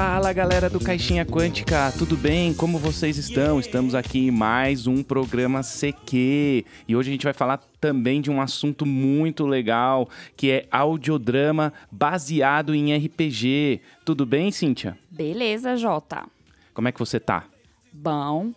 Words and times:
Fala 0.00 0.32
galera 0.32 0.70
do 0.70 0.78
Caixinha 0.78 1.26
Quântica, 1.26 1.92
tudo 1.98 2.16
bem? 2.16 2.54
Como 2.54 2.78
vocês 2.78 3.16
estão? 3.16 3.58
Estamos 3.58 3.96
aqui 3.96 4.28
em 4.28 4.30
mais 4.30 4.86
um 4.86 5.02
programa 5.02 5.60
CQ 5.60 6.64
e 6.86 6.94
hoje 6.94 7.10
a 7.10 7.12
gente 7.12 7.24
vai 7.24 7.32
falar 7.32 7.58
também 7.80 8.20
de 8.20 8.30
um 8.30 8.40
assunto 8.40 8.86
muito 8.86 9.44
legal 9.44 10.08
que 10.36 10.52
é 10.52 10.68
audiodrama 10.70 11.72
baseado 11.90 12.76
em 12.76 12.96
RPG. 12.96 13.80
Tudo 14.04 14.24
bem, 14.24 14.52
Cíntia? 14.52 14.96
Beleza, 15.10 15.76
Jota. 15.76 16.26
Como 16.72 16.86
é 16.86 16.92
que 16.92 17.00
você 17.00 17.18
tá? 17.18 17.46
Bom. 17.92 18.52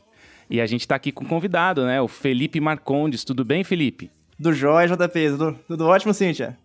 E 0.47 0.61
a 0.61 0.67
gente 0.67 0.87
tá 0.87 0.93
aqui 0.93 1.11
com 1.11 1.23
um 1.23 1.27
convidado, 1.27 1.87
né? 1.87 1.99
O 1.99 2.07
Felipe 2.07 2.59
Marcondes. 2.59 3.23
Tudo 3.23 3.43
bem, 3.43 3.63
Felipe? 3.63 4.11
Do 4.37 4.53
Jóia, 4.53 4.87
JP. 4.87 5.29
Tudo, 5.31 5.59
tudo 5.67 5.87
ótimo, 5.87 6.13
Cíntia? 6.13 6.55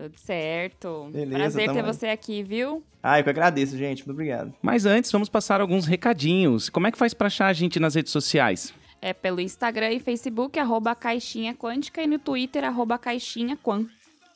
Tudo 0.00 0.18
certo. 0.18 1.10
Beleza, 1.12 1.36
Prazer 1.36 1.72
ter 1.74 1.82
você 1.82 2.06
aqui, 2.06 2.42
viu? 2.42 2.82
Ah, 3.02 3.20
eu 3.20 3.24
que 3.24 3.28
agradeço, 3.28 3.76
gente. 3.76 3.98
Muito 3.98 4.12
obrigado. 4.12 4.54
Mas 4.62 4.86
antes, 4.86 5.12
vamos 5.12 5.28
passar 5.28 5.60
alguns 5.60 5.84
recadinhos. 5.84 6.70
Como 6.70 6.86
é 6.86 6.90
que 6.90 6.96
faz 6.96 7.12
pra 7.12 7.26
achar 7.26 7.48
a 7.48 7.52
gente 7.52 7.78
nas 7.78 7.94
redes 7.94 8.10
sociais? 8.10 8.72
É 9.02 9.12
pelo 9.12 9.40
Instagram 9.40 9.92
e 9.92 10.00
Facebook, 10.00 10.58
arroba 10.58 10.94
Caixinha 10.94 11.54
Quântica, 11.54 12.02
e 12.02 12.06
no 12.06 12.18
Twitter, 12.18 12.64
arroba 12.64 12.96
Caixinha 12.98 13.58
Quan. 13.62 13.86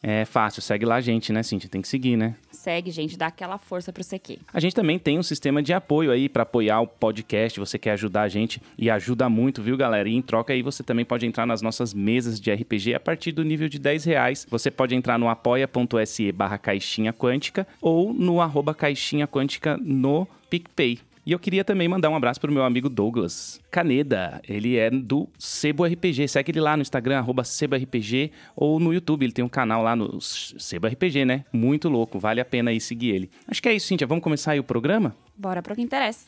É 0.06 0.26
fácil, 0.26 0.60
segue 0.60 0.84
lá 0.84 0.96
a 0.96 1.00
gente, 1.00 1.32
né, 1.32 1.42
Cíntia? 1.42 1.66
Tem 1.66 1.80
que 1.80 1.88
seguir, 1.88 2.14
né? 2.14 2.34
Segue, 2.52 2.90
gente, 2.90 3.16
dá 3.16 3.28
aquela 3.28 3.56
força 3.56 3.90
pro 3.90 4.04
CQ. 4.04 4.38
A 4.52 4.60
gente 4.60 4.74
também 4.74 4.98
tem 4.98 5.18
um 5.18 5.22
sistema 5.22 5.62
de 5.62 5.72
apoio 5.72 6.10
aí 6.10 6.28
para 6.28 6.42
apoiar 6.42 6.82
o 6.82 6.86
podcast. 6.86 7.58
Você 7.58 7.78
quer 7.78 7.92
ajudar 7.92 8.20
a 8.20 8.28
gente 8.28 8.60
e 8.76 8.90
ajuda 8.90 9.30
muito, 9.30 9.62
viu, 9.62 9.78
galera? 9.78 10.06
E 10.06 10.14
em 10.14 10.20
troca 10.20 10.52
aí 10.52 10.60
você 10.60 10.82
também 10.82 11.06
pode 11.06 11.24
entrar 11.24 11.46
nas 11.46 11.62
nossas 11.62 11.94
mesas 11.94 12.38
de 12.38 12.52
RPG 12.52 12.94
a 12.94 13.00
partir 13.00 13.32
do 13.32 13.42
nível 13.42 13.66
de 13.66 13.78
10 13.78 14.04
reais. 14.04 14.46
Você 14.50 14.70
pode 14.70 14.94
entrar 14.94 15.18
no 15.18 15.26
apoia.se 15.26 16.30
barra 16.32 16.58
caixinha 16.58 17.14
quântica 17.14 17.66
ou 17.80 18.12
no 18.12 18.42
arroba 18.42 18.74
caixinha 18.74 19.26
quântica 19.26 19.78
no 19.78 20.28
PicPay. 20.50 20.98
E 21.26 21.32
eu 21.32 21.38
queria 21.38 21.64
também 21.64 21.88
mandar 21.88 22.10
um 22.10 22.16
abraço 22.16 22.38
pro 22.38 22.52
meu 22.52 22.64
amigo 22.64 22.90
Douglas 22.90 23.58
Caneda. 23.70 24.42
Ele 24.46 24.76
é 24.76 24.90
do 24.90 25.26
Sebo 25.38 25.86
RPG. 25.86 26.28
Segue 26.28 26.52
ele 26.52 26.60
lá 26.60 26.76
no 26.76 26.82
Instagram, 26.82 27.18
arroba 27.18 27.42
Sebo 27.44 27.76
RPG, 27.76 28.30
ou 28.54 28.78
no 28.78 28.92
YouTube. 28.92 29.24
Ele 29.24 29.32
tem 29.32 29.42
um 29.42 29.48
canal 29.48 29.82
lá 29.82 29.96
no 29.96 30.20
Sebo 30.20 30.86
RPG, 30.86 31.24
né? 31.24 31.46
Muito 31.50 31.88
louco. 31.88 32.18
Vale 32.18 32.42
a 32.42 32.44
pena 32.44 32.70
aí 32.70 32.80
seguir 32.80 33.14
ele. 33.14 33.30
Acho 33.48 33.62
que 33.62 33.68
é 33.70 33.72
isso, 33.72 33.86
Cíntia. 33.86 34.06
Vamos 34.06 34.22
começar 34.22 34.52
aí 34.52 34.60
o 34.60 34.64
programa? 34.64 35.16
Bora 35.34 35.62
pro 35.62 35.74
que 35.74 35.80
interessa. 35.80 36.26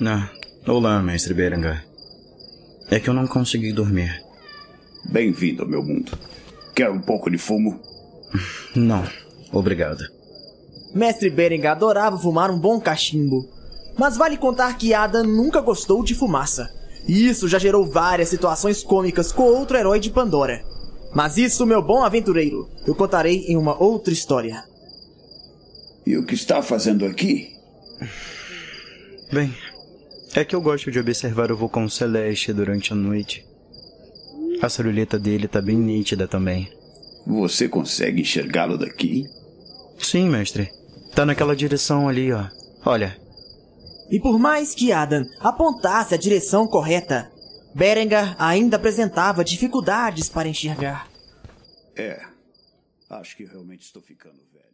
Ah, 0.00 0.30
olá, 0.66 1.02
mestre 1.02 1.34
Berengar. 1.34 1.84
É 2.90 2.98
que 2.98 3.10
eu 3.10 3.14
não 3.14 3.26
consegui 3.26 3.70
dormir. 3.70 4.24
Bem-vindo 5.10 5.62
ao 5.62 5.68
meu 5.68 5.82
mundo. 5.82 6.12
Quer 6.74 6.90
um 6.90 7.00
pouco 7.00 7.30
de 7.30 7.36
fumo? 7.36 7.82
Não, 8.74 9.04
obrigado. 9.52 10.17
Mestre 10.94 11.30
Berengar 11.30 11.72
adorava 11.72 12.18
fumar 12.18 12.50
um 12.50 12.58
bom 12.58 12.80
cachimbo. 12.80 13.48
Mas 13.96 14.16
vale 14.16 14.36
contar 14.36 14.76
que 14.78 14.94
Adam 14.94 15.24
nunca 15.24 15.60
gostou 15.60 16.02
de 16.04 16.14
fumaça. 16.14 16.72
E 17.06 17.28
isso 17.28 17.48
já 17.48 17.58
gerou 17.58 17.86
várias 17.86 18.28
situações 18.28 18.82
cômicas 18.82 19.32
com 19.32 19.42
outro 19.44 19.76
herói 19.76 19.98
de 19.98 20.10
Pandora. 20.10 20.62
Mas 21.14 21.36
isso, 21.36 21.66
meu 21.66 21.82
bom 21.82 22.02
aventureiro, 22.02 22.68
eu 22.86 22.94
contarei 22.94 23.46
em 23.46 23.56
uma 23.56 23.80
outra 23.82 24.12
história. 24.12 24.62
E 26.06 26.16
o 26.16 26.24
que 26.24 26.34
está 26.34 26.62
fazendo 26.62 27.04
aqui? 27.06 27.52
Bem, 29.32 29.54
é 30.34 30.44
que 30.44 30.54
eu 30.54 30.60
gosto 30.60 30.90
de 30.90 30.98
observar 30.98 31.50
o 31.50 31.56
vulcão 31.56 31.88
celeste 31.88 32.52
durante 32.52 32.92
a 32.92 32.96
noite. 32.96 33.44
A 34.60 34.68
silhueta 34.68 35.18
dele 35.18 35.48
tá 35.48 35.60
bem 35.60 35.76
nítida 35.76 36.28
também. 36.28 36.70
Você 37.26 37.68
consegue 37.68 38.22
enxergá-lo 38.22 38.78
daqui? 38.78 39.24
Sim, 39.98 40.28
mestre. 40.28 40.70
Tá 41.14 41.26
naquela 41.26 41.56
direção 41.56 42.08
ali, 42.08 42.32
ó. 42.32 42.46
Olha, 42.84 43.16
E 44.10 44.18
por 44.18 44.38
mais 44.38 44.74
que 44.74 44.92
Adam 44.92 45.24
apontasse 45.40 46.14
a 46.14 46.18
direção 46.18 46.66
correta, 46.66 47.30
Berengar 47.74 48.34
ainda 48.38 48.76
apresentava 48.76 49.44
dificuldades 49.44 50.28
para 50.28 50.48
enxergar. 50.48 51.06
É. 51.94 52.20
Acho 53.10 53.36
que 53.36 53.44
realmente 53.44 53.82
estou 53.82 54.02
ficando 54.02 54.36
velho. 54.52 54.64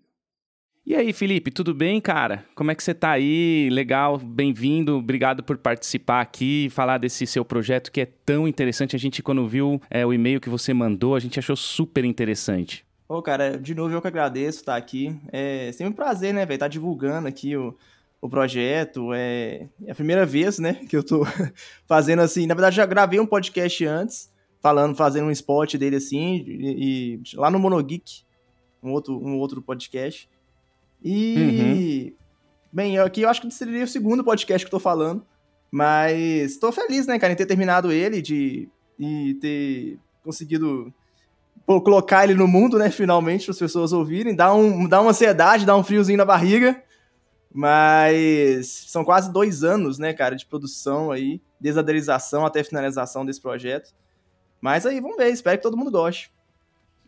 E 0.87 0.95
aí, 0.95 1.13
Felipe, 1.13 1.51
tudo 1.51 1.75
bem, 1.75 2.01
cara? 2.01 2.45
Como 2.55 2.71
é 2.71 2.75
que 2.75 2.83
você 2.83 2.95
tá 2.95 3.11
aí? 3.11 3.69
Legal, 3.71 4.19
bem-vindo, 4.19 4.97
obrigado 4.97 5.43
por 5.43 5.57
participar 5.57 6.21
aqui 6.21 6.67
e 6.67 6.71
falar 6.71 6.99
desse 6.99 7.27
seu 7.27 7.45
projeto 7.45 7.91
que 7.91 8.03
é 8.03 8.07
tão 8.07 8.47
interessante. 8.47 8.95
A 8.95 8.99
gente, 8.99 9.23
quando 9.23 9.49
viu 9.49 9.81
é, 9.91 10.05
o 10.05 10.13
e-mail 10.13 10.41
que 10.41 10.49
você 10.49 10.73
mandou, 10.75 11.15
a 11.15 11.21
gente 11.21 11.39
achou 11.39 11.57
super 11.57 12.05
interessante. 12.05 12.85
Ô, 13.09 13.21
cara, 13.23 13.59
de 13.59 13.75
novo 13.75 13.95
eu 13.95 14.01
que 14.01 14.09
agradeço 14.09 14.61
estar 14.61 14.77
aqui. 14.77 15.19
É 15.31 15.71
sempre 15.73 15.93
um 15.93 15.97
prazer, 15.97 16.33
né, 16.33 16.47
velho? 16.47 16.57
Estar 16.57 16.69
divulgando 16.69 17.29
aqui 17.29 17.57
o, 17.57 17.77
o 18.21 18.29
projeto. 18.29 19.13
É, 19.13 19.69
é 19.85 19.93
a 19.93 19.95
primeira 19.95 20.25
vez, 20.25 20.59
né, 20.59 20.75
que 20.89 20.97
eu 20.97 21.05
tô 21.05 21.23
fazendo 21.87 22.23
assim. 22.23 22.47
Na 22.47 22.55
verdade, 22.55 22.77
já 22.77 22.87
gravei 22.87 23.21
um 23.21 23.27
podcast 23.27 23.85
antes, 23.85 24.33
falando, 24.61 24.97
fazendo 24.97 25.27
um 25.27 25.31
spot 25.31 25.75
dele 25.77 25.97
assim, 25.97 26.37
e, 26.47 27.21
e- 27.23 27.37
lá 27.37 27.51
no 27.51 27.59
Monogeek, 27.59 28.23
um 28.83 28.91
outro, 28.93 29.19
um 29.19 29.37
outro 29.39 29.61
podcast. 29.61 30.29
E. 31.03 32.15
Bem, 32.73 32.97
eu 32.97 33.05
aqui 33.05 33.21
eu 33.23 33.29
acho 33.29 33.41
que 33.43 33.51
seria 33.53 33.85
o 33.85 33.89
segundo 33.89 34.25
podcast 34.25 34.65
que 34.65 34.69
eu 34.75 34.79
tô 34.79 34.83
falando. 34.83 35.25
Mas 35.71 36.57
tô 36.57 36.73
feliz, 36.73 37.07
né, 37.07 37.19
cara, 37.19 37.33
em 37.33 37.37
ter 37.37 37.47
terminado 37.47 37.93
ele, 37.93 38.23
de 38.23 38.69
e 38.99 39.35
ter 39.41 39.99
conseguido 40.23 40.93
colocar 41.67 42.25
ele 42.25 42.35
no 42.35 42.47
mundo, 42.47 42.79
né, 42.79 42.91
finalmente, 42.91 43.45
para 43.45 43.53
as 43.53 43.59
pessoas 43.59 43.93
ouvirem. 43.93 44.35
Dá, 44.35 44.53
um, 44.55 44.87
dá 44.87 45.01
uma 45.01 45.11
ansiedade, 45.11 45.67
dá 45.67 45.77
um 45.77 45.85
friozinho 45.85 46.19
na 46.19 46.25
barriga. 46.25 46.83
Mas 47.53 48.67
são 48.89 49.05
quase 49.05 49.33
dois 49.33 49.63
anos, 49.63 49.99
né, 49.99 50.13
cara, 50.13 50.35
de 50.35 50.45
produção 50.45 51.13
aí, 51.13 51.41
desde 51.61 51.79
a 51.79 51.83
até 52.45 52.61
a 52.61 52.65
finalização 52.65 53.25
desse 53.25 53.41
projeto. 53.41 53.95
Mas 54.61 54.85
aí, 54.85 55.01
vamos 55.01 55.17
ver, 55.17 55.29
espero 55.29 55.57
que 55.57 55.63
todo 55.63 55.77
mundo 55.77 55.91
goste. 55.91 56.33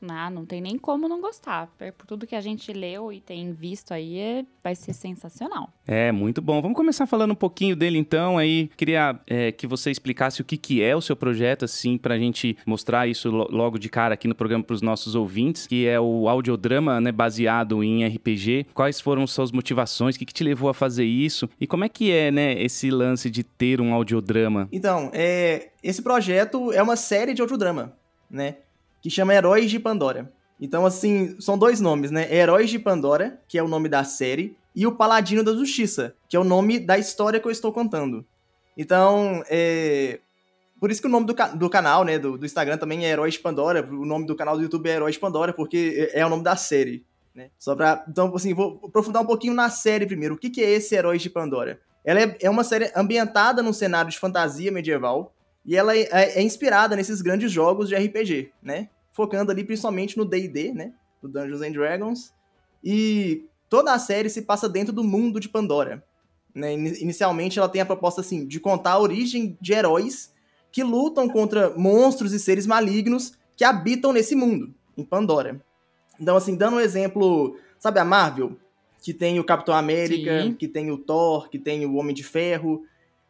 Ah, 0.08 0.30
não 0.30 0.44
tem 0.44 0.60
nem 0.60 0.76
como 0.78 1.08
não 1.08 1.20
gostar. 1.20 1.68
Por 1.96 2.06
tudo 2.06 2.26
que 2.26 2.34
a 2.34 2.40
gente 2.40 2.72
leu 2.72 3.12
e 3.12 3.20
tem 3.20 3.52
visto 3.52 3.92
aí, 3.92 4.18
é- 4.18 4.44
vai 4.62 4.74
ser 4.74 4.92
sensacional. 4.92 5.70
É, 5.86 6.12
muito 6.12 6.42
bom. 6.42 6.60
Vamos 6.60 6.76
começar 6.76 7.06
falando 7.06 7.30
um 7.32 7.36
pouquinho 7.36 7.74
dele 7.74 7.96
então. 7.98 8.36
Aí 8.36 8.70
queria 8.76 9.18
é, 9.26 9.50
que 9.52 9.66
você 9.66 9.90
explicasse 9.90 10.40
o 10.40 10.44
que, 10.44 10.56
que 10.56 10.82
é 10.82 10.94
o 10.94 11.00
seu 11.00 11.16
projeto, 11.16 11.64
assim, 11.64 11.96
pra 11.96 12.18
gente 12.18 12.56
mostrar 12.66 13.06
isso 13.08 13.30
lo- 13.30 13.48
logo 13.50 13.78
de 13.78 13.88
cara 13.88 14.14
aqui 14.14 14.28
no 14.28 14.34
programa 14.34 14.62
pros 14.64 14.82
nossos 14.82 15.14
ouvintes, 15.14 15.66
que 15.66 15.86
é 15.86 15.98
o 15.98 16.28
audiodrama, 16.28 17.00
né, 17.00 17.10
baseado 17.10 17.82
em 17.82 18.04
RPG. 18.04 18.66
Quais 18.74 19.00
foram 19.00 19.26
suas 19.26 19.50
motivações? 19.50 20.14
O 20.14 20.18
que, 20.18 20.26
que 20.26 20.34
te 20.34 20.44
levou 20.44 20.68
a 20.68 20.74
fazer 20.74 21.04
isso? 21.04 21.48
E 21.60 21.66
como 21.66 21.84
é 21.84 21.88
que 21.88 22.10
é, 22.12 22.30
né, 22.30 22.52
esse 22.62 22.90
lance 22.90 23.30
de 23.30 23.42
ter 23.42 23.80
um 23.80 23.94
audiodrama? 23.94 24.68
Então, 24.70 25.10
é, 25.14 25.70
esse 25.82 26.02
projeto 26.02 26.70
é 26.72 26.82
uma 26.82 26.96
série 26.96 27.32
de 27.32 27.40
audiodrama, 27.40 27.96
né? 28.30 28.56
Que 29.06 29.10
chama 29.10 29.32
Heróis 29.36 29.70
de 29.70 29.78
Pandora. 29.78 30.32
Então, 30.60 30.84
assim, 30.84 31.40
são 31.40 31.56
dois 31.56 31.80
nomes, 31.80 32.10
né? 32.10 32.26
Heróis 32.34 32.68
de 32.68 32.76
Pandora, 32.76 33.40
que 33.46 33.56
é 33.56 33.62
o 33.62 33.68
nome 33.68 33.88
da 33.88 34.02
série, 34.02 34.56
e 34.74 34.84
o 34.84 34.90
Paladino 34.96 35.44
da 35.44 35.52
Justiça, 35.52 36.16
que 36.28 36.36
é 36.36 36.40
o 36.40 36.42
nome 36.42 36.80
da 36.80 36.98
história 36.98 37.38
que 37.38 37.46
eu 37.46 37.52
estou 37.52 37.72
contando. 37.72 38.26
Então, 38.76 39.44
é. 39.48 40.18
Por 40.80 40.90
isso 40.90 41.00
que 41.00 41.06
o 41.06 41.10
nome 41.10 41.24
do, 41.24 41.36
ca- 41.36 41.50
do 41.54 41.70
canal, 41.70 42.02
né, 42.04 42.18
do, 42.18 42.36
do 42.36 42.44
Instagram 42.44 42.78
também 42.78 43.06
é 43.06 43.10
Heróis 43.10 43.34
de 43.34 43.40
Pandora, 43.40 43.80
o 43.88 44.04
nome 44.04 44.26
do 44.26 44.34
canal 44.34 44.56
do 44.56 44.62
YouTube 44.64 44.90
é 44.90 44.94
Heróis 44.94 45.14
de 45.14 45.20
Pandora, 45.20 45.52
porque 45.52 46.10
é 46.12 46.20
é 46.20 46.26
o 46.26 46.28
nome 46.28 46.42
da 46.42 46.56
série, 46.56 47.04
né? 47.32 47.50
Só 47.56 47.76
pra. 47.76 48.04
Então, 48.08 48.34
assim, 48.34 48.52
vou 48.52 48.80
aprofundar 48.84 49.22
um 49.22 49.26
pouquinho 49.26 49.54
na 49.54 49.70
série 49.70 50.04
primeiro. 50.04 50.34
O 50.34 50.38
que, 50.38 50.50
que 50.50 50.64
é 50.64 50.70
esse 50.72 50.96
Heróis 50.96 51.22
de 51.22 51.30
Pandora? 51.30 51.78
Ela 52.04 52.22
é, 52.22 52.36
é 52.40 52.50
uma 52.50 52.64
série 52.64 52.90
ambientada 52.96 53.62
num 53.62 53.72
cenário 53.72 54.10
de 54.10 54.18
fantasia 54.18 54.72
medieval, 54.72 55.32
e 55.64 55.76
ela 55.76 55.96
é, 55.96 56.02
é- 56.10 56.38
é 56.38 56.42
inspirada 56.42 56.96
nesses 56.96 57.22
grandes 57.22 57.52
jogos 57.52 57.88
de 57.88 57.94
RPG, 57.94 58.50
né? 58.60 58.88
Focando 59.16 59.50
ali 59.50 59.64
principalmente 59.64 60.16
no 60.18 60.24
D&D, 60.26 60.72
né? 60.74 60.92
Do 61.22 61.28
Dungeons 61.28 61.62
and 61.62 61.72
Dragons. 61.72 62.32
E 62.84 63.46
toda 63.70 63.92
a 63.94 63.98
série 63.98 64.28
se 64.28 64.42
passa 64.42 64.68
dentro 64.68 64.92
do 64.92 65.02
mundo 65.02 65.40
de 65.40 65.48
Pandora. 65.48 66.04
Né? 66.54 66.74
Ini- 66.74 67.00
Inicialmente 67.00 67.58
ela 67.58 67.68
tem 67.68 67.80
a 67.80 67.86
proposta 67.86 68.20
assim 68.20 68.46
de 68.46 68.60
contar 68.60 68.92
a 68.92 68.98
origem 69.00 69.56
de 69.60 69.72
heróis 69.72 70.32
que 70.70 70.82
lutam 70.84 71.28
contra 71.28 71.70
monstros 71.70 72.34
e 72.34 72.38
seres 72.38 72.66
malignos 72.66 73.32
que 73.56 73.64
habitam 73.64 74.12
nesse 74.12 74.36
mundo, 74.36 74.74
em 74.96 75.02
Pandora. 75.02 75.60
Então, 76.20 76.36
assim, 76.36 76.54
dando 76.54 76.76
um 76.76 76.80
exemplo, 76.80 77.56
sabe 77.78 77.98
a 77.98 78.04
Marvel? 78.04 78.56
Que 79.02 79.14
tem 79.14 79.38
o 79.40 79.44
Capitão 79.44 79.74
América, 79.74 80.42
Sim. 80.42 80.52
que 80.54 80.68
tem 80.68 80.90
o 80.90 80.98
Thor, 80.98 81.48
que 81.48 81.58
tem 81.58 81.86
o 81.86 81.94
Homem 81.94 82.14
de 82.14 82.22
Ferro. 82.22 82.84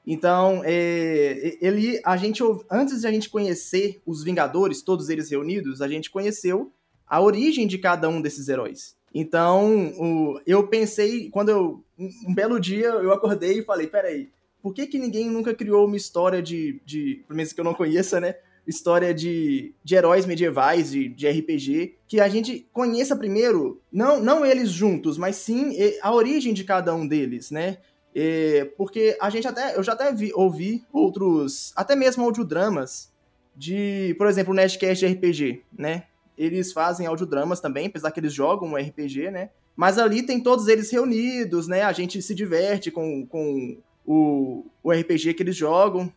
Então, 0.07 0.63
é, 0.65 1.57
ele, 1.61 2.01
a 2.05 2.17
gente, 2.17 2.43
antes 2.71 3.01
de 3.01 3.07
a 3.07 3.11
gente 3.11 3.29
conhecer 3.29 4.01
os 4.07 4.23
Vingadores, 4.23 4.83
todos 4.83 5.09
eles 5.09 5.31
reunidos, 5.31 5.83
a 5.83 5.89
gente 5.89 6.11
conheceu 6.11 6.71
a 7.09 7.21
origem 7.21 7.67
de 7.67 7.79
cada 7.79 8.09
um 8.09 8.21
desses 8.21 8.49
heróis. 8.49 8.95
Então, 9.13 9.93
o- 9.99 10.41
eu 10.47 10.67
pensei, 10.69 11.29
quando 11.31 11.49
eu, 11.49 11.85
um, 11.99 12.11
um 12.29 12.35
belo 12.35 12.61
dia, 12.61 12.87
eu 12.87 13.13
acordei 13.13 13.59
e 13.59 13.65
falei, 13.65 13.87
peraí, 13.87 14.29
por 14.63 14.73
que 14.75 14.87
que 14.87 14.99
ninguém 14.99 15.29
nunca 15.31 15.55
criou 15.55 15.87
uma 15.87 15.97
história 15.97 16.43
de, 16.43 16.81
de 16.85 17.23
pelo 17.27 17.37
menos 17.37 17.53
que 17.53 17.61
eu 17.61 17.65
não 17.65 17.75
conheça, 17.75 18.21
né, 18.21 18.37
história 18.67 19.15
de, 19.15 19.73
de 19.85 19.95
heróis 19.95 20.27
medievais, 20.27 20.91
de, 20.91 21.09
de 21.09 21.27
RPG, 21.29 21.95
que 22.09 22.21
a 22.21 22.29
gente 22.29 22.67
conheça 22.73 23.15
primeiro, 23.17 23.81
não, 23.93 24.21
não 24.21 24.45
eles 24.45 24.71
juntos, 24.71 25.17
mas 25.17 25.37
sim 25.37 25.77
a 26.03 26.13
origem 26.13 26.53
de 26.53 26.65
cada 26.65 26.95
um 26.95 27.07
deles, 27.07 27.51
né? 27.51 27.79
É, 28.19 28.65
porque 28.79 29.15
a 29.21 29.29
gente 29.29 29.47
até, 29.47 29.77
eu 29.77 29.83
já 29.83 29.93
até 29.93 30.11
vi, 30.11 30.33
ouvi 30.35 30.83
outros, 30.91 31.71
até 31.77 31.95
mesmo 31.95 32.25
audiodramas 32.25 33.13
de, 33.55 34.15
por 34.17 34.27
exemplo, 34.27 34.55
o 34.55 34.57
Nerdcast 34.57 35.07
de 35.07 35.13
RPG, 35.13 35.63
né? 35.79 36.05
Eles 36.37 36.73
fazem 36.73 37.07
audiodramas 37.07 37.61
também, 37.61 37.89
apesar 37.89 38.11
que 38.11 38.19
eles 38.19 38.33
jogam 38.33 38.71
um 38.71 38.77
RPG, 38.77 39.31
né? 39.31 39.51
Mas 39.77 39.99
ali 39.99 40.23
tem 40.23 40.41
todos 40.41 40.67
eles 40.67 40.91
reunidos, 40.91 41.69
né? 41.69 41.83
A 41.83 41.93
gente 41.93 42.23
se 42.23 42.35
diverte 42.35 42.91
com, 42.91 43.27
com 43.27 43.77
o, 44.07 44.65
o 44.83 44.91
RPG 44.91 45.35
que 45.35 45.43
eles 45.43 45.57
jogam. 45.57 46.11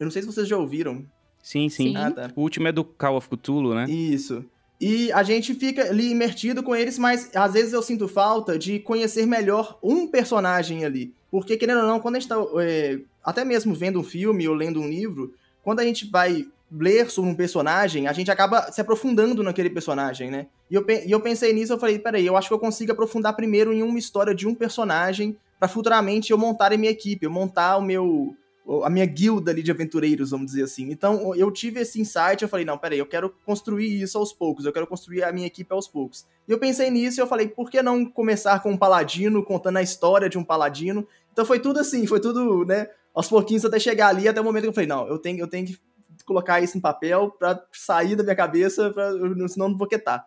Eu 0.00 0.04
não 0.04 0.10
sei 0.10 0.22
se 0.22 0.26
vocês 0.26 0.48
já 0.48 0.56
ouviram. 0.56 1.04
Sim, 1.42 1.68
sim. 1.68 1.88
sim. 1.88 1.96
Ah, 1.96 2.10
tá. 2.10 2.30
O 2.34 2.40
último 2.40 2.68
é 2.68 2.72
do 2.72 2.82
Call 2.82 3.18
of 3.18 3.28
Cthulhu, 3.28 3.74
né? 3.74 3.84
Isso. 3.84 4.42
E 4.80 5.12
a 5.12 5.22
gente 5.22 5.54
fica 5.54 5.82
ali 5.88 6.10
imertido 6.10 6.62
com 6.62 6.74
eles, 6.74 6.98
mas 6.98 7.30
às 7.36 7.52
vezes 7.52 7.74
eu 7.74 7.82
sinto 7.82 8.08
falta 8.08 8.58
de 8.58 8.78
conhecer 8.80 9.26
melhor 9.26 9.78
um 9.82 10.06
personagem 10.06 10.84
ali. 10.86 11.14
Porque, 11.34 11.56
querendo 11.56 11.80
ou 11.80 11.88
não, 11.88 11.98
quando 11.98 12.14
a 12.14 12.20
gente 12.20 12.28
tá 12.28 12.36
é, 12.60 13.00
até 13.24 13.44
mesmo 13.44 13.74
vendo 13.74 13.98
um 13.98 14.04
filme 14.04 14.46
ou 14.46 14.54
lendo 14.54 14.80
um 14.80 14.88
livro, 14.88 15.34
quando 15.64 15.80
a 15.80 15.84
gente 15.84 16.08
vai 16.08 16.46
ler 16.70 17.10
sobre 17.10 17.28
um 17.28 17.34
personagem, 17.34 18.06
a 18.06 18.12
gente 18.12 18.30
acaba 18.30 18.70
se 18.70 18.80
aprofundando 18.80 19.42
naquele 19.42 19.68
personagem, 19.68 20.30
né? 20.30 20.46
E 20.70 20.76
eu, 20.76 20.86
e 20.88 21.10
eu 21.10 21.20
pensei 21.20 21.52
nisso, 21.52 21.72
eu 21.72 21.78
falei, 21.80 21.98
peraí, 21.98 22.24
eu 22.24 22.36
acho 22.36 22.46
que 22.46 22.54
eu 22.54 22.58
consigo 22.60 22.92
aprofundar 22.92 23.34
primeiro 23.34 23.72
em 23.72 23.82
uma 23.82 23.98
história 23.98 24.32
de 24.32 24.46
um 24.46 24.54
personagem 24.54 25.36
para 25.58 25.66
futuramente 25.66 26.30
eu 26.30 26.38
montar 26.38 26.72
a 26.72 26.76
minha 26.76 26.92
equipe, 26.92 27.26
eu 27.26 27.32
montar 27.32 27.78
o 27.78 27.82
meu 27.82 28.36
a 28.82 28.88
minha 28.88 29.04
guilda 29.04 29.50
ali 29.50 29.62
de 29.62 29.70
aventureiros, 29.70 30.30
vamos 30.30 30.46
dizer 30.46 30.64
assim. 30.64 30.90
Então, 30.90 31.34
eu 31.34 31.50
tive 31.50 31.80
esse 31.80 32.00
insight, 32.00 32.42
eu 32.42 32.48
falei, 32.48 32.64
não, 32.64 32.78
peraí, 32.78 32.98
eu 32.98 33.06
quero 33.06 33.30
construir 33.44 34.00
isso 34.00 34.16
aos 34.16 34.32
poucos, 34.32 34.64
eu 34.64 34.72
quero 34.72 34.86
construir 34.86 35.22
a 35.22 35.32
minha 35.32 35.46
equipe 35.46 35.72
aos 35.72 35.86
poucos. 35.86 36.26
E 36.48 36.52
eu 36.52 36.58
pensei 36.58 36.90
nisso 36.90 37.20
e 37.20 37.22
eu 37.22 37.26
falei, 37.26 37.48
por 37.48 37.70
que 37.70 37.82
não 37.82 38.06
começar 38.06 38.60
com 38.60 38.70
um 38.70 38.76
paladino, 38.76 39.44
contando 39.44 39.76
a 39.76 39.82
história 39.82 40.28
de 40.28 40.38
um 40.38 40.44
paladino? 40.44 41.06
Então 41.32 41.44
foi 41.44 41.60
tudo 41.60 41.80
assim, 41.80 42.06
foi 42.06 42.20
tudo, 42.20 42.64
né, 42.64 42.88
aos 43.12 43.28
pouquinhos 43.28 43.64
até 43.64 43.78
chegar 43.78 44.08
ali, 44.08 44.26
até 44.26 44.40
o 44.40 44.44
momento 44.44 44.62
que 44.62 44.68
eu 44.68 44.74
falei, 44.74 44.88
não, 44.88 45.06
eu 45.08 45.18
tenho, 45.18 45.40
eu 45.40 45.46
tenho 45.46 45.66
que 45.66 45.78
colocar 46.24 46.60
isso 46.60 46.78
em 46.78 46.80
papel 46.80 47.30
para 47.30 47.62
sair 47.72 48.16
da 48.16 48.22
minha 48.22 48.36
cabeça, 48.36 48.90
pra, 48.90 49.10
senão 49.48 49.68
não 49.68 49.76
vou 49.76 49.86
quietar. 49.86 50.26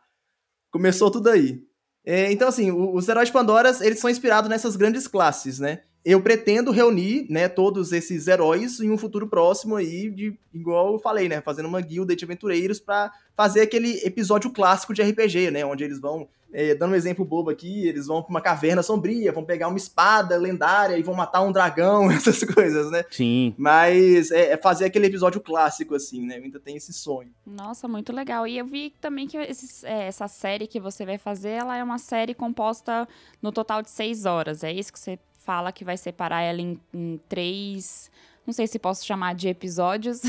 Começou 0.69 1.09
tudo 1.09 1.29
aí. 1.29 1.63
É, 2.05 2.31
então, 2.31 2.47
assim, 2.47 2.71
os 2.71 3.09
heróis 3.09 3.27
de 3.27 3.33
Pandora, 3.33 3.75
eles 3.81 3.99
são 3.99 4.09
inspirados 4.09 4.49
nessas 4.49 4.75
grandes 4.75 5.07
classes, 5.07 5.59
né? 5.59 5.81
Eu 6.09 6.21
pretendo 6.21 6.71
reunir, 6.71 7.27
né, 7.29 7.49
todos 7.49 7.91
esses 7.91 8.29
heróis 8.29 8.79
em 8.79 8.89
um 8.89 8.97
futuro 8.97 9.27
próximo 9.27 9.75
aí, 9.75 10.09
de, 10.09 10.33
igual 10.53 10.93
eu 10.93 10.99
falei, 10.99 11.27
né, 11.27 11.41
fazendo 11.41 11.67
uma 11.67 11.81
guilda 11.81 12.15
de 12.15 12.23
aventureiros 12.23 12.79
para 12.79 13.11
fazer 13.35 13.59
aquele 13.59 13.99
episódio 14.05 14.49
clássico 14.49 14.93
de 14.93 15.01
RPG, 15.01 15.51
né, 15.51 15.65
onde 15.65 15.83
eles 15.83 15.99
vão 15.99 16.29
é, 16.53 16.73
dando 16.73 16.93
um 16.93 16.95
exemplo 16.95 17.25
bobo 17.25 17.49
aqui, 17.49 17.87
eles 17.87 18.07
vão 18.07 18.21
pra 18.21 18.29
uma 18.29 18.39
caverna 18.39 18.81
sombria, 18.81 19.33
vão 19.33 19.43
pegar 19.43 19.67
uma 19.67 19.77
espada 19.77 20.37
lendária 20.37 20.97
e 20.97 21.03
vão 21.03 21.13
matar 21.13 21.41
um 21.41 21.51
dragão, 21.51 22.09
essas 22.11 22.41
coisas, 22.43 22.89
né? 22.89 23.03
Sim. 23.11 23.53
Mas 23.57 24.31
é, 24.31 24.53
é 24.53 24.57
fazer 24.57 24.85
aquele 24.85 25.07
episódio 25.07 25.41
clássico, 25.41 25.93
assim, 25.93 26.25
né? 26.25 26.37
Eu 26.37 26.43
ainda 26.43 26.59
tenho 26.59 26.77
esse 26.77 26.93
sonho. 26.93 27.31
Nossa, 27.45 27.87
muito 27.87 28.13
legal. 28.13 28.47
E 28.47 28.57
eu 28.57 28.65
vi 28.65 28.93
também 29.01 29.27
que 29.27 29.37
esses, 29.37 29.83
é, 29.83 30.07
essa 30.07 30.27
série 30.27 30.67
que 30.67 30.79
você 30.79 31.05
vai 31.05 31.17
fazer, 31.17 31.49
ela 31.49 31.75
é 31.75 31.83
uma 31.83 31.97
série 31.97 32.33
composta 32.33 33.07
no 33.41 33.51
total 33.51 33.81
de 33.81 33.89
seis 33.89 34.25
horas. 34.25 34.63
É 34.63 34.71
isso 34.71 34.93
que 34.93 34.99
você 34.99 35.19
fala 35.47 35.71
que 35.71 35.85
vai 35.85 35.95
separar 35.95 36.41
ela 36.41 36.61
em, 36.61 36.77
em 36.93 37.17
três 37.29 38.11
não 38.45 38.53
sei 38.53 38.65
se 38.65 38.79
posso 38.79 39.05
chamar 39.05 39.35
de 39.35 39.49
episódios, 39.49 40.21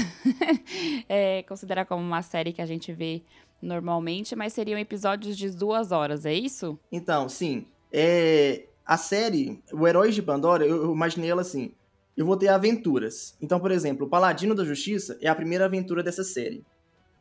é, 1.08 1.44
considerar 1.44 1.84
como 1.86 2.02
uma 2.02 2.20
série 2.20 2.52
que 2.52 2.60
a 2.60 2.66
gente 2.66 2.92
vê 2.92 3.22
normalmente, 3.62 4.34
mas 4.34 4.52
seriam 4.52 4.76
episódios 4.76 5.36
de 5.36 5.48
duas 5.50 5.92
horas, 5.92 6.26
é 6.26 6.34
isso? 6.34 6.76
Então, 6.90 7.28
sim. 7.28 7.64
É, 7.92 8.64
a 8.84 8.96
série, 8.96 9.62
o 9.72 9.86
Heróis 9.86 10.16
de 10.16 10.22
Pandora, 10.22 10.66
eu, 10.66 10.92
imaginei 10.92 11.30
ela 11.30 11.42
assim. 11.42 11.70
Eu 12.16 12.26
vou 12.26 12.36
ter 12.36 12.48
aventuras. 12.48 13.36
Então, 13.40 13.60
por 13.60 13.70
exemplo, 13.70 14.06
o 14.06 14.10
Paladino 14.10 14.52
da 14.52 14.64
Justiça 14.64 15.16
é 15.20 15.28
a 15.28 15.34
primeira 15.34 15.66
aventura 15.66 16.02
dessa 16.02 16.24
série. 16.24 16.64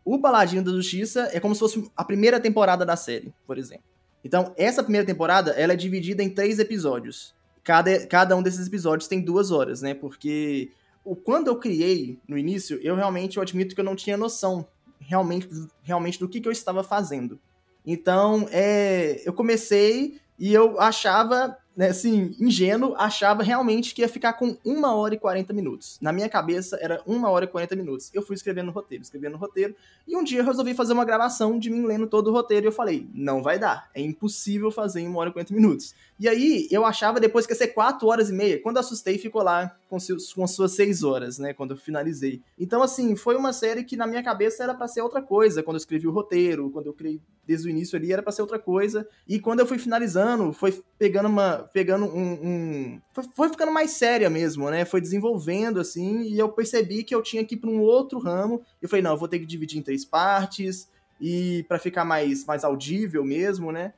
O 0.04 0.20
Paladino 0.20 0.64
da 0.64 0.72
Justiça 0.72 1.30
é 1.32 1.40
como 1.40 1.54
se 1.54 1.60
fosse 1.60 1.92
a 1.96 2.04
primeira 2.04 2.40
temporada 2.40 2.84
da 2.84 2.96
série, 2.96 3.32
por 3.46 3.60
exemplo. 3.60 3.86
Então, 4.24 4.52
essa 4.58 4.82
primeira 4.82 5.06
temporada, 5.06 5.52
ela 5.52 5.74
é 5.74 5.76
dividida 5.76 6.24
em 6.24 6.30
três 6.30 6.58
episódios. 6.58 7.37
Cada, 7.68 8.08
cada 8.08 8.34
um 8.34 8.42
desses 8.42 8.66
episódios 8.66 9.10
tem 9.10 9.20
duas 9.20 9.52
horas, 9.52 9.82
né? 9.82 9.94
Porque 9.94 10.72
o, 11.04 11.18
quando 11.18 11.48
eu 11.48 11.58
criei 11.58 12.18
no 12.26 12.38
início, 12.38 12.80
eu 12.82 12.96
realmente 12.96 13.36
eu 13.36 13.44
admito 13.44 13.76
que 13.76 13.82
eu 13.82 13.84
não 13.84 13.94
tinha 13.94 14.16
noção 14.16 14.66
realmente, 15.02 15.50
realmente 15.84 16.18
do 16.18 16.30
que, 16.30 16.40
que 16.40 16.48
eu 16.48 16.52
estava 16.54 16.82
fazendo. 16.82 17.38
Então, 17.86 18.48
é, 18.54 19.22
eu 19.26 19.34
comecei 19.34 20.18
e 20.40 20.54
eu 20.54 20.80
achava 20.80 21.58
né, 21.78 21.90
assim, 21.90 22.36
ingênuo, 22.40 22.96
achava 22.98 23.44
realmente 23.44 23.94
que 23.94 24.02
ia 24.02 24.10
ficar 24.10 24.34
com 24.34 24.58
1 24.66 24.84
hora 24.84 25.14
e 25.14 25.20
40 25.20 25.54
minutos. 25.54 26.00
Na 26.02 26.12
minha 26.12 26.28
cabeça 26.28 26.76
era 26.82 27.04
1 27.06 27.24
hora 27.24 27.46
e 27.46 27.48
40 27.48 27.76
minutos. 27.76 28.10
Eu 28.16 28.24
fui 28.24 28.36
escrevendo 28.36 28.72
roteiro, 28.72 29.04
escrevendo 29.04 29.38
roteiro, 29.38 29.76
e 30.08 30.18
um 30.18 30.24
dia 30.24 30.40
eu 30.40 30.44
resolvi 30.44 30.74
fazer 30.74 30.94
uma 30.94 31.06
gravação 31.06 31.60
de 31.60 31.70
mim 31.70 31.86
lendo 31.86 32.08
todo 32.08 32.30
o 32.30 32.34
roteiro 32.34 32.66
e 32.66 32.70
eu 32.70 32.72
falei, 32.72 33.08
não 33.14 33.44
vai 33.44 33.60
dar, 33.60 33.92
é 33.94 34.02
impossível 34.02 34.72
fazer 34.72 35.02
em 35.02 35.08
1 35.08 35.16
hora 35.16 35.30
e 35.30 35.34
40 35.34 35.54
minutos. 35.54 35.94
E 36.20 36.28
aí 36.28 36.68
eu 36.72 36.84
achava 36.84 37.20
depois 37.20 37.46
que 37.46 37.54
ia 37.54 37.58
ser 37.58 37.68
4 37.68 38.08
horas 38.08 38.32
e 38.32 38.34
meia, 38.34 38.60
quando 38.60 38.80
assustei 38.80 39.20
ficou 39.20 39.44
lá 39.44 39.78
com, 39.90 40.00
seus, 40.00 40.34
com 40.34 40.46
suas 40.48 40.74
6 40.74 41.04
horas, 41.04 41.38
né, 41.38 41.54
quando 41.54 41.72
eu 41.72 41.78
finalizei. 41.78 42.42
Então 42.58 42.82
assim, 42.82 43.16
foi 43.16 43.36
uma 43.36 43.54
série 43.54 43.84
que 43.84 43.96
na 43.96 44.08
minha 44.08 44.24
cabeça 44.24 44.64
era 44.64 44.74
para 44.74 44.88
ser 44.88 45.02
outra 45.02 45.22
coisa, 45.22 45.64
quando 45.64 45.76
eu 45.76 45.80
escrevi 45.80 46.08
o 46.08 46.12
roteiro, 46.12 46.70
quando 46.70 46.88
eu 46.88 46.94
criei 46.94 47.22
desde 47.46 47.68
o 47.68 47.72
início 47.72 47.98
ali 47.98 48.12
era 48.12 48.22
para 48.22 48.34
ser 48.34 48.42
outra 48.42 48.60
coisa, 48.60 49.08
e 49.26 49.40
quando 49.40 49.62
eu 49.62 49.66
fui 49.66 49.80
finalizando, 49.80 50.52
foi 50.52 50.84
pegando 51.00 51.30
uma 51.30 51.60
pegando 51.74 52.06
um. 52.06 52.34
um 52.34 53.02
foi, 53.14 53.24
foi, 53.34 53.50
ficando 53.50 53.72
mais 53.72 53.92
séria 53.92 54.30
mesmo, 54.30 54.70
né? 54.70 54.84
Foi 54.84 55.00
desenvolvendo, 55.00 55.80
assim, 55.80 56.24
e 56.24 56.38
eu 56.38 56.50
percebi 56.50 57.04
que 57.04 57.16
eu 57.16 57.22
tinha 57.22 57.46
que 57.46 57.56
ir 57.56 57.58
para 57.58 57.70
um 57.70 57.80
outro 57.80 58.20
ramo. 58.20 58.62
Eu 58.82 58.90
falei, 58.90 59.02
não, 59.02 59.12
eu 59.12 59.18
vou 59.18 59.30
ter 59.30 59.40
que 59.40 59.46
dividir 59.46 59.80
em 59.80 59.82
três 59.82 60.04
partes, 60.04 60.90
e 61.20 61.66
para 61.68 61.80
ficar 61.80 62.06
mais, 62.06 62.46
mais 62.46 62.64
audível 62.64 63.24
mesmo, 63.24 63.72
né? 63.72 63.94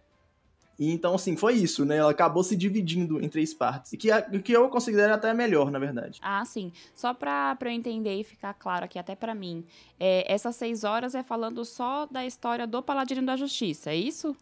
E 0.80 0.92
então, 0.94 1.14
assim, 1.14 1.36
foi 1.36 1.56
isso, 1.56 1.84
né? 1.84 1.98
Ela 1.98 2.12
acabou 2.12 2.42
se 2.42 2.56
dividindo 2.56 3.22
em 3.22 3.28
três 3.28 3.54
partes. 3.54 3.92
E 3.92 3.98
que, 3.98 4.10
que 4.42 4.54
eu 4.54 4.70
considero 4.70 5.14
até 5.14 5.34
melhor, 5.34 5.70
na 5.70 5.78
verdade. 5.78 6.20
Ah, 6.24 6.44
sim. 6.46 6.72
Só 6.96 7.14
pra, 7.14 7.54
pra 7.58 7.70
eu 7.70 7.74
entender 7.74 8.16
e 8.16 8.24
ficar 8.24 8.54
claro 8.54 8.86
aqui, 8.86 8.98
até 8.98 9.14
para 9.14 9.36
mim. 9.36 9.66
É, 10.00 10.32
essas 10.32 10.56
seis 10.56 10.86
horas 10.86 11.14
é 11.16 11.22
falando 11.22 11.66
só 11.66 12.06
da 12.06 12.26
história 12.26 12.66
do 12.66 12.82
Paladino 12.82 13.26
da 13.26 13.36
Justiça, 13.36 13.90
é 13.90 13.96
isso? 13.98 14.34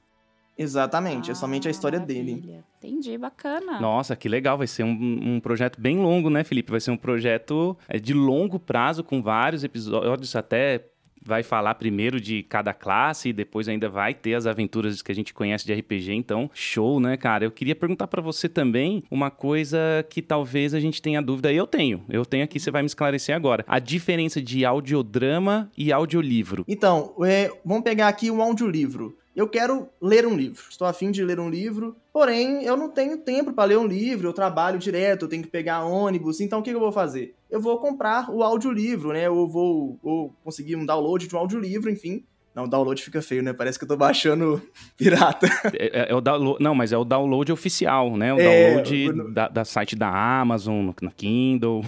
Exatamente, 0.58 1.30
ah, 1.30 1.34
é 1.34 1.36
somente 1.36 1.68
a 1.68 1.72
história 1.72 2.00
maravilha. 2.00 2.36
dele. 2.36 2.64
Entendi, 2.78 3.18
bacana. 3.18 3.80
Nossa, 3.80 4.16
que 4.16 4.28
legal. 4.28 4.58
Vai 4.58 4.68
ser 4.68 4.84
um, 4.84 5.36
um, 5.36 5.40
projeto 5.40 5.80
bem 5.80 5.98
longo, 5.98 6.30
né, 6.30 6.44
Felipe? 6.44 6.72
Vai 6.72 6.80
ser 6.80 6.92
um 6.92 6.98
projeto 6.98 7.78
é, 7.88 8.00
de 8.00 8.14
longo 8.14 8.60
prazo, 8.60 9.04
com 9.04 9.22
vários 9.22 9.64
episódios, 9.64 10.36
até 10.36 10.86
vai 11.28 11.44
falar 11.44 11.76
primeiro 11.76 12.20
de 12.20 12.44
cada 12.44 12.74
classe 12.74 13.30
e 13.30 13.34
depois 13.34 13.68
ainda 13.68 13.90
vai 13.90 14.14
ter 14.14 14.34
as 14.34 14.48
aventuras 14.48 15.02
que 15.02 15.12
a 15.12 15.16
gente 15.16 15.34
conhece 15.34 15.66
de 15.66 15.74
RPG, 15.74 16.14
então 16.14 16.50
show, 16.54 17.00
né, 17.00 17.18
cara? 17.18 17.46
Eu 17.46 17.52
queria 17.52 17.76
perguntar 17.76 18.08
para 18.08 18.22
você 18.22 18.48
também 18.48 19.04
uma 19.12 19.30
coisa 19.30 19.78
que 20.10 20.22
talvez 20.22 20.74
a 20.74 20.80
gente 20.80 21.02
tenha 21.02 21.22
dúvida, 21.22 21.52
eu 21.52 21.68
tenho. 21.68 22.04
Eu 22.10 22.26
tenho 22.26 22.44
aqui, 22.44 22.60
você 22.60 22.72
vai 22.72 22.82
me 22.82 22.88
esclarecer 22.88 23.36
agora. 23.36 23.66
A 23.68 23.80
diferença 23.80 24.42
de 24.42 24.66
audiodrama 24.66 25.70
e 25.78 25.92
audiolivro. 25.92 26.64
Então, 26.68 27.14
é, 27.24 27.52
vamos 27.66 27.84
pegar 27.84 28.08
aqui 28.08 28.32
um 28.32 28.42
audiolivro 28.42 29.18
eu 29.38 29.48
quero 29.48 29.88
ler 30.02 30.26
um 30.26 30.36
livro, 30.36 30.64
estou 30.68 30.88
afim 30.88 31.12
de 31.12 31.24
ler 31.24 31.40
um 31.40 31.48
livro, 31.48 31.96
porém 32.12 32.64
eu 32.64 32.76
não 32.76 32.90
tenho 32.90 33.20
tempo 33.20 33.54
para 33.54 33.66
ler 33.66 33.78
um 33.78 33.86
livro, 33.86 34.28
eu 34.28 34.34
trabalho 34.34 34.80
direto, 34.80 35.26
eu 35.26 35.30
tenho 35.30 35.44
que 35.44 35.48
pegar 35.48 35.86
ônibus, 35.86 36.42
então 36.42 36.60
o 36.60 36.64
que, 36.64 36.72
eu 36.72 36.80
vou 36.80 36.92
fazer? 36.92 37.36
Eu 37.48 37.62
vou 37.62 37.78
comprar 37.78 38.32
o 38.32 38.42
audiolivro, 38.42 39.14
né? 39.14 39.28
Eu 39.28 39.48
vou 39.48 40.00
ou 40.02 40.34
conseguir 40.44 40.76
um 40.76 40.84
download 40.84 41.28
de 41.28 41.36
um 41.36 41.38
audiolivro, 41.38 41.88
enfim. 41.88 42.24
Não, 42.56 42.64
o 42.64 42.68
download 42.68 43.00
fica 43.00 43.22
feio, 43.22 43.44
né? 43.44 43.54
Parece 43.54 43.78
que 43.78 43.86
eu 43.86 43.88
tô 43.88 43.96
baixando 43.96 44.60
pirata. 44.98 45.48
É, 45.76 46.00
é, 46.00 46.12
é 46.12 46.16
o 46.16 46.20
download, 46.20 46.64
não, 46.64 46.74
mas 46.74 46.92
é 46.92 46.98
o 46.98 47.06
download 47.06 47.52
oficial, 47.52 48.18
né? 48.18 48.34
O 48.34 48.40
é, 48.40 48.72
download 48.72 49.14
no... 49.14 49.32
da, 49.32 49.48
da, 49.50 49.64
site 49.64 49.96
da 49.96 50.10
Amazon, 50.42 50.90
na 51.00 51.12
Kindle. 51.12 51.86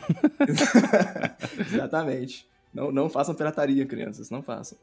Exatamente. 1.59 2.47
Não, 2.71 2.91
não 2.91 3.09
façam 3.09 3.33
pirataria, 3.33 3.87
crianças, 3.87 4.29
não 4.29 4.43
façam. 4.43 4.77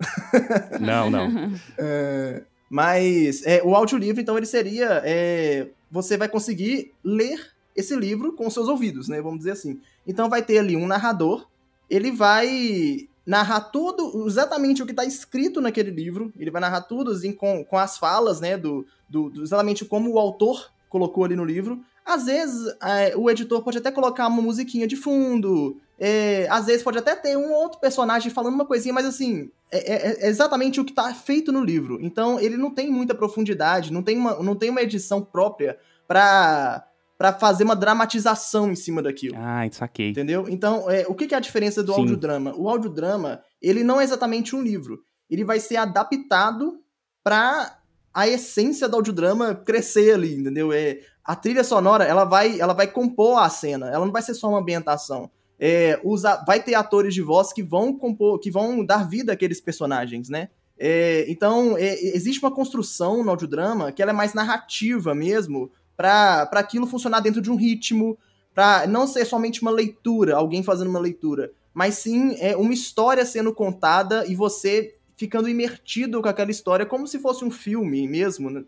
Não, 0.81 1.09
não. 1.09 1.53
é, 1.79 2.43
mas 2.69 3.45
é, 3.45 3.63
o 3.63 3.75
audiolivro, 3.75 4.21
então, 4.21 4.37
ele 4.37 4.47
seria. 4.47 5.03
É, 5.05 5.69
você 5.91 6.17
vai 6.17 6.29
conseguir 6.29 6.93
ler 7.03 7.55
esse 7.75 7.95
livro 7.95 8.33
com 8.33 8.49
seus 8.51 8.69
ouvidos, 8.69 9.09
né? 9.09 9.21
Vamos 9.21 9.39
dizer 9.39 9.53
assim. 9.53 9.81
Então 10.07 10.29
vai 10.29 10.43
ter 10.43 10.59
ali 10.59 10.77
um 10.77 10.87
narrador, 10.87 11.47
ele 11.89 12.11
vai 12.11 13.09
narrar 13.25 13.61
tudo, 13.61 14.27
exatamente 14.27 14.83
o 14.83 14.87
que 14.87 14.93
está 14.93 15.05
escrito 15.05 15.61
naquele 15.61 15.91
livro, 15.91 16.33
ele 16.39 16.51
vai 16.51 16.61
narrar 16.61 16.83
tudo 16.83 17.11
assim, 17.11 17.33
com, 17.33 17.65
com 17.65 17.77
as 17.77 17.99
falas, 17.99 18.41
né? 18.41 18.57
Do, 18.57 18.87
do, 19.09 19.29
do, 19.31 19.43
exatamente 19.43 19.85
como 19.85 20.13
o 20.13 20.19
autor 20.19 20.71
colocou 20.89 21.25
ali 21.25 21.37
no 21.37 21.45
livro. 21.45 21.81
Às 22.05 22.27
vezes, 22.27 22.73
é, 22.83 23.17
o 23.17 23.29
editor 23.29 23.63
pode 23.63 23.79
até 23.79 23.91
colocar 23.91 24.29
uma 24.29 24.41
musiquinha 24.41 24.87
de 24.87 24.97
fundo, 24.97 25.77
é, 25.99 26.47
às 26.51 26.67
vezes 26.67 26.83
pode 26.83 26.99
até 26.99 27.15
ter 27.15 27.37
um 27.37 27.53
outro 27.53 27.81
personagem 27.81 28.31
falando 28.31 28.55
uma 28.55 28.67
coisinha, 28.67 28.93
mas 28.93 29.07
assim, 29.07 29.51
é, 29.71 29.79
é, 29.79 30.27
é 30.27 30.29
exatamente 30.29 30.81
o 30.81 30.85
que 30.85 30.93
está 30.93 31.13
feito 31.15 31.51
no 31.51 31.65
livro. 31.65 31.99
Então 32.01 32.39
ele 32.39 32.57
não 32.57 32.71
tem 32.71 32.91
muita 32.91 33.15
profundidade, 33.15 33.93
não 33.93 34.03
tem 34.03 34.17
uma, 34.17 34.43
não 34.43 34.55
tem 34.55 34.71
uma 34.71 34.83
edição 34.83 35.23
própria 35.23 35.79
para 36.07 36.87
para 37.19 37.33
fazer 37.33 37.65
uma 37.65 37.75
dramatização 37.75 38.71
em 38.71 38.77
cima 38.77 39.03
daquilo. 39.03 39.37
Ah, 39.39 39.67
saquei. 39.73 40.11
Entendeu? 40.11 40.45
Então, 40.51 40.91
é, 40.91 41.07
o 41.09 41.15
que, 41.15 41.27
que 41.27 41.35
é 41.35 41.39
a 41.39 41.41
diferença 41.41 41.83
do 41.83 41.95
Sim. 41.95 42.01
audiodrama? 42.01 42.55
O 42.55 42.69
audiodrama, 42.69 43.43
ele 43.61 43.83
não 43.83 43.99
é 43.99 44.05
exatamente 44.05 44.55
um 44.55 44.61
livro. 44.61 45.03
Ele 45.31 45.43
vai 45.43 45.59
ser 45.59 45.77
adaptado 45.77 46.79
para 47.25 47.79
a 48.13 48.29
essência 48.29 48.87
do 48.87 48.97
audiodrama 48.97 49.55
crescer 49.55 50.13
ali, 50.13 50.35
entendeu? 50.37 50.73
É, 50.73 51.01
a 51.25 51.35
trilha 51.35 51.65
sonora, 51.65 52.05
ela 52.05 52.25
vai, 52.25 52.61
ela 52.61 52.73
vai 52.73 52.87
compor 52.87 53.39
a 53.39 53.49
cena, 53.49 53.89
ela 53.89 54.05
não 54.05 54.13
vai 54.13 54.23
ser 54.23 54.35
só 54.35 54.49
uma 54.49 54.61
ambientação. 54.61 55.31
É, 55.59 56.01
vai 56.47 56.63
ter 56.63 56.75
atores 56.75 57.15
de 57.15 57.23
voz 57.23 57.53
que 57.53 57.63
vão 57.63 57.97
compor, 57.97 58.39
que 58.39 58.51
vão 58.51 58.85
dar 58.85 59.09
vida 59.09 59.33
àqueles 59.33 59.61
personagens, 59.61 60.29
né? 60.29 60.49
É, 60.79 61.25
então, 61.29 61.77
é, 61.79 61.95
existe 62.15 62.43
uma 62.45 62.51
construção 62.51 63.25
no 63.25 63.31
audiodrama 63.31 63.91
que 63.91 64.03
ela 64.03 64.11
é 64.11 64.15
mais 64.15 64.35
narrativa 64.35 65.15
mesmo, 65.15 65.71
para 65.97 66.49
aquilo 66.53 66.87
funcionar 66.87 67.21
dentro 67.21 67.41
de 67.41 67.51
um 67.51 67.57
ritmo, 67.57 68.19
para 68.55 68.87
não 68.87 69.07
ser 69.07 69.25
somente 69.25 69.63
uma 69.63 69.71
leitura, 69.71 70.37
alguém 70.37 70.63
fazendo 70.63 70.91
uma 70.91 71.01
leitura, 71.01 71.53
mas 71.73 71.95
sim 71.95 72.37
é 72.39 72.57
uma 72.57 72.73
história 72.73 73.25
sendo 73.25 73.53
contada 73.53 74.27
e 74.27 74.35
você 74.35 74.95
ficando 75.17 75.49
imertido 75.49 76.21
com 76.21 76.29
aquela 76.29 76.51
história 76.51 76.85
como 76.85 77.07
se 77.07 77.19
fosse 77.19 77.45
um 77.45 77.51
filme 77.51 78.07
mesmo, 78.07 78.51
né? 78.51 78.65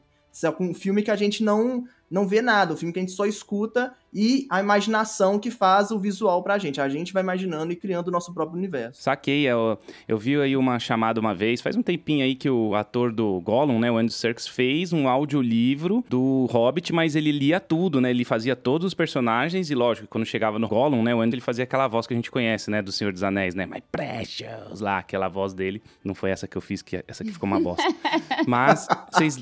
um 0.61 0.73
filme 0.73 1.03
que 1.03 1.11
a 1.11 1.17
gente 1.17 1.43
não 1.43 1.85
não 2.11 2.27
vê 2.27 2.41
nada, 2.41 2.75
um 2.75 2.77
filme 2.77 2.93
que 2.93 2.99
a 2.99 3.03
gente 3.03 3.13
só 3.13 3.27
escuta 3.27 3.93
e 4.13 4.47
a 4.51 4.61
imaginação 4.61 5.39
que 5.39 5.51
faz 5.51 5.91
o 5.91 5.99
visual 5.99 6.43
pra 6.43 6.59
gente. 6.59 6.81
A 6.81 6.89
gente 6.89 7.13
vai 7.13 7.23
imaginando 7.23 7.73
e 7.73 7.77
criando 7.77 8.09
o 8.09 8.11
nosso 8.11 8.33
próprio 8.33 8.57
universo. 8.57 9.03
Saquei, 9.03 9.45
eu, 9.45 9.79
eu 10.07 10.17
vi 10.17 10.41
aí 10.41 10.57
uma 10.57 10.79
chamada 10.79 11.21
uma 11.21 11.35
vez, 11.35 11.61
faz 11.61 11.77
um 11.77 11.83
tempinho 11.83 12.25
aí 12.25 12.35
que 12.35 12.49
o 12.49 12.75
ator 12.75 13.13
do 13.13 13.41
Gollum, 13.41 13.79
né, 13.79 13.91
o 13.91 13.97
Andy 13.97 14.13
Serkis, 14.13 14.47
fez 14.47 14.93
um 14.93 15.09
audiolivro 15.09 16.05
do 16.09 16.47
Hobbit, 16.51 16.93
mas 16.93 17.15
ele 17.17 17.31
lia 17.33 17.61
tudo, 17.61 18.01
né, 18.01 18.11
ele 18.11 18.25
fazia 18.25 18.57
todos 18.57 18.87
os 18.87 18.95
personagens 18.95 19.71
e, 19.71 19.75
lógico, 19.75 20.09
quando 20.09 20.25
chegava 20.25 20.59
no 20.59 20.69
Gollum, 20.69 21.03
né, 21.03 21.15
o 21.15 21.21
Andy 21.21 21.35
ele 21.37 21.43
fazia 21.43 21.65
aquela 21.65 21.87
voz 21.87 22.07
que 22.07 22.15
a 22.15 22.17
gente 22.17 22.31
conhece, 22.31 22.71
né, 22.71 22.81
do 22.81 22.91
Senhor 22.91 23.13
dos 23.13 23.23
Anéis, 23.23 23.55
né, 23.55 23.67
My 23.67 23.83
Precious, 23.93 24.81
lá, 24.81 24.99
aquela 24.99 25.29
voz 25.29 25.53
dele. 25.53 25.83
Não 26.03 26.15
foi 26.15 26.31
essa 26.31 26.49
que 26.49 26.57
eu 26.57 26.63
fiz, 26.63 26.81
que 26.81 27.05
essa 27.07 27.23
aqui 27.23 27.33
ficou 27.33 27.47
uma 27.47 27.61
bosta. 27.61 27.85
mas 28.47 28.87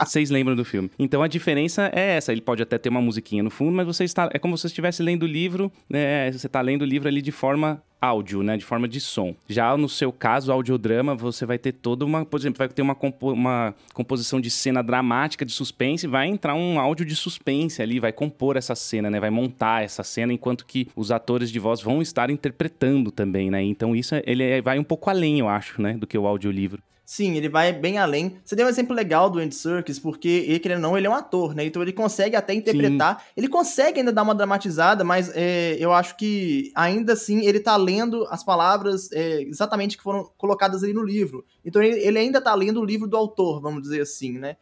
vocês 0.05 0.31
lembram 0.31 0.57
do 0.57 0.65
filme. 0.65 0.91
Então 0.99 1.23
a 1.23 1.29
diferença 1.29 1.91
é 1.95 2.17
essa, 2.17 2.33
ele 2.33 2.41
pode 2.41 2.56
até 2.63 2.79
ter 2.79 2.89
uma 2.89 3.01
musiquinha 3.01 3.43
no 3.43 3.51
fundo, 3.51 3.73
mas 3.73 3.87
você 3.87 4.05
está, 4.05 4.29
é 4.33 4.39
como 4.39 4.57
se 4.57 4.63
você 4.63 4.67
estivesse 4.69 5.03
lendo 5.03 5.25
o 5.25 5.27
livro, 5.27 5.71
né, 5.89 6.31
você 6.31 6.47
está 6.47 6.61
lendo 6.61 6.83
o 6.83 6.85
livro 6.85 7.09
ali 7.09 7.23
de 7.23 7.33
forma 7.33 7.83
áudio, 8.01 8.43
né, 8.43 8.57
de 8.57 8.65
forma 8.65 8.87
de 8.87 9.01
som. 9.01 9.35
Já 9.49 9.77
no 9.77 9.89
seu 9.89 10.13
caso, 10.13 10.53
audiodrama, 10.53 11.15
você 11.15 11.47
vai 11.47 11.59
ter 11.59 11.73
toda 11.73 12.05
uma, 12.05 12.25
por 12.25 12.39
exemplo, 12.39 12.59
vai 12.59 12.69
ter 12.69 12.83
uma, 12.83 12.95
compo 12.95 13.33
uma 13.33 13.75
composição 13.95 14.41
de 14.41 14.51
cena 14.51 14.83
dramática, 14.83 15.45
de 15.45 15.53
suspense, 15.53 16.07
vai 16.07 16.27
entrar 16.27 16.55
um 16.55 16.79
áudio 16.79 17.07
de 17.07 17.17
suspense 17.17 17.81
ali, 17.83 17.99
vai 17.99 18.13
compor 18.13 18.57
essa 18.57 18.75
cena, 18.75 19.11
né, 19.11 19.19
vai 19.19 19.31
montar 19.31 19.83
essa 19.83 20.03
cena, 20.03 20.33
enquanto 20.33 20.67
que 20.67 20.89
os 20.95 21.11
atores 21.11 21.51
de 21.51 21.59
voz 21.59 21.81
vão 21.81 22.03
estar 22.03 22.31
interpretando 22.31 23.11
também, 23.11 23.51
né, 23.51 23.63
então 23.63 23.97
isso, 23.97 24.15
ele 24.25 24.43
é, 24.43 24.61
vai 24.61 24.79
um 24.79 24.85
pouco 24.85 25.11
além, 25.11 25.41
eu 25.41 25.49
acho, 25.49 25.81
né, 25.81 25.95
do 25.95 26.07
que 26.07 26.19
o 26.19 26.27
audiolivro. 26.27 26.83
Sim, 27.07 27.37
ele 27.37 27.49
vai 27.49 27.73
bem 27.73 27.99
além. 27.99 28.41
Você 28.45 28.57
deu 28.57 28.67
um 28.67 28.69
exemplo 28.69 28.93
legal 28.93 29.31
do 29.31 29.39
Andy 29.39 29.55
Serkis, 29.55 29.97
porque 29.97 30.45
ele, 30.49 30.59
querendo 30.59 30.79
ou 30.79 30.91
não, 30.91 30.99
ele 30.99 31.07
é 31.07 31.11
um 31.11 31.15
ator, 31.15 31.55
né? 31.55 31.65
Então 31.65 31.81
ele 31.81 31.93
consegue 31.93 32.35
até 32.35 32.53
interpretar. 32.53 33.21
Sim. 33.21 33.25
Ele 33.37 33.49
consegue 33.49 34.01
ainda 34.01 34.13
dar 34.13 34.25
uma 34.25 34.35
dramatizada, 34.35 35.05
mas 35.05 35.31
é, 35.33 35.77
eu 35.79 35.93
acho 35.93 36.17
que 36.17 36.73
ainda 36.75 37.13
assim 37.13 37.47
ele 37.47 37.61
tá 37.61 37.77
lendo 37.77 38.27
as 38.29 38.43
palavras 38.43 39.09
é, 39.13 39.41
exatamente 39.43 39.97
que 39.97 40.03
foram 40.03 40.29
colocadas 40.37 40.83
ali 40.83 40.93
no 40.93 41.05
livro. 41.05 41.45
Então 41.65 41.81
ele, 41.81 41.97
ele, 42.01 42.19
ainda 42.19 42.41
tá 42.41 42.53
lendo 42.57 42.81
o 42.81 42.85
livro 42.85 43.07
do 43.07 43.17
autor, 43.17 43.61
vamos 43.61 43.83
dizer 43.83 44.01
assim, 44.01 44.33
né? 44.33 44.57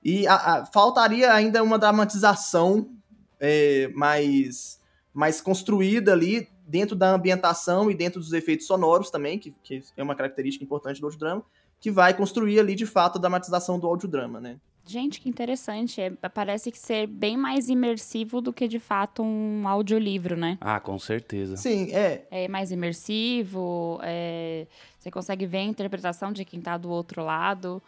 E 0.00 0.24
a, 0.28 0.34
a, 0.34 0.66
faltaria 0.66 1.32
ainda 1.32 1.64
uma 1.64 1.80
dramatização 1.80 2.92
é, 3.40 3.88
mais, 3.88 4.80
mais 5.12 5.40
construída 5.40 6.12
ali 6.12 6.48
dentro 6.64 6.94
da 6.94 7.12
ambientação 7.12 7.90
e 7.90 7.94
dentro 7.94 8.20
dos 8.20 8.32
efeitos 8.32 8.68
sonoros 8.68 9.10
também, 9.10 9.36
que, 9.36 9.52
que 9.64 9.82
é 9.96 10.02
uma 10.02 10.14
característica 10.14 10.64
importante 10.64 11.00
do 11.00 11.06
audiodrama 11.08 11.44
que 11.80 11.90
vai 11.90 12.14
construir 12.14 12.58
ali 12.58 12.74
de 12.74 12.86
fato 12.86 13.16
a 13.16 13.20
dramatização 13.20 13.78
do 13.78 13.86
audiodrama, 13.86 14.40
né? 14.40 14.58
Gente, 14.88 15.20
que 15.20 15.28
interessante. 15.28 16.00
É, 16.00 16.10
parece 16.30 16.72
que 16.72 16.78
ser 16.78 17.06
bem 17.06 17.36
mais 17.36 17.68
imersivo 17.68 18.40
do 18.40 18.54
que 18.54 18.66
de 18.66 18.78
fato 18.78 19.22
um 19.22 19.68
audiolivro, 19.68 20.34
né? 20.34 20.56
Ah, 20.62 20.80
com 20.80 20.98
certeza. 20.98 21.58
Sim, 21.58 21.92
é. 21.92 22.26
É 22.30 22.48
mais 22.48 22.70
imersivo, 22.70 24.00
é... 24.02 24.66
você 24.98 25.10
consegue 25.10 25.44
ver 25.44 25.58
a 25.58 25.64
interpretação 25.64 26.32
de 26.32 26.42
quem 26.42 26.62
tá 26.62 26.78
do 26.78 26.88
outro 26.88 27.22
lado. 27.22 27.82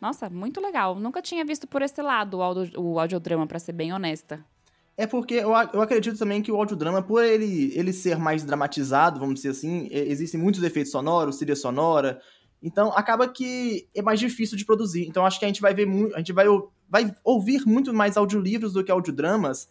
Nossa, 0.00 0.28
muito 0.28 0.60
legal. 0.60 0.96
Nunca 0.96 1.22
tinha 1.22 1.44
visto 1.44 1.68
por 1.68 1.82
esse 1.82 2.02
lado 2.02 2.38
o, 2.38 2.42
audio, 2.42 2.80
o 2.80 2.98
audiodrama, 2.98 3.46
para 3.46 3.60
ser 3.60 3.72
bem 3.72 3.92
honesta. 3.92 4.44
É 4.96 5.06
porque 5.06 5.34
eu, 5.34 5.52
eu 5.72 5.80
acredito 5.80 6.18
também 6.18 6.42
que 6.42 6.50
o 6.50 6.56
audiodrama, 6.56 7.00
por 7.00 7.22
ele, 7.22 7.72
ele 7.76 7.92
ser 7.92 8.18
mais 8.18 8.42
dramatizado, 8.42 9.20
vamos 9.20 9.36
dizer 9.36 9.50
assim, 9.50 9.88
existem 9.92 10.40
muitos 10.40 10.62
efeitos 10.64 10.90
sonoros, 10.90 11.36
trilha 11.36 11.54
sonora, 11.54 12.20
então 12.62 12.92
acaba 12.92 13.26
que 13.26 13.88
é 13.94 14.02
mais 14.02 14.20
difícil 14.20 14.56
de 14.56 14.64
produzir. 14.64 15.06
Então 15.06 15.24
acho 15.24 15.38
que 15.38 15.44
a 15.44 15.48
gente 15.48 15.60
vai 15.60 15.74
ver 15.74 15.86
muito, 15.86 16.14
a 16.14 16.18
gente 16.18 16.32
vai, 16.32 16.46
vai 16.88 17.14
ouvir 17.24 17.66
muito 17.66 17.92
mais 17.94 18.16
audiolivros 18.16 18.72
do 18.72 18.84
que 18.84 18.90
audiodramas, 18.90 19.68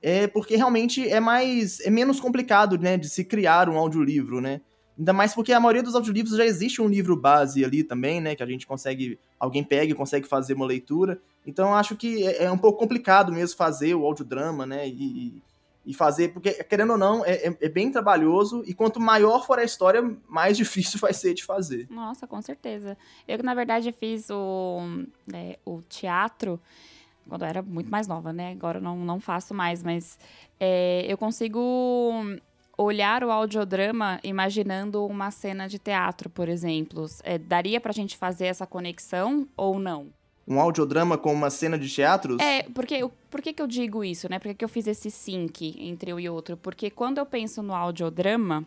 é 0.00 0.26
porque 0.26 0.56
realmente 0.56 1.08
é 1.08 1.20
mais 1.20 1.80
é 1.80 1.90
menos 1.90 2.20
complicado, 2.20 2.78
né, 2.78 2.96
de 2.96 3.08
se 3.08 3.24
criar 3.24 3.68
um 3.68 3.78
audiolivro, 3.78 4.40
né? 4.40 4.60
Ainda 4.96 5.12
mais 5.12 5.34
porque 5.34 5.52
a 5.52 5.58
maioria 5.58 5.82
dos 5.82 5.94
audiolivros 5.94 6.36
já 6.36 6.44
existe 6.44 6.80
um 6.80 6.86
livro 6.86 7.16
base 7.16 7.64
ali 7.64 7.82
também, 7.82 8.20
né, 8.20 8.34
que 8.36 8.42
a 8.42 8.46
gente 8.46 8.66
consegue, 8.66 9.18
alguém 9.40 9.64
pega 9.64 9.90
e 9.90 9.94
consegue 9.94 10.26
fazer 10.28 10.54
uma 10.54 10.66
leitura. 10.66 11.20
Então 11.46 11.74
acho 11.74 11.96
que 11.96 12.24
é, 12.24 12.44
é 12.44 12.50
um 12.50 12.58
pouco 12.58 12.78
complicado 12.78 13.32
mesmo 13.32 13.56
fazer 13.56 13.94
o 13.94 14.06
audiodrama, 14.06 14.64
né, 14.64 14.86
e, 14.86 14.92
e 14.92 15.42
fazer, 15.92 16.28
porque 16.32 16.64
querendo 16.64 16.92
ou 16.92 16.98
não, 16.98 17.24
é, 17.24 17.48
é, 17.48 17.56
é, 17.60 17.68
bem 17.68 17.90
trabalhoso 17.90 18.62
e 18.66 18.72
quanto 18.72 18.98
maior 18.98 19.44
for 19.44 19.58
a 19.58 19.64
história, 19.64 20.02
mais 20.26 20.56
difícil 20.56 20.98
vai 20.98 21.12
ser 21.12 21.34
de 21.34 21.44
fazer. 21.44 21.86
Nossa, 21.90 22.26
com 22.26 22.40
certeza. 22.40 22.96
Eu, 23.28 23.42
na 23.42 23.54
verdade, 23.54 23.92
fiz 23.92 24.30
o, 24.30 24.80
é, 25.32 25.58
o 25.64 25.82
teatro 25.82 26.58
quando 27.28 27.42
eu 27.42 27.48
era 27.48 27.62
muito 27.62 27.90
mais 27.90 28.06
nova, 28.06 28.32
né? 28.32 28.52
Agora 28.52 28.78
eu 28.78 28.82
não, 28.82 28.96
não 28.96 29.18
faço 29.18 29.54
mais, 29.54 29.82
mas 29.82 30.18
é, 30.60 31.04
eu 31.08 31.16
consigo 31.16 31.60
olhar 32.76 33.22
o 33.24 33.30
audiodrama 33.30 34.20
imaginando 34.22 35.04
uma 35.06 35.30
cena 35.30 35.68
de 35.68 35.78
teatro, 35.78 36.28
por 36.28 36.48
exemplo. 36.48 37.06
É, 37.22 37.38
daria 37.38 37.80
pra 37.80 37.92
gente 37.92 38.16
fazer 38.16 38.46
essa 38.46 38.66
conexão 38.66 39.48
ou 39.56 39.78
não? 39.78 40.08
Um 40.46 40.60
audiodrama 40.60 41.16
com 41.16 41.32
uma 41.32 41.50
cena 41.50 41.78
de 41.78 41.88
teatros? 41.88 42.38
É, 42.40 42.64
porque 42.74 43.08
por 43.30 43.40
que, 43.40 43.52
que 43.52 43.62
eu 43.62 43.66
digo 43.66 44.04
isso, 44.04 44.28
né? 44.28 44.38
Por 44.38 44.48
que, 44.48 44.54
que 44.54 44.64
eu 44.64 44.68
fiz 44.68 44.86
esse 44.86 45.10
sync 45.10 45.74
entre 45.78 46.12
um 46.12 46.20
e 46.20 46.28
outro? 46.28 46.56
Porque 46.56 46.90
quando 46.90 47.18
eu 47.18 47.26
penso 47.26 47.62
no 47.62 47.74
audiodrama, 47.74 48.66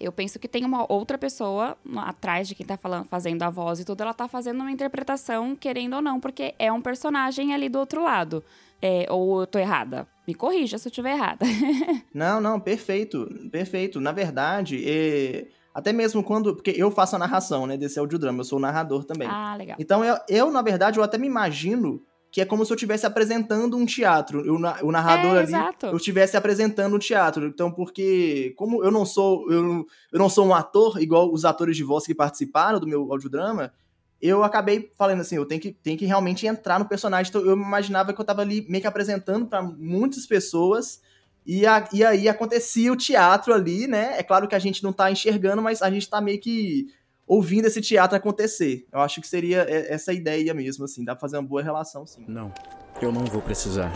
eu 0.00 0.12
penso 0.12 0.38
que 0.38 0.48
tem 0.48 0.64
uma 0.64 0.90
outra 0.90 1.16
pessoa 1.16 1.76
atrás 1.98 2.48
de 2.48 2.54
quem 2.54 2.66
tá 2.66 2.76
falando, 2.76 3.06
fazendo 3.08 3.42
a 3.42 3.50
voz 3.50 3.80
e 3.80 3.84
tudo, 3.84 4.02
ela 4.02 4.14
tá 4.14 4.26
fazendo 4.28 4.60
uma 4.60 4.70
interpretação, 4.70 5.54
querendo 5.54 5.94
ou 5.96 6.02
não, 6.02 6.20
porque 6.20 6.54
é 6.58 6.72
um 6.72 6.80
personagem 6.80 7.54
ali 7.54 7.68
do 7.68 7.78
outro 7.78 8.02
lado. 8.02 8.44
É, 8.82 9.06
ou 9.08 9.40
eu 9.40 9.46
tô 9.46 9.58
errada? 9.58 10.06
Me 10.26 10.34
corrija 10.34 10.78
se 10.78 10.88
eu 10.88 10.90
estiver 10.90 11.12
errada. 11.12 11.44
não, 12.12 12.40
não, 12.40 12.60
perfeito, 12.60 13.26
perfeito. 13.50 14.00
Na 14.00 14.12
verdade, 14.12 14.82
é 14.84 15.46
até 15.74 15.92
mesmo 15.92 16.22
quando. 16.22 16.54
Porque 16.54 16.72
eu 16.76 16.90
faço 16.90 17.16
a 17.16 17.18
narração, 17.18 17.66
né? 17.66 17.76
Desse 17.76 17.98
audiodrama, 17.98 18.40
eu 18.40 18.44
sou 18.44 18.58
o 18.58 18.62
narrador 18.62 19.04
também. 19.04 19.28
Ah, 19.28 19.56
legal. 19.56 19.76
Então 19.78 20.04
eu, 20.04 20.16
eu, 20.28 20.50
na 20.50 20.62
verdade, 20.62 20.98
eu 20.98 21.02
até 21.02 21.18
me 21.18 21.26
imagino 21.26 22.00
que 22.30 22.40
é 22.40 22.44
como 22.44 22.64
se 22.64 22.72
eu 22.72 22.74
estivesse 22.74 23.06
apresentando 23.06 23.76
um 23.76 23.84
teatro. 23.84 24.44
Eu, 24.44 24.54
o 24.54 24.92
narrador 24.92 25.36
é, 25.36 25.38
ali, 25.38 25.48
exato. 25.48 25.86
eu 25.86 25.96
estivesse 25.96 26.36
apresentando 26.36 26.94
um 26.94 26.98
teatro. 26.98 27.46
Então, 27.46 27.70
porque, 27.70 28.54
como 28.56 28.84
eu 28.84 28.90
não 28.90 29.04
sou. 29.04 29.50
Eu, 29.50 29.86
eu 30.12 30.18
não 30.18 30.28
sou 30.28 30.46
um 30.46 30.54
ator, 30.54 31.00
igual 31.02 31.32
os 31.32 31.44
atores 31.44 31.76
de 31.76 31.84
voz 31.84 32.06
que 32.06 32.14
participaram 32.14 32.78
do 32.78 32.86
meu 32.86 33.12
audiodrama, 33.12 33.72
eu 34.20 34.42
acabei 34.42 34.90
falando 34.96 35.20
assim, 35.20 35.36
eu 35.36 35.44
tenho 35.44 35.60
que, 35.60 35.70
tenho 35.70 35.98
que 35.98 36.06
realmente 36.06 36.46
entrar 36.46 36.78
no 36.78 36.88
personagem. 36.88 37.30
Então, 37.30 37.44
eu 37.44 37.56
imaginava 37.56 38.12
que 38.12 38.20
eu 38.20 38.24
tava 38.24 38.42
ali 38.42 38.64
meio 38.68 38.80
que 38.80 38.88
apresentando 38.88 39.46
para 39.46 39.62
muitas 39.62 40.26
pessoas 40.26 41.00
e, 41.46 41.66
a, 41.66 41.86
e 41.92 42.02
aí 42.02 42.28
acontecia 42.28 42.92
o 42.92 42.96
teatro 42.96 43.52
ali, 43.52 43.86
né? 43.86 44.18
É 44.18 44.22
claro 44.22 44.48
que 44.48 44.54
a 44.54 44.58
gente 44.58 44.82
não 44.82 44.92
tá 44.92 45.10
enxergando, 45.10 45.60
mas 45.60 45.82
a 45.82 45.90
gente 45.90 46.08
tá 46.08 46.20
meio 46.20 46.40
que 46.40 46.86
ouvindo 47.26 47.66
esse 47.66 47.80
teatro 47.80 48.16
acontecer. 48.16 48.86
Eu 48.92 49.00
acho 49.00 49.20
que 49.20 49.28
seria 49.28 49.66
essa 49.68 50.12
ideia 50.12 50.54
mesmo, 50.54 50.84
assim. 50.84 51.04
Dá 51.04 51.14
pra 51.14 51.20
fazer 51.20 51.36
uma 51.36 51.48
boa 51.48 51.62
relação, 51.62 52.06
sim. 52.06 52.24
Não, 52.26 52.52
eu 53.00 53.12
não 53.12 53.24
vou 53.24 53.42
precisar. 53.42 53.92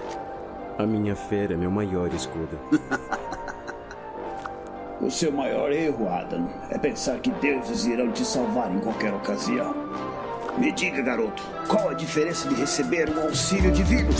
A 0.78 0.87
minha 0.87 1.17
fé 1.17 1.45
é 1.45 1.57
meu 1.57 1.71
maior 1.71 2.12
escudo. 2.12 2.59
o 5.00 5.11
seu 5.11 5.33
maior 5.33 5.73
erro, 5.73 6.09
Adam, 6.09 6.49
é 6.71 6.78
pensar 6.78 7.19
que 7.21 7.31
deuses 7.31 7.87
irão 7.87 8.12
te 8.12 8.25
salvar 8.25 8.75
em 8.75 8.78
qualquer 8.78 9.14
ocasião. 9.14 9.75
Me 10.59 10.73
diga, 10.73 11.00
garoto, 11.00 11.41
qual 11.69 11.91
a 11.91 11.95
diferença 11.95 12.49
de 12.49 12.57
receber 12.57 13.09
um 13.09 13.23
auxílio 13.23 13.71
divino 13.71 14.11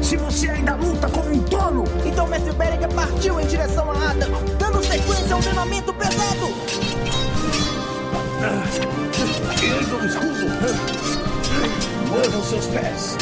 se 0.00 0.16
você 0.16 0.48
ainda 0.48 0.76
luta 0.76 1.08
como 1.08 1.28
um 1.28 1.42
tolo? 1.42 1.82
Então 2.06 2.24
Mestre 2.28 2.52
Berenguer 2.52 2.88
partiu 2.94 3.40
em 3.40 3.46
direção 3.46 3.90
a 3.90 4.10
Adam, 4.10 4.30
dando 4.58 4.80
sequência, 4.84 5.36
um 5.36 5.40
treinamento 5.40 5.92
pesado! 5.94 6.54
Erga 9.60 9.96
o 9.96 10.06
escudo! 10.06 10.46
Movam 12.08 12.44
seus 12.44 12.66
pés! 12.66 13.16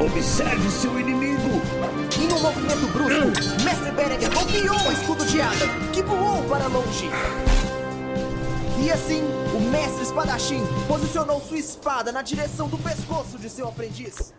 Observe 0.00 0.70
seu 0.70 1.00
inimigo! 1.00 1.60
Em 2.20 2.32
um 2.32 2.40
movimento 2.40 2.86
brusco, 2.92 3.64
Mestre 3.64 3.90
Berenguer 3.90 4.30
golpeou 4.32 4.88
o 4.88 4.92
escudo 4.92 5.24
de 5.24 5.40
Adam, 5.40 5.68
que 5.92 6.02
voou 6.02 6.40
para 6.44 6.68
longe. 6.68 7.10
E 8.82 8.90
assim, 8.90 9.22
o 9.56 9.60
Mestre 9.70 10.02
Espadachim 10.02 10.60
posicionou 10.88 11.40
sua 11.40 11.56
espada 11.56 12.10
na 12.10 12.20
direção 12.20 12.68
do 12.68 12.76
pescoço 12.76 13.38
de 13.38 13.48
seu 13.48 13.68
aprendiz, 13.68 14.34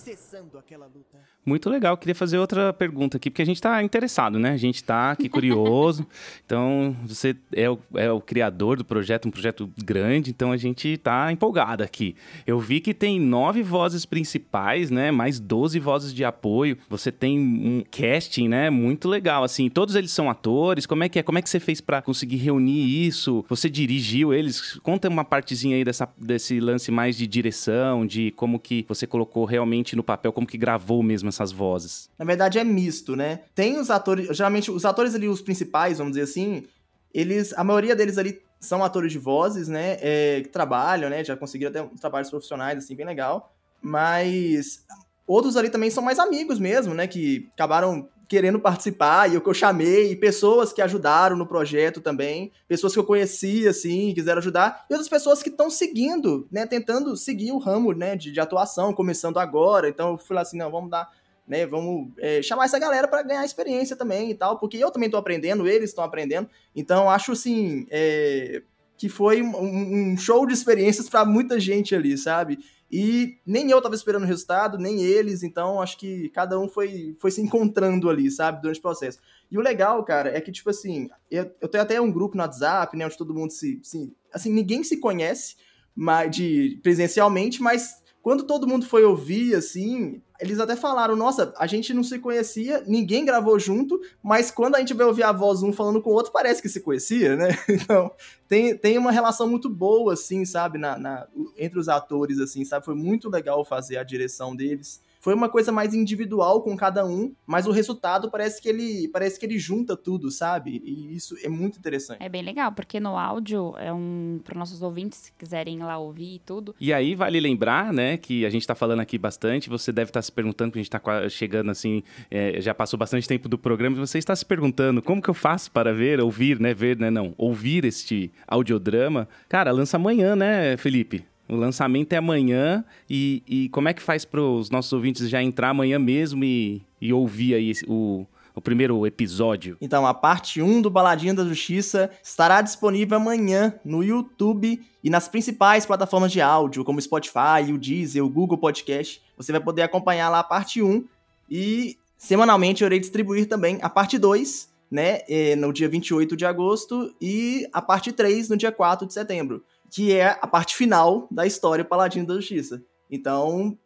cessando 0.00 0.58
aquela 0.58 0.86
luta. 0.86 1.18
Muito 1.44 1.70
legal. 1.70 1.96
Queria 1.96 2.14
fazer 2.14 2.38
outra 2.38 2.72
pergunta 2.72 3.16
aqui, 3.16 3.30
porque 3.30 3.42
a 3.42 3.46
gente 3.46 3.56
está 3.56 3.82
interessado, 3.82 4.38
né? 4.38 4.50
A 4.50 4.56
gente 4.56 4.76
está 4.76 5.12
aqui 5.12 5.28
curioso. 5.28 6.06
então, 6.44 6.96
você 7.06 7.36
é 7.52 7.68
o, 7.68 7.78
é 7.94 8.10
o 8.10 8.20
criador 8.20 8.76
do 8.76 8.84
projeto, 8.84 9.26
um 9.26 9.30
projeto 9.30 9.70
grande, 9.82 10.30
então 10.30 10.52
a 10.52 10.56
gente 10.56 10.88
está 10.88 11.30
empolgado 11.32 11.82
aqui. 11.82 12.14
Eu 12.46 12.58
vi 12.58 12.80
que 12.80 12.92
tem 12.92 13.20
nove 13.20 13.62
vozes 13.62 14.04
principais, 14.04 14.90
né? 14.90 15.10
Mais 15.10 15.38
12 15.38 15.78
vozes 15.78 16.14
de 16.14 16.24
apoio. 16.24 16.78
Você 16.88 17.12
tem 17.12 17.38
um 17.38 17.84
casting, 17.90 18.48
né? 18.48 18.70
Muito 18.70 19.08
legal, 19.08 19.44
assim. 19.44 19.68
Todos 19.68 19.94
eles 19.94 20.10
são 20.10 20.30
atores. 20.30 20.86
Como 20.86 21.04
é 21.04 21.08
que 21.08 21.18
é? 21.18 21.22
Como 21.22 21.38
é 21.38 21.42
que 21.42 21.50
você 21.50 21.60
fez 21.60 21.80
para 21.80 22.02
conseguir 22.02 22.36
reunir 22.36 23.06
isso? 23.06 23.44
Você 23.48 23.68
dirigiu 23.68 24.32
eles? 24.32 24.78
Conta 24.82 25.08
uma 25.08 25.24
partezinha 25.24 25.76
aí 25.76 25.84
dessa, 25.84 26.08
desse 26.18 26.60
lance 26.60 26.90
mais 26.90 27.16
de 27.16 27.26
direção, 27.26 28.06
de 28.06 28.30
como 28.32 28.58
que 28.58 28.84
você 28.88 29.06
colocou 29.06 29.44
realmente 29.44 29.96
no 30.00 30.04
papel, 30.04 30.32
como 30.32 30.46
que 30.46 30.58
gravou 30.58 31.02
mesmo 31.02 31.28
essas 31.28 31.52
vozes. 31.52 32.08
Na 32.18 32.24
verdade 32.24 32.58
é 32.58 32.64
misto, 32.64 33.14
né? 33.14 33.40
Tem 33.54 33.78
os 33.78 33.90
atores, 33.90 34.34
geralmente 34.36 34.70
os 34.70 34.84
atores 34.84 35.14
ali, 35.14 35.28
os 35.28 35.42
principais, 35.42 35.98
vamos 35.98 36.14
dizer 36.14 36.24
assim, 36.24 36.64
eles, 37.12 37.52
a 37.54 37.62
maioria 37.62 37.94
deles 37.94 38.18
ali 38.18 38.40
são 38.58 38.82
atores 38.84 39.12
de 39.12 39.18
vozes, 39.18 39.68
né? 39.68 39.96
É, 40.00 40.40
que 40.42 40.48
trabalham, 40.48 41.08
né? 41.08 41.22
Já 41.24 41.36
conseguiram 41.36 41.70
até 41.70 41.82
trabalhos 42.00 42.30
profissionais, 42.30 42.78
assim, 42.78 42.94
bem 42.94 43.06
legal. 43.06 43.54
Mas 43.82 44.84
outros 45.26 45.56
ali 45.56 45.70
também 45.70 45.90
são 45.90 46.02
mais 46.02 46.18
amigos 46.18 46.58
mesmo, 46.58 46.94
né? 46.94 47.06
Que 47.06 47.48
acabaram 47.54 48.08
querendo 48.30 48.60
participar 48.60 49.28
e 49.28 49.36
o 49.36 49.40
que 49.40 49.48
eu 49.48 49.52
chamei, 49.52 50.14
pessoas 50.14 50.72
que 50.72 50.80
ajudaram 50.80 51.36
no 51.36 51.44
projeto 51.44 52.00
também, 52.00 52.52
pessoas 52.68 52.92
que 52.92 52.98
eu 53.00 53.04
conhecia, 53.04 53.70
assim, 53.70 54.14
quiseram 54.14 54.38
ajudar, 54.38 54.86
e 54.88 54.92
outras 54.92 55.08
pessoas 55.08 55.42
que 55.42 55.48
estão 55.48 55.68
seguindo, 55.68 56.46
né, 56.48 56.64
tentando 56.64 57.16
seguir 57.16 57.50
o 57.50 57.58
ramo, 57.58 57.92
né, 57.92 58.14
de, 58.14 58.30
de, 58.30 58.38
atuação, 58.38 58.92
começando 58.92 59.38
agora, 59.38 59.88
então 59.88 60.12
eu 60.12 60.16
fui 60.18 60.36
lá 60.36 60.42
assim, 60.42 60.56
não, 60.56 60.70
vamos 60.70 60.88
dar, 60.88 61.10
né, 61.44 61.66
vamos 61.66 62.12
é, 62.18 62.40
chamar 62.40 62.66
essa 62.66 62.78
galera 62.78 63.08
para 63.08 63.24
ganhar 63.24 63.44
experiência 63.44 63.96
também 63.96 64.30
e 64.30 64.34
tal, 64.36 64.60
porque 64.60 64.76
eu 64.76 64.92
também 64.92 65.10
tô 65.10 65.16
aprendendo, 65.16 65.66
eles 65.66 65.90
estão 65.90 66.04
aprendendo, 66.04 66.48
então 66.72 67.10
acho, 67.10 67.32
assim, 67.32 67.84
é, 67.90 68.62
que 68.96 69.08
foi 69.08 69.42
um, 69.42 70.12
um 70.12 70.16
show 70.16 70.46
de 70.46 70.54
experiências 70.54 71.08
para 71.08 71.24
muita 71.24 71.58
gente 71.58 71.96
ali, 71.96 72.16
sabe? 72.16 72.60
E 72.90 73.38
nem 73.46 73.70
eu 73.70 73.78
estava 73.78 73.94
esperando 73.94 74.24
o 74.24 74.26
resultado, 74.26 74.76
nem 74.76 75.00
eles, 75.00 75.42
então 75.42 75.80
acho 75.80 75.96
que 75.96 76.28
cada 76.30 76.58
um 76.58 76.68
foi, 76.68 77.14
foi 77.20 77.30
se 77.30 77.40
encontrando 77.40 78.10
ali, 78.10 78.30
sabe, 78.30 78.60
durante 78.60 78.80
o 78.80 78.82
processo. 78.82 79.18
E 79.50 79.56
o 79.56 79.60
legal, 79.60 80.02
cara, 80.04 80.36
é 80.36 80.40
que, 80.40 80.50
tipo 80.50 80.70
assim, 80.70 81.08
eu, 81.30 81.50
eu 81.60 81.68
tenho 81.68 81.82
até 81.82 82.00
um 82.00 82.10
grupo 82.10 82.36
no 82.36 82.42
WhatsApp, 82.42 82.96
né, 82.96 83.06
onde 83.06 83.16
todo 83.16 83.34
mundo 83.34 83.52
se. 83.52 83.78
se 83.82 84.12
assim, 84.32 84.52
ninguém 84.52 84.82
se 84.82 84.96
conhece 84.96 85.56
mas, 85.94 86.34
de, 86.34 86.78
presencialmente, 86.82 87.62
mas 87.62 88.02
quando 88.22 88.44
todo 88.44 88.66
mundo 88.66 88.86
foi 88.86 89.04
ouvir, 89.04 89.54
assim, 89.54 90.22
eles 90.40 90.58
até 90.58 90.74
falaram: 90.74 91.14
nossa, 91.14 91.52
a 91.58 91.66
gente 91.66 91.92
não 91.92 92.02
se 92.02 92.18
conhecia, 92.18 92.82
ninguém 92.86 93.24
gravou 93.24 93.58
junto, 93.58 94.00
mas 94.22 94.50
quando 94.50 94.76
a 94.76 94.78
gente 94.78 94.94
vai 94.94 95.06
ouvir 95.06 95.22
a 95.22 95.32
voz 95.32 95.62
um 95.62 95.72
falando 95.72 96.00
com 96.00 96.10
o 96.10 96.14
outro, 96.14 96.32
parece 96.32 96.62
que 96.62 96.68
se 96.68 96.80
conhecia, 96.80 97.36
né? 97.36 97.48
Então, 97.68 98.10
tem, 98.46 98.76
tem 98.76 98.98
uma 98.98 99.10
relação 99.10 99.48
muito 99.48 99.68
boa, 99.68 100.12
assim, 100.12 100.44
sabe, 100.44 100.78
na, 100.78 100.98
na, 100.98 101.26
entre 101.56 101.78
os 101.78 101.88
atores, 101.88 102.38
assim, 102.38 102.64
sabe? 102.64 102.84
Foi 102.84 102.94
muito 102.94 103.28
legal 103.28 103.64
fazer 103.64 103.96
a 103.96 104.02
direção 104.02 104.54
deles 104.54 105.00
foi 105.20 105.34
uma 105.34 105.48
coisa 105.48 105.70
mais 105.70 105.94
individual 105.94 106.62
com 106.62 106.74
cada 106.76 107.06
um, 107.06 107.32
mas 107.46 107.66
o 107.66 107.70
resultado 107.70 108.30
parece 108.30 108.60
que 108.60 108.68
ele 108.68 109.08
parece 109.08 109.38
que 109.38 109.44
ele 109.44 109.58
junta 109.58 109.96
tudo, 109.96 110.30
sabe? 110.30 110.82
E 110.84 111.14
isso 111.14 111.36
é 111.44 111.48
muito 111.48 111.78
interessante. 111.78 112.22
É 112.22 112.28
bem 112.28 112.42
legal, 112.42 112.72
porque 112.72 112.98
no 112.98 113.16
áudio 113.16 113.74
é 113.78 113.92
um 113.92 114.40
para 114.42 114.58
nossos 114.58 114.82
ouvintes 114.82 115.18
se 115.18 115.32
quiserem 115.32 115.78
ir 115.78 115.84
lá 115.84 115.98
ouvir 115.98 116.36
e 116.36 116.38
tudo. 116.38 116.74
E 116.80 116.92
aí 116.92 117.14
vale 117.14 117.38
lembrar, 117.38 117.92
né, 117.92 118.16
que 118.16 118.46
a 118.46 118.50
gente 118.50 118.66
tá 118.66 118.74
falando 118.74 119.00
aqui 119.00 119.18
bastante, 119.18 119.68
você 119.68 119.92
deve 119.92 120.08
estar 120.08 120.18
tá 120.18 120.22
se 120.22 120.32
perguntando, 120.32 120.70
porque 120.70 120.80
a 120.80 120.82
gente 120.82 120.90
tá 120.90 121.28
chegando 121.28 121.70
assim, 121.70 122.02
é, 122.30 122.60
já 122.60 122.74
passou 122.74 122.98
bastante 122.98 123.28
tempo 123.28 123.48
do 123.48 123.58
programa, 123.58 123.96
e 123.96 124.00
você 124.00 124.18
está 124.18 124.34
se 124.34 124.44
perguntando 124.44 125.02
como 125.02 125.20
que 125.20 125.28
eu 125.28 125.34
faço 125.34 125.70
para 125.70 125.92
ver, 125.92 126.20
ouvir, 126.20 126.58
né, 126.58 126.72
ver, 126.72 126.96
né, 126.98 127.10
não, 127.10 127.34
ouvir 127.36 127.84
este 127.84 128.32
audiodrama. 128.46 129.28
Cara, 129.48 129.70
lança 129.70 129.96
amanhã, 129.96 130.34
né, 130.34 130.76
Felipe? 130.78 131.29
O 131.50 131.56
lançamento 131.56 132.12
é 132.12 132.16
amanhã 132.16 132.84
e, 133.08 133.42
e 133.44 133.68
como 133.70 133.88
é 133.88 133.92
que 133.92 134.00
faz 134.00 134.24
para 134.24 134.40
os 134.40 134.70
nossos 134.70 134.92
ouvintes 134.92 135.28
já 135.28 135.42
entrar 135.42 135.70
amanhã 135.70 135.98
mesmo 135.98 136.44
e, 136.44 136.80
e 137.00 137.12
ouvir 137.12 137.54
aí 137.54 137.72
o, 137.88 138.24
o 138.54 138.60
primeiro 138.60 139.04
episódio? 139.04 139.76
Então, 139.80 140.06
a 140.06 140.14
parte 140.14 140.62
1 140.62 140.80
do 140.80 140.88
Baladinha 140.88 141.34
da 141.34 141.44
Justiça 141.44 142.08
estará 142.22 142.62
disponível 142.62 143.16
amanhã 143.16 143.74
no 143.84 144.00
YouTube 144.00 144.80
e 145.02 145.10
nas 145.10 145.26
principais 145.26 145.84
plataformas 145.84 146.30
de 146.30 146.40
áudio, 146.40 146.84
como 146.84 147.02
Spotify, 147.02 147.72
o 147.74 147.76
Deezer, 147.76 148.24
o 148.24 148.30
Google 148.30 148.56
Podcast. 148.56 149.20
Você 149.36 149.50
vai 149.50 149.60
poder 149.60 149.82
acompanhar 149.82 150.28
lá 150.28 150.38
a 150.38 150.44
parte 150.44 150.80
1 150.80 151.04
e 151.50 151.98
semanalmente 152.16 152.84
eu 152.84 152.86
irei 152.86 153.00
distribuir 153.00 153.48
também 153.48 153.80
a 153.82 153.90
parte 153.90 154.18
2, 154.18 154.70
né, 154.88 155.18
eh, 155.28 155.56
no 155.56 155.72
dia 155.72 155.88
28 155.88 156.36
de 156.36 156.44
agosto 156.44 157.12
e 157.20 157.66
a 157.72 157.82
parte 157.82 158.12
3 158.12 158.48
no 158.48 158.56
dia 158.56 158.70
4 158.70 159.04
de 159.04 159.12
setembro 159.12 159.64
que 159.90 160.14
é 160.14 160.38
a 160.40 160.46
parte 160.46 160.76
final 160.76 161.26
da 161.30 161.46
história 161.46 161.84
Paladino 161.84 162.26
da 162.26 162.34
Justiça. 162.34 162.82
Então, 163.10 163.76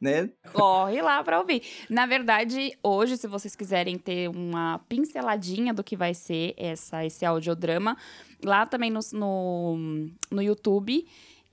né? 0.00 0.30
Corre 0.52 1.02
lá 1.02 1.22
para 1.22 1.38
ouvir. 1.38 1.62
Na 1.88 2.06
verdade, 2.06 2.72
hoje, 2.82 3.16
se 3.16 3.26
vocês 3.26 3.54
quiserem 3.54 3.98
ter 3.98 4.28
uma 4.28 4.78
pinceladinha 4.88 5.74
do 5.74 5.84
que 5.84 5.96
vai 5.96 6.14
ser 6.14 6.54
essa, 6.56 7.04
esse 7.04 7.26
audiodrama, 7.26 7.96
lá 8.42 8.64
também 8.64 8.90
no, 8.90 9.00
no, 9.12 9.76
no 10.30 10.42
YouTube 10.42 11.06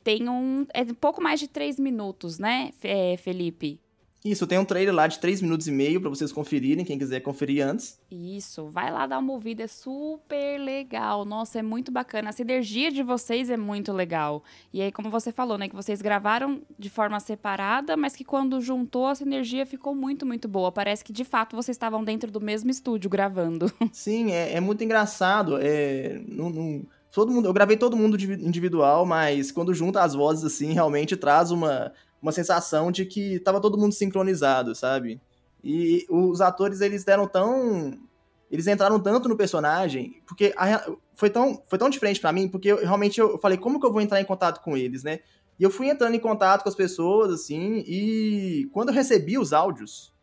tem 0.03 0.29
um. 0.29 0.65
É 0.73 0.83
um 0.83 0.93
pouco 0.93 1.21
mais 1.21 1.38
de 1.38 1.49
três 1.49 1.77
minutos, 1.77 2.39
né, 2.39 2.71
Felipe? 3.17 3.81
Isso, 4.25 4.47
tem 4.47 4.58
um 4.58 4.65
trailer 4.65 4.93
lá 4.93 5.08
de 5.08 5.19
3 5.19 5.41
minutos 5.41 5.67
e 5.67 5.71
meio 5.71 6.01
para 6.01 6.10
vocês 6.10 6.32
conferirem, 6.32 6.84
quem 6.84 6.97
quiser 6.97 7.19
conferir 7.21 7.65
antes. 7.65 7.99
Isso, 8.12 8.65
vai 8.65 8.91
lá 8.91 9.06
dar 9.06 9.19
uma 9.19 9.32
ouvida, 9.32 9.63
é 9.63 9.67
super 9.67 10.60
legal. 10.60 11.23
Nossa, 11.23 11.60
é 11.60 11.62
muito 11.62 11.91
bacana. 11.91 12.30
A 12.30 12.34
sinergia 12.34 12.91
de 12.91 13.03
vocês 13.03 13.49
é 13.49 13.58
muito 13.58 13.93
legal. 13.93 14.43
E 14.73 14.82
aí, 14.82 14.91
como 14.91 15.10
você 15.10 15.32
falou, 15.32 15.58
né, 15.58 15.69
que 15.69 15.75
vocês 15.75 16.01
gravaram 16.01 16.62
de 16.77 16.89
forma 16.89 17.19
separada, 17.19 17.95
mas 17.95 18.15
que 18.15 18.23
quando 18.23 18.60
juntou, 18.60 19.08
a 19.08 19.15
sinergia 19.15 19.65
ficou 19.65 19.93
muito, 19.93 20.25
muito 20.25 20.47
boa. 20.47 20.71
Parece 20.71 21.03
que 21.03 21.13
de 21.13 21.23
fato 21.23 21.56
vocês 21.56 21.75
estavam 21.75 22.03
dentro 22.03 22.32
do 22.32 22.41
mesmo 22.41 22.69
estúdio 22.69 23.10
gravando. 23.10 23.71
Sim, 23.93 24.32
é, 24.32 24.53
é 24.53 24.60
muito 24.60 24.84
engraçado. 24.84 25.58
É, 25.62 26.21
não, 26.27 26.49
não, 26.49 26.86
todo 27.12 27.32
mundo, 27.32 27.47
eu 27.47 27.53
gravei 27.53 27.77
todo 27.77 27.95
mundo 27.95 28.15
individual, 28.19 29.06
mas 29.06 29.51
quando 29.51 29.73
junta 29.73 30.01
as 30.01 30.13
vozes 30.13 30.43
assim, 30.43 30.73
realmente 30.73 31.15
traz 31.15 31.51
uma 31.51 31.91
uma 32.21 32.32
sensação 32.32 32.91
de 32.91 33.06
que 33.06 33.39
tava 33.39 33.62
todo 33.62 33.77
mundo 33.77 33.93
sincronizado, 33.93 34.75
sabe? 34.75 35.21
E 35.63 36.06
os 36.10 36.41
atores, 36.41 36.82
eles 36.82 37.03
deram 37.03 37.27
tão. 37.27 37.97
Eles 38.49 38.67
entraram 38.67 38.99
tanto 38.99 39.27
no 39.27 39.36
personagem, 39.36 40.21
porque 40.25 40.53
a, 40.56 40.89
foi, 41.13 41.30
tão, 41.30 41.62
foi 41.67 41.77
tão 41.77 41.89
diferente 41.89 42.21
para 42.21 42.32
mim, 42.32 42.47
porque 42.47 42.69
eu, 42.69 42.77
realmente 42.77 43.19
eu 43.19 43.38
falei, 43.38 43.58
como 43.58 43.80
que 43.80 43.86
eu 43.86 43.91
vou 43.91 43.99
entrar 43.99 44.21
em 44.21 44.25
contato 44.25 44.62
com 44.62 44.77
eles, 44.77 45.03
né? 45.03 45.19
E 45.60 45.63
eu 45.63 45.69
fui 45.69 45.89
entrando 45.89 46.15
em 46.15 46.19
contato 46.19 46.63
com 46.63 46.69
as 46.69 46.75
pessoas, 46.75 47.32
assim, 47.32 47.84
e 47.86 48.69
quando 48.71 48.89
eu 48.89 48.95
recebi 48.95 49.38
os 49.38 49.51
áudios, 49.51 50.13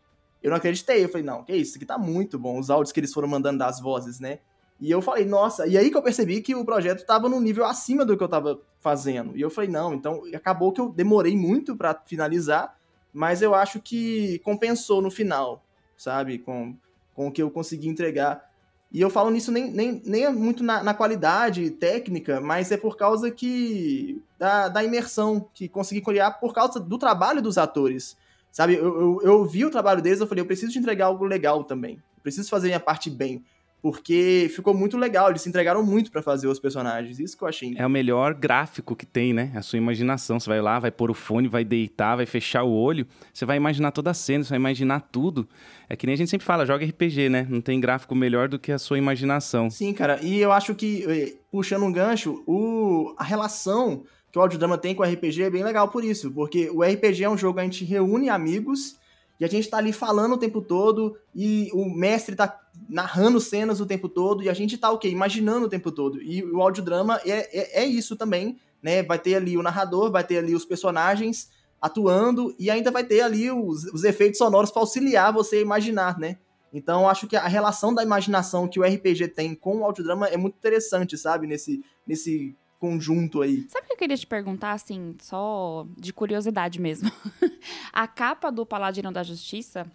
eu 0.42 0.50
não 0.50 0.57
acreditei. 0.57 1.04
Eu 1.04 1.09
falei, 1.09 1.26
não, 1.26 1.44
que 1.44 1.52
isso, 1.52 1.70
isso 1.70 1.76
aqui 1.76 1.85
tá 1.85 1.98
muito 1.98 2.38
bom, 2.38 2.59
os 2.59 2.70
áudios 2.70 2.92
que 2.92 3.00
eles 3.00 3.12
foram 3.12 3.28
mandando 3.28 3.59
das 3.59 3.80
vozes, 3.80 4.18
né? 4.20 4.38
E 4.80 4.90
eu 4.90 5.00
falei, 5.00 5.24
nossa, 5.24 5.66
e 5.66 5.78
aí 5.78 5.90
que 5.90 5.96
eu 5.96 6.02
percebi 6.02 6.40
que 6.42 6.54
o 6.54 6.64
projeto 6.64 7.00
estava 7.00 7.28
num 7.28 7.40
nível 7.40 7.64
acima 7.64 8.04
do 8.04 8.16
que 8.16 8.22
eu 8.22 8.26
estava 8.26 8.60
fazendo. 8.80 9.37
E 9.37 9.40
eu 9.40 9.50
falei, 9.50 9.70
não, 9.70 9.94
então 9.94 10.22
acabou 10.34 10.72
que 10.72 10.80
eu 10.80 10.88
demorei 10.88 11.37
muito 11.37 11.76
para 11.76 11.94
finalizar, 12.04 12.76
mas 13.12 13.40
eu 13.40 13.54
acho 13.54 13.80
que 13.80 14.40
compensou 14.40 15.00
no 15.00 15.10
final, 15.10 15.64
sabe? 15.96 16.38
Com, 16.38 16.76
com 17.14 17.28
o 17.28 17.32
que 17.32 17.40
eu 17.40 17.50
consegui 17.50 17.88
entregar. 17.88 18.50
E 18.92 19.00
eu 19.00 19.10
falo 19.10 19.30
nisso 19.30 19.50
nem, 19.50 19.70
nem, 19.70 20.02
nem 20.04 20.32
muito 20.32 20.62
na, 20.62 20.82
na 20.82 20.94
qualidade 20.94 21.70
técnica, 21.70 22.40
mas 22.40 22.70
é 22.70 22.76
por 22.76 22.96
causa 22.96 23.30
que 23.30 24.22
da, 24.38 24.68
da 24.68 24.84
imersão 24.84 25.48
que 25.54 25.68
consegui 25.68 26.00
criar 26.00 26.32
por 26.32 26.52
causa 26.52 26.78
do 26.78 26.98
trabalho 26.98 27.40
dos 27.40 27.58
atores. 27.58 28.16
Sabe, 28.52 28.74
eu, 28.74 28.84
eu, 28.84 29.20
eu 29.22 29.44
vi 29.44 29.64
o 29.64 29.70
trabalho 29.70 30.00
deles, 30.00 30.20
eu 30.20 30.28
falei, 30.28 30.42
eu 30.42 30.46
preciso 30.46 30.72
de 30.72 30.78
entregar 30.78 31.06
algo 31.06 31.24
legal 31.24 31.64
também. 31.64 31.94
Eu 31.94 32.22
preciso 32.22 32.48
fazer 32.48 32.68
minha 32.68 32.78
parte 32.78 33.10
bem. 33.10 33.44
Porque 33.84 34.50
ficou 34.56 34.72
muito 34.72 34.96
legal, 34.96 35.28
eles 35.28 35.42
se 35.42 35.48
entregaram 35.50 35.82
muito 35.82 36.10
para 36.10 36.22
fazer 36.22 36.48
os 36.48 36.58
personagens, 36.58 37.20
isso 37.20 37.36
que 37.36 37.44
eu 37.44 37.48
achei. 37.48 37.74
É 37.76 37.84
o 37.84 37.90
melhor 37.90 38.32
gráfico 38.32 38.96
que 38.96 39.04
tem, 39.04 39.34
né? 39.34 39.52
A 39.54 39.60
sua 39.60 39.76
imaginação. 39.76 40.40
Você 40.40 40.48
vai 40.48 40.62
lá, 40.62 40.78
vai 40.78 40.90
pôr 40.90 41.10
o 41.10 41.14
fone, 41.14 41.48
vai 41.48 41.66
deitar, 41.66 42.16
vai 42.16 42.24
fechar 42.24 42.62
o 42.62 42.72
olho, 42.72 43.06
você 43.30 43.44
vai 43.44 43.58
imaginar 43.58 43.90
toda 43.90 44.10
a 44.10 44.14
cena, 44.14 44.42
você 44.42 44.48
vai 44.48 44.58
imaginar 44.58 45.00
tudo. 45.12 45.46
É 45.86 45.94
que 45.94 46.06
nem 46.06 46.14
a 46.14 46.16
gente 46.16 46.30
sempre 46.30 46.46
fala, 46.46 46.64
joga 46.64 46.86
RPG, 46.86 47.28
né? 47.28 47.46
Não 47.46 47.60
tem 47.60 47.78
gráfico 47.78 48.14
melhor 48.14 48.48
do 48.48 48.58
que 48.58 48.72
a 48.72 48.78
sua 48.78 48.96
imaginação. 48.96 49.68
Sim, 49.68 49.92
cara, 49.92 50.18
e 50.22 50.40
eu 50.40 50.50
acho 50.50 50.74
que, 50.74 51.04
eh, 51.06 51.34
puxando 51.52 51.82
um 51.82 51.92
gancho, 51.92 52.42
o... 52.46 53.14
a 53.18 53.22
relação 53.22 54.04
que 54.32 54.38
o 54.38 54.40
audiodrama 54.40 54.78
tem 54.78 54.94
com 54.94 55.02
o 55.02 55.06
RPG 55.06 55.42
é 55.42 55.50
bem 55.50 55.62
legal 55.62 55.88
por 55.88 56.02
isso, 56.02 56.30
porque 56.30 56.70
o 56.70 56.82
RPG 56.82 57.24
é 57.24 57.28
um 57.28 57.36
jogo 57.36 57.56
que 57.56 57.60
a 57.60 57.64
gente 57.64 57.84
reúne 57.84 58.30
amigos 58.30 58.96
e 59.44 59.46
a 59.46 59.50
gente 59.50 59.68
tá 59.68 59.76
ali 59.76 59.92
falando 59.92 60.33
o 60.33 60.38
tempo 60.38 60.62
todo, 60.62 61.18
e 61.35 61.68
o 61.74 61.85
mestre 61.85 62.35
tá 62.35 62.59
narrando 62.88 63.38
cenas 63.38 63.78
o 63.78 63.85
tempo 63.85 64.09
todo, 64.09 64.42
e 64.42 64.48
a 64.48 64.54
gente 64.54 64.78
tá 64.78 64.90
o 64.90 64.98
quê? 64.98 65.09
Imaginando 65.09 65.66
o 65.66 65.68
tempo 65.68 65.92
todo. 65.92 66.20
E 66.22 66.42
o 66.42 66.62
audiodrama 66.62 67.20
é, 67.26 67.83
é, 67.83 67.83
é 67.83 67.87
isso 67.87 68.16
também, 68.16 68.59
né? 68.83 69.02
Vai 69.02 69.18
ter 69.18 69.35
ali 69.35 69.59
o 69.59 69.62
narrador, 69.62 70.11
vai 70.11 70.24
ter 70.24 70.38
ali 70.38 70.54
os 70.54 70.64
personagens 70.64 71.50
atuando, 71.78 72.54
e 72.59 72.70
ainda 72.70 72.90
vai 72.90 73.04
ter 73.04 73.20
ali 73.20 73.50
os, 73.50 73.85
os 73.92 74.02
efeitos 74.02 74.38
sonoros 74.38 74.70
para 74.70 74.80
auxiliar 74.80 75.30
você 75.30 75.57
a 75.57 75.61
imaginar, 75.61 76.18
né? 76.18 76.38
Então, 76.72 77.07
acho 77.07 77.26
que 77.26 77.37
a 77.37 77.46
relação 77.46 77.94
da 77.94 78.02
imaginação 78.02 78.66
que 78.66 78.80
o 78.80 78.83
RPG 78.83 79.28
tem 79.28 79.54
com 79.54 79.80
o 79.80 79.85
audiodrama 79.85 80.26
é 80.28 80.38
muito 80.38 80.57
interessante, 80.57 81.18
sabe? 81.18 81.46
Nesse, 81.46 81.85
nesse 82.07 82.57
conjunto 82.78 83.42
aí. 83.42 83.66
Sabe 83.68 83.84
o 83.84 83.88
que 83.88 83.92
eu 83.94 83.98
queria 83.98 84.16
te 84.16 84.26
perguntar, 84.26 84.72
assim, 84.72 85.16
só 85.20 85.87
de 85.96 86.12
curiosidade 86.12 86.80
mesmo? 86.80 87.10
a 87.92 88.06
capa 88.06 88.50
do 88.50 88.66
Paladino 88.66 89.10
da 89.10 89.22
Justiça, 89.22 89.87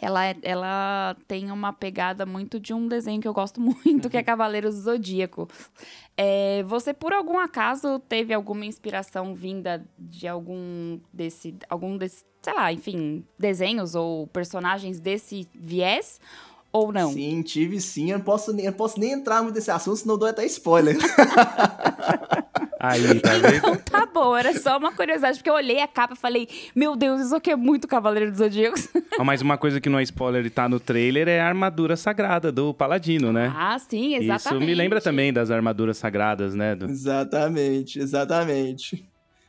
ela, 0.00 0.26
é, 0.26 0.36
ela 0.42 1.14
tem 1.28 1.50
uma 1.50 1.72
pegada 1.72 2.24
muito 2.24 2.58
de 2.58 2.72
um 2.72 2.88
desenho 2.88 3.20
que 3.20 3.28
eu 3.28 3.34
gosto 3.34 3.60
muito, 3.60 4.08
que 4.08 4.16
é 4.16 4.22
Cavaleiros 4.22 4.76
do 4.76 4.80
Zodíaco. 4.82 5.48
É, 6.16 6.62
você, 6.64 6.94
por 6.94 7.12
algum 7.12 7.38
acaso, 7.38 7.98
teve 8.00 8.32
alguma 8.32 8.64
inspiração 8.64 9.34
vinda 9.34 9.84
de 9.98 10.26
algum 10.26 10.98
desse, 11.12 11.56
algum 11.68 11.96
desse, 11.96 12.24
sei 12.40 12.54
lá, 12.54 12.72
enfim, 12.72 13.24
desenhos 13.38 13.94
ou 13.94 14.26
personagens 14.26 15.00
desse 15.00 15.46
viés? 15.54 16.18
Ou 16.72 16.92
não? 16.92 17.12
Sim, 17.12 17.42
tive 17.42 17.80
sim. 17.80 18.10
Eu 18.10 18.18
não 18.18 18.24
posso 18.24 18.52
nem, 18.52 18.66
eu 18.66 18.72
posso 18.72 19.00
nem 19.00 19.12
entrar 19.12 19.42
muito 19.42 19.56
nesse 19.56 19.70
assunto, 19.70 19.96
senão 19.96 20.14
eu 20.14 20.18
dou 20.18 20.28
até 20.28 20.46
spoiler. 20.46 20.96
Aí, 22.78 23.20
tá 23.20 23.32
vendo? 23.34 23.56
Então 23.56 23.76
tá 23.76 24.06
bom, 24.06 24.34
era 24.34 24.58
só 24.58 24.78
uma 24.78 24.90
curiosidade, 24.90 25.36
porque 25.36 25.50
eu 25.50 25.54
olhei 25.54 25.80
a 25.82 25.86
capa 25.86 26.14
e 26.14 26.16
falei, 26.16 26.48
meu 26.74 26.96
Deus, 26.96 27.20
isso 27.20 27.36
aqui 27.36 27.50
é 27.50 27.56
muito 27.56 27.86
Cavaleiro 27.86 28.30
dos 28.30 28.38
Zodíacos. 28.38 28.88
Mas 29.22 29.42
uma 29.42 29.58
coisa 29.58 29.80
que 29.82 29.88
não 29.90 29.98
é 29.98 30.02
spoiler 30.02 30.46
e 30.46 30.50
tá 30.50 30.66
no 30.66 30.80
trailer 30.80 31.28
é 31.28 31.40
a 31.40 31.46
armadura 31.46 31.94
sagrada 31.94 32.50
do 32.50 32.72
Paladino, 32.72 33.32
né? 33.32 33.52
Ah, 33.54 33.78
sim, 33.78 34.14
exatamente. 34.14 34.62
Isso 34.62 34.66
me 34.66 34.74
lembra 34.74 34.98
também 34.98 35.30
das 35.30 35.50
armaduras 35.50 35.98
sagradas, 35.98 36.54
né? 36.54 36.74
Do... 36.74 36.86
Exatamente, 36.86 37.98
exatamente. 37.98 39.06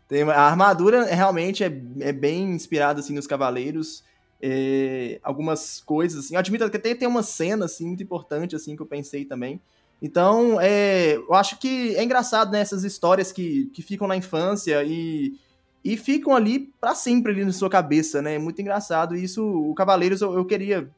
Tem, 0.09 0.23
a 0.23 0.41
armadura 0.41 1.05
realmente 1.05 1.63
é, 1.63 1.71
é 2.01 2.11
bem 2.11 2.51
inspirada 2.51 2.99
assim, 2.99 3.13
nos 3.13 3.27
Cavaleiros 3.27 4.03
é, 4.41 5.19
algumas 5.21 5.81
coisas, 5.81 6.25
assim. 6.25 6.33
Eu 6.33 6.39
admito 6.39 6.69
que 6.69 6.77
até 6.77 6.95
tem 6.95 7.07
uma 7.07 7.23
cena, 7.23 7.65
assim, 7.65 7.85
muito 7.85 8.01
importante, 8.01 8.55
assim, 8.55 8.75
que 8.75 8.81
eu 8.81 8.87
pensei 8.87 9.23
também. 9.23 9.61
Então, 10.01 10.59
é, 10.59 11.15
eu 11.15 11.33
acho 11.35 11.59
que 11.59 11.95
é 11.95 12.03
engraçado, 12.03 12.51
né, 12.51 12.59
essas 12.59 12.83
histórias 12.83 13.31
que, 13.31 13.67
que 13.67 13.83
ficam 13.83 14.07
na 14.07 14.17
infância 14.17 14.83
e, 14.83 15.37
e 15.85 15.95
ficam 15.95 16.35
ali 16.35 16.71
para 16.79 16.95
sempre 16.95 17.31
ali 17.31 17.45
na 17.45 17.53
sua 17.53 17.69
cabeça, 17.69 18.21
né? 18.21 18.35
É 18.35 18.39
muito 18.39 18.59
engraçado. 18.59 19.15
E 19.15 19.23
isso, 19.23 19.45
o 19.45 19.75
Cavaleiros, 19.75 20.21
eu, 20.21 20.33
eu 20.33 20.45
queria... 20.45 20.89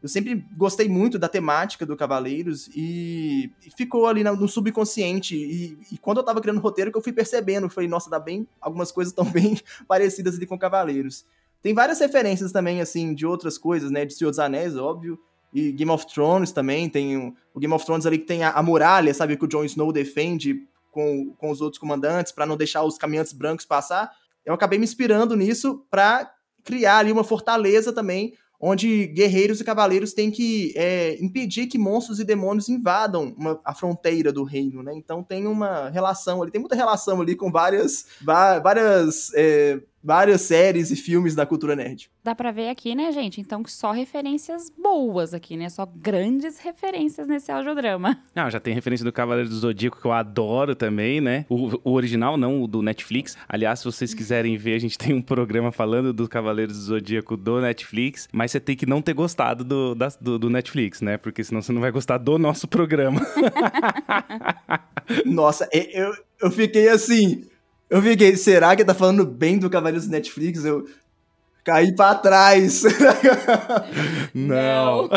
Eu 0.00 0.08
sempre 0.08 0.44
gostei 0.56 0.88
muito 0.88 1.18
da 1.18 1.28
temática 1.28 1.84
do 1.84 1.96
Cavaleiros 1.96 2.68
e, 2.72 3.50
e 3.66 3.70
ficou 3.76 4.06
ali 4.06 4.22
no, 4.22 4.36
no 4.36 4.46
subconsciente. 4.46 5.34
E, 5.34 5.76
e, 5.92 5.98
quando 5.98 6.18
eu 6.18 6.22
tava 6.24 6.40
criando 6.40 6.58
o 6.58 6.60
roteiro, 6.60 6.92
que 6.92 6.96
eu 6.96 7.02
fui 7.02 7.12
percebendo, 7.12 7.64
eu 7.64 7.70
falei, 7.70 7.88
nossa, 7.88 8.08
dá 8.08 8.18
bem... 8.18 8.46
Algumas 8.60 8.92
coisas 8.92 9.12
tão 9.12 9.24
bem 9.30 9.60
parecidas 9.88 10.36
ali 10.36 10.46
com 10.46 10.58
Cavaleiros. 10.58 11.24
Tem 11.62 11.74
várias 11.74 11.98
referências 11.98 12.52
também, 12.52 12.80
assim, 12.80 13.14
de 13.14 13.26
outras 13.26 13.58
coisas, 13.58 13.90
né? 13.90 14.04
De 14.04 14.14
Senhor 14.14 14.30
dos 14.30 14.38
Anéis, 14.38 14.76
óbvio. 14.76 15.18
E 15.52 15.72
Game 15.72 15.90
of 15.90 16.06
Thrones 16.06 16.52
também. 16.52 16.88
Tem 16.88 17.16
o, 17.16 17.34
o 17.52 17.58
Game 17.58 17.74
of 17.74 17.84
Thrones 17.84 18.06
ali 18.06 18.18
que 18.18 18.26
tem 18.26 18.44
a, 18.44 18.50
a, 18.50 18.62
muralha, 18.62 19.12
sabe? 19.12 19.36
Que 19.36 19.44
o 19.44 19.48
Jon 19.48 19.64
Snow 19.64 19.92
defende 19.92 20.66
com, 20.90 21.34
com 21.36 21.50
os 21.50 21.60
outros 21.60 21.80
comandantes 21.80 22.32
para 22.32 22.46
não 22.46 22.56
deixar 22.56 22.82
os 22.84 22.96
caminhantes 22.96 23.32
brancos 23.32 23.64
passar. 23.64 24.10
Eu 24.44 24.54
acabei 24.54 24.78
me 24.78 24.84
inspirando 24.84 25.36
nisso 25.36 25.84
para 25.90 26.32
criar 26.64 26.98
ali 26.98 27.10
uma 27.10 27.24
fortaleza 27.24 27.92
também, 27.92 28.34
onde 28.60 29.06
guerreiros 29.08 29.60
e 29.60 29.64
cavaleiros 29.64 30.12
têm 30.12 30.30
que 30.30 30.72
é, 30.76 31.16
impedir 31.22 31.66
que 31.66 31.78
monstros 31.78 32.18
e 32.18 32.24
demônios 32.24 32.68
invadam 32.68 33.34
uma, 33.36 33.60
a 33.64 33.74
fronteira 33.74 34.32
do 34.32 34.44
reino, 34.44 34.82
né? 34.82 34.92
Então 34.94 35.22
tem 35.22 35.46
uma 35.46 35.88
relação 35.88 36.42
ali, 36.42 36.50
tem 36.50 36.60
muita 36.60 36.76
relação 36.76 37.20
ali 37.20 37.36
com 37.36 37.50
várias, 37.50 38.06
várias 38.20 39.32
é, 39.34 39.80
várias 40.02 40.42
séries 40.42 40.90
e 40.90 40.96
filmes 40.96 41.34
da 41.34 41.44
cultura 41.44 41.74
nerd. 41.74 42.10
Dá 42.22 42.34
pra 42.34 42.50
ver 42.50 42.68
aqui, 42.68 42.94
né, 42.94 43.10
gente? 43.12 43.40
Então, 43.40 43.62
só 43.66 43.90
referências 43.90 44.70
boas 44.70 45.34
aqui, 45.34 45.56
né? 45.56 45.68
Só 45.68 45.86
grandes 45.86 46.58
referências 46.58 47.26
nesse 47.26 47.50
audiodrama. 47.50 48.22
Não, 48.34 48.50
já 48.50 48.60
tem 48.60 48.74
referência 48.74 49.04
do 49.04 49.12
Cavaleiro 49.12 49.48
do 49.48 49.56
Zodíaco, 49.56 50.00
que 50.00 50.06
eu 50.06 50.12
adoro 50.12 50.74
também, 50.74 51.20
né? 51.20 51.44
O, 51.48 51.80
o, 51.84 51.92
original, 51.92 52.36
não 52.36 52.62
o 52.62 52.68
do 52.68 52.82
Netflix. 52.82 53.36
Aliás, 53.48 53.80
se 53.80 53.84
vocês 53.84 54.14
quiserem 54.14 54.56
ver, 54.56 54.74
a 54.74 54.78
gente 54.78 54.96
tem 54.96 55.14
um 55.14 55.22
programa 55.22 55.72
falando 55.72 56.12
do 56.12 56.28
Cavaleiro 56.28 56.72
do 56.72 56.78
Zodíaco 56.78 57.36
do 57.36 57.60
Netflix, 57.60 58.28
mas 58.32 58.52
você 58.52 58.60
tem 58.60 58.76
que 58.76 58.86
não 58.86 59.02
ter 59.02 59.14
gostado 59.14 59.64
do, 59.64 59.94
da, 59.94 60.08
do, 60.20 60.38
do 60.38 60.50
Netflix, 60.50 61.00
né? 61.00 61.16
Porque 61.16 61.42
senão 61.42 61.60
você 61.60 61.72
não 61.72 61.80
vai 61.80 61.90
gostar 61.90 62.18
do 62.18 62.38
nosso 62.38 62.68
programa. 62.68 63.20
Nossa, 65.24 65.68
eu, 65.72 66.12
eu 66.40 66.50
fiquei 66.50 66.88
assim 66.88 67.44
eu 67.90 68.02
fiquei, 68.02 68.36
será 68.36 68.76
que 68.76 68.84
tá 68.84 68.94
falando 68.94 69.24
bem 69.24 69.58
do 69.58 69.70
Cavaleiros 69.70 70.06
do 70.06 70.12
Netflix? 70.12 70.64
Eu 70.64 70.86
caí 71.64 71.94
pra 71.94 72.14
trás. 72.14 72.82
não. 74.34 75.08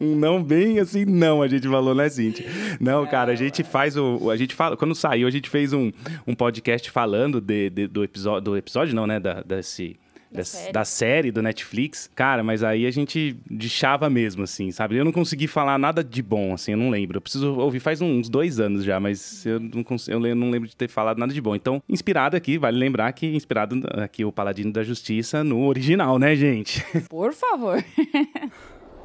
um 0.00 0.14
não 0.14 0.42
bem 0.42 0.78
assim, 0.78 1.04
não, 1.04 1.42
a 1.42 1.48
gente 1.48 1.68
falou, 1.68 1.94
né, 1.94 2.08
Cintia? 2.08 2.46
Não, 2.80 3.06
cara, 3.06 3.32
a 3.32 3.36
gente 3.36 3.64
faz 3.64 3.96
o. 3.96 4.30
A 4.30 4.36
gente 4.36 4.54
fala. 4.54 4.76
Quando 4.76 4.94
saiu, 4.94 5.26
a 5.26 5.30
gente 5.30 5.50
fez 5.50 5.72
um, 5.72 5.90
um 6.26 6.34
podcast 6.34 6.90
falando 6.90 7.40
de, 7.40 7.70
de 7.70 7.86
do 7.86 8.04
episódio. 8.04 8.40
Do 8.42 8.56
episódio, 8.56 8.94
não, 8.94 9.06
né? 9.06 9.18
Da, 9.18 9.42
desse 9.42 9.96
da, 10.30 10.44
série. 10.44 10.72
da 10.72 10.84
série 10.84 11.30
do 11.30 11.42
Netflix. 11.42 12.10
Cara, 12.14 12.42
mas 12.42 12.62
aí 12.62 12.86
a 12.86 12.90
gente 12.90 13.36
deixava 13.50 14.08
mesmo, 14.10 14.42
assim, 14.42 14.70
sabe? 14.70 14.96
Eu 14.96 15.04
não 15.04 15.12
consegui 15.12 15.46
falar 15.46 15.78
nada 15.78 16.04
de 16.04 16.22
bom, 16.22 16.54
assim, 16.54 16.72
eu 16.72 16.78
não 16.78 16.90
lembro. 16.90 17.18
Eu 17.18 17.20
preciso 17.20 17.54
ouvir 17.54 17.80
faz 17.80 18.00
uns 18.00 18.28
dois 18.28 18.60
anos 18.60 18.84
já, 18.84 19.00
mas 19.00 19.44
eu 19.46 19.58
não, 19.58 19.82
consigo, 19.82 20.26
eu 20.26 20.34
não 20.34 20.50
lembro 20.50 20.68
de 20.68 20.76
ter 20.76 20.88
falado 20.88 21.18
nada 21.18 21.32
de 21.32 21.40
bom. 21.40 21.54
Então, 21.54 21.82
inspirado 21.88 22.36
aqui, 22.36 22.58
vale 22.58 22.78
lembrar 22.78 23.12
que 23.12 23.26
inspirado 23.26 23.80
aqui 23.94 24.24
o 24.24 24.32
Paladino 24.32 24.72
da 24.72 24.82
Justiça 24.82 25.42
no 25.42 25.66
original, 25.66 26.18
né, 26.18 26.34
gente? 26.36 26.84
Por 27.08 27.32
favor. 27.32 27.82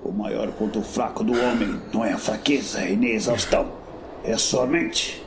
o 0.04 0.12
maior 0.12 0.52
ponto 0.52 0.82
fraco 0.82 1.24
do 1.24 1.34
homem 1.34 1.80
não 1.94 2.04
é 2.04 2.14
a 2.14 2.18
fraqueza 2.18 2.88
e 2.88 2.96
nem 2.96 3.12
a 3.12 3.16
exaustão. 3.16 3.72
É 4.24 4.38
somente 4.38 5.22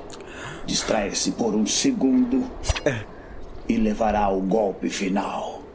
distrair-se 0.67 1.33
por 1.33 1.55
um 1.55 1.65
segundo 1.65 2.51
é. 2.85 3.05
e 3.69 3.77
levará 3.77 4.25
ao 4.25 4.41
golpe 4.41 4.89
final. 4.89 5.66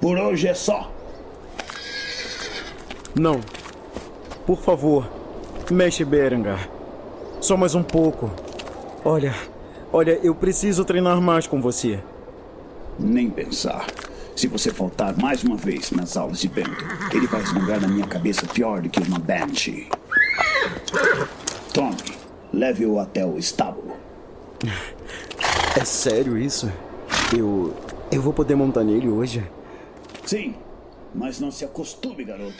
Por 0.00 0.18
hoje 0.18 0.48
é 0.48 0.54
só. 0.54 0.90
Não. 3.14 3.40
Por 4.46 4.58
favor, 4.58 5.08
mexe 5.70 6.04
Berengar. 6.04 6.68
Só 7.40 7.56
mais 7.56 7.74
um 7.74 7.82
pouco. 7.82 8.30
Olha, 9.04 9.34
olha, 9.92 10.18
eu 10.22 10.34
preciso 10.34 10.84
treinar 10.84 11.20
mais 11.20 11.46
com 11.46 11.60
você. 11.60 12.00
Nem 12.98 13.30
pensar. 13.30 13.86
Se 14.34 14.46
você 14.46 14.72
faltar 14.72 15.16
mais 15.18 15.44
uma 15.44 15.56
vez 15.56 15.90
nas 15.90 16.16
aulas 16.16 16.40
de 16.40 16.48
Bento, 16.48 16.84
ele 17.12 17.26
vai 17.26 17.42
esmagar 17.42 17.80
na 17.80 17.88
minha 17.88 18.06
cabeça 18.06 18.46
pior 18.46 18.80
do 18.80 18.88
que 18.88 19.00
uma 19.00 19.18
Banshee. 19.18 19.88
Tome, 21.74 21.96
leve-o 22.52 22.98
até 22.98 23.24
o 23.24 23.38
estábulo. 23.38 23.96
É 25.78 25.84
sério 25.84 26.38
isso? 26.38 26.70
Eu. 27.36 27.74
Eu 28.10 28.20
vou 28.20 28.32
poder 28.32 28.54
montar 28.54 28.82
nele 28.82 29.08
hoje? 29.08 29.44
Sim, 30.30 30.54
mas 31.12 31.40
não 31.40 31.50
se 31.50 31.64
acostume, 31.64 32.22
garoto. 32.22 32.54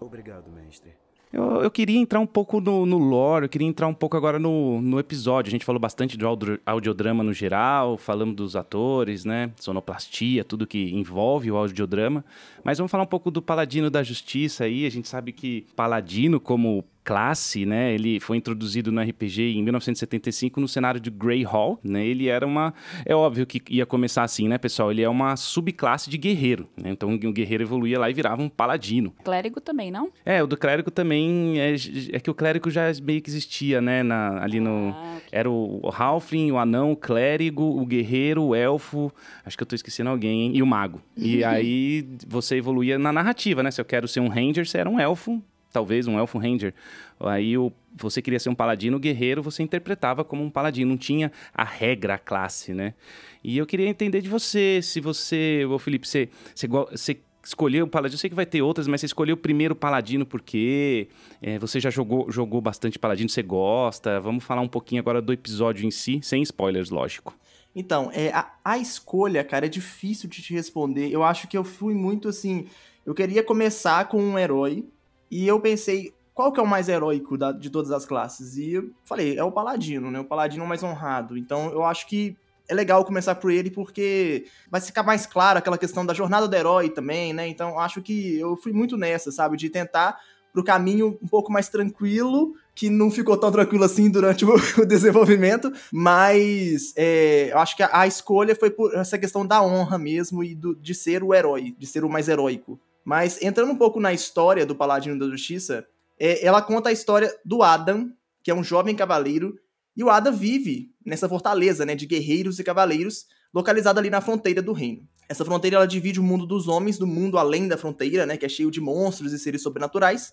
Obrigado, 0.00 0.50
mestre. 0.50 0.90
Eu, 1.32 1.62
eu 1.62 1.70
queria 1.70 1.96
entrar 1.96 2.18
um 2.18 2.26
pouco 2.26 2.60
no, 2.60 2.84
no, 2.84 2.98
lore, 2.98 3.44
eu 3.44 3.48
queria 3.48 3.68
entrar 3.68 3.86
um 3.86 3.94
pouco 3.94 4.16
agora 4.16 4.36
no, 4.36 4.82
no 4.82 4.98
episódio. 4.98 5.48
A 5.48 5.52
gente 5.52 5.64
falou 5.64 5.78
bastante 5.78 6.18
do 6.18 6.26
audio, 6.26 6.58
audiodrama 6.66 7.22
no 7.22 7.32
geral, 7.32 7.96
falamos 7.96 8.34
dos 8.34 8.56
atores, 8.56 9.24
né? 9.24 9.52
Sonoplastia, 9.60 10.42
tudo 10.42 10.66
que 10.66 10.92
envolve 10.92 11.52
o 11.52 11.56
audiodrama. 11.56 12.24
Mas 12.64 12.78
vamos 12.78 12.90
falar 12.90 13.04
um 13.04 13.06
pouco 13.08 13.30
do 13.30 13.40
Paladino 13.40 13.88
da 13.88 14.02
Justiça 14.02 14.64
aí. 14.64 14.86
A 14.86 14.90
gente 14.90 15.06
sabe 15.06 15.30
que 15.30 15.68
Paladino, 15.76 16.40
como 16.40 16.84
classe, 17.04 17.66
né? 17.66 17.92
Ele 17.92 18.18
foi 18.18 18.38
introduzido 18.38 18.90
no 18.90 19.00
RPG 19.00 19.56
em 19.56 19.62
1975 19.62 20.60
no 20.60 20.66
cenário 20.66 20.98
de 20.98 21.10
Grey 21.10 21.42
Hall, 21.42 21.78
né? 21.84 22.04
Ele 22.04 22.28
era 22.28 22.46
uma... 22.46 22.72
É 23.04 23.14
óbvio 23.14 23.46
que 23.46 23.62
ia 23.68 23.84
começar 23.84 24.22
assim, 24.22 24.48
né, 24.48 24.56
pessoal? 24.56 24.90
Ele 24.90 25.02
é 25.02 25.08
uma 25.08 25.36
subclasse 25.36 26.08
de 26.08 26.16
guerreiro, 26.16 26.66
né? 26.76 26.90
Então 26.90 27.12
o 27.12 27.32
guerreiro 27.32 27.62
evoluía 27.62 27.98
lá 27.98 28.08
e 28.08 28.14
virava 28.14 28.42
um 28.42 28.48
paladino. 28.48 29.12
Clérigo 29.22 29.60
também, 29.60 29.90
não? 29.90 30.10
É, 30.24 30.42
o 30.42 30.46
do 30.46 30.56
clérigo 30.56 30.90
também... 30.90 31.60
É, 31.60 31.74
é 32.12 32.20
que 32.20 32.30
o 32.30 32.34
clérigo 32.34 32.70
já 32.70 32.84
meio 33.02 33.20
que 33.20 33.28
existia, 33.28 33.82
né? 33.82 34.02
Na, 34.02 34.42
ali 34.42 34.58
no... 34.58 34.94
Ah, 34.96 35.16
okay. 35.18 35.28
Era 35.30 35.50
o, 35.50 35.80
o 35.82 35.90
Halfling, 35.90 36.52
o 36.52 36.58
anão, 36.58 36.92
o 36.92 36.96
clérigo, 36.96 37.62
o 37.62 37.84
guerreiro, 37.84 38.42
o 38.42 38.54
elfo... 38.54 39.12
Acho 39.44 39.58
que 39.58 39.62
eu 39.62 39.66
tô 39.66 39.74
esquecendo 39.74 40.08
alguém, 40.08 40.46
hein? 40.46 40.52
E 40.54 40.62
o 40.62 40.66
mago. 40.66 41.02
E 41.16 41.44
aí 41.44 42.08
você 42.26 42.56
evoluía 42.56 42.98
na 42.98 43.12
narrativa, 43.12 43.62
né? 43.62 43.70
Se 43.70 43.80
eu 43.80 43.84
quero 43.84 44.08
ser 44.08 44.20
um 44.20 44.28
ranger, 44.28 44.66
você 44.66 44.78
era 44.78 44.88
um 44.88 44.98
elfo, 44.98 45.42
talvez 45.74 46.06
um 46.06 46.16
elfo 46.16 46.38
ranger. 46.38 46.72
Aí 47.18 47.58
o, 47.58 47.72
você 47.94 48.22
queria 48.22 48.38
ser 48.38 48.48
um 48.48 48.54
paladino 48.54 48.98
guerreiro, 48.98 49.42
você 49.42 49.62
interpretava 49.62 50.24
como 50.24 50.42
um 50.42 50.48
paladino, 50.48 50.92
não 50.92 50.96
tinha 50.96 51.32
a 51.52 51.64
regra, 51.64 52.14
a 52.14 52.18
classe, 52.18 52.72
né? 52.72 52.94
E 53.42 53.58
eu 53.58 53.66
queria 53.66 53.88
entender 53.88 54.22
de 54.22 54.28
você, 54.28 54.80
se 54.80 55.00
você, 55.00 55.66
ô 55.68 55.78
Felipe, 55.78 56.06
você, 56.06 56.28
você, 56.54 56.68
você 56.68 57.20
escolheu 57.44 57.84
o 57.84 57.88
paladino, 57.88 58.14
eu 58.14 58.18
sei 58.18 58.30
que 58.30 58.36
vai 58.36 58.46
ter 58.46 58.62
outras, 58.62 58.86
mas 58.86 59.00
você 59.00 59.06
escolheu 59.06 59.34
o 59.34 59.38
primeiro 59.38 59.74
paladino 59.74 60.24
porque 60.24 61.08
é, 61.42 61.58
você 61.58 61.80
já 61.80 61.90
jogou, 61.90 62.30
jogou 62.30 62.60
bastante 62.60 62.98
paladino, 62.98 63.28
você 63.28 63.42
gosta. 63.42 64.20
Vamos 64.20 64.44
falar 64.44 64.60
um 64.60 64.68
pouquinho 64.68 65.00
agora 65.00 65.20
do 65.20 65.32
episódio 65.32 65.84
em 65.84 65.90
si, 65.90 66.20
sem 66.22 66.40
spoilers, 66.42 66.90
lógico. 66.90 67.36
Então, 67.74 68.10
é, 68.14 68.30
a, 68.32 68.48
a 68.64 68.78
escolha, 68.78 69.42
cara, 69.42 69.66
é 69.66 69.68
difícil 69.68 70.28
de 70.28 70.40
te 70.40 70.54
responder. 70.54 71.10
Eu 71.10 71.24
acho 71.24 71.48
que 71.48 71.58
eu 71.58 71.64
fui 71.64 71.92
muito 71.92 72.28
assim. 72.28 72.66
Eu 73.04 73.12
queria 73.12 73.42
começar 73.42 74.08
com 74.08 74.22
um 74.22 74.38
herói, 74.38 74.86
e 75.30 75.46
eu 75.46 75.60
pensei, 75.60 76.14
qual 76.34 76.52
que 76.52 76.58
é 76.58 76.62
o 76.62 76.66
mais 76.66 76.88
heróico 76.88 77.38
da, 77.38 77.52
de 77.52 77.70
todas 77.70 77.90
as 77.90 78.04
classes? 78.04 78.56
E 78.56 78.72
eu 78.72 78.90
falei, 79.04 79.38
é 79.38 79.44
o 79.44 79.52
Paladino, 79.52 80.10
né? 80.10 80.20
O 80.20 80.24
Paladino 80.24 80.66
mais 80.66 80.82
honrado. 80.82 81.38
Então 81.38 81.70
eu 81.70 81.84
acho 81.84 82.06
que 82.08 82.36
é 82.68 82.74
legal 82.74 83.04
começar 83.04 83.34
por 83.34 83.50
ele 83.50 83.70
porque 83.70 84.46
vai 84.70 84.80
ficar 84.80 85.02
mais 85.02 85.26
claro 85.26 85.58
aquela 85.58 85.78
questão 85.78 86.04
da 86.04 86.14
jornada 86.14 86.48
do 86.48 86.56
herói 86.56 86.90
também, 86.90 87.32
né? 87.32 87.46
Então 87.46 87.78
acho 87.78 88.02
que 88.02 88.38
eu 88.38 88.56
fui 88.56 88.72
muito 88.72 88.96
nessa, 88.96 89.30
sabe? 89.30 89.56
De 89.56 89.70
tentar 89.70 90.18
pro 90.52 90.62
caminho 90.62 91.18
um 91.20 91.26
pouco 91.26 91.52
mais 91.52 91.68
tranquilo, 91.68 92.54
que 92.76 92.88
não 92.88 93.10
ficou 93.10 93.36
tão 93.36 93.50
tranquilo 93.50 93.82
assim 93.84 94.08
durante 94.08 94.44
o, 94.44 94.54
o 94.80 94.86
desenvolvimento, 94.86 95.72
mas 95.92 96.92
é, 96.96 97.50
eu 97.52 97.58
acho 97.58 97.76
que 97.76 97.82
a, 97.82 97.90
a, 97.92 98.06
escolha 98.06 98.54
foi 98.54 98.70
por 98.70 98.94
essa 98.94 99.18
questão 99.18 99.44
da 99.44 99.60
honra 99.60 99.98
mesmo 99.98 100.44
e 100.44 100.54
do, 100.54 100.74
de 100.76 100.94
ser 100.94 101.24
o 101.24 101.34
herói, 101.34 101.74
de 101.76 101.86
ser 101.86 102.04
o 102.04 102.08
mais 102.08 102.28
heróico. 102.28 102.78
Mas 103.04 103.40
entrando 103.42 103.70
um 103.70 103.76
pouco 103.76 104.00
na 104.00 104.12
história 104.12 104.64
do 104.64 104.74
Paladino 104.74 105.18
da 105.18 105.28
Justiça, 105.28 105.86
é, 106.18 106.44
ela 106.44 106.62
conta 106.62 106.88
a 106.88 106.92
história 106.92 107.32
do 107.44 107.62
Adam, 107.62 108.10
que 108.42 108.50
é 108.50 108.54
um 108.54 108.64
jovem 108.64 108.96
cavaleiro, 108.96 109.58
e 109.96 110.02
o 110.02 110.10
Adam 110.10 110.32
vive 110.32 110.90
nessa 111.04 111.28
fortaleza 111.28 111.84
né, 111.84 111.94
de 111.94 112.06
guerreiros 112.06 112.58
e 112.58 112.64
cavaleiros, 112.64 113.26
localizada 113.52 114.00
ali 114.00 114.10
na 114.10 114.20
fronteira 114.20 114.62
do 114.62 114.72
reino. 114.72 115.06
Essa 115.28 115.44
fronteira 115.44 115.76
ela 115.76 115.86
divide 115.86 116.18
o 116.18 116.22
mundo 116.22 116.46
dos 116.46 116.66
homens 116.66 116.98
do 116.98 117.06
mundo 117.06 117.38
além 117.38 117.68
da 117.68 117.76
fronteira, 117.76 118.26
né, 118.26 118.36
que 118.36 118.46
é 118.46 118.48
cheio 118.48 118.70
de 118.70 118.80
monstros 118.80 119.32
e 119.32 119.38
seres 119.38 119.62
sobrenaturais. 119.62 120.32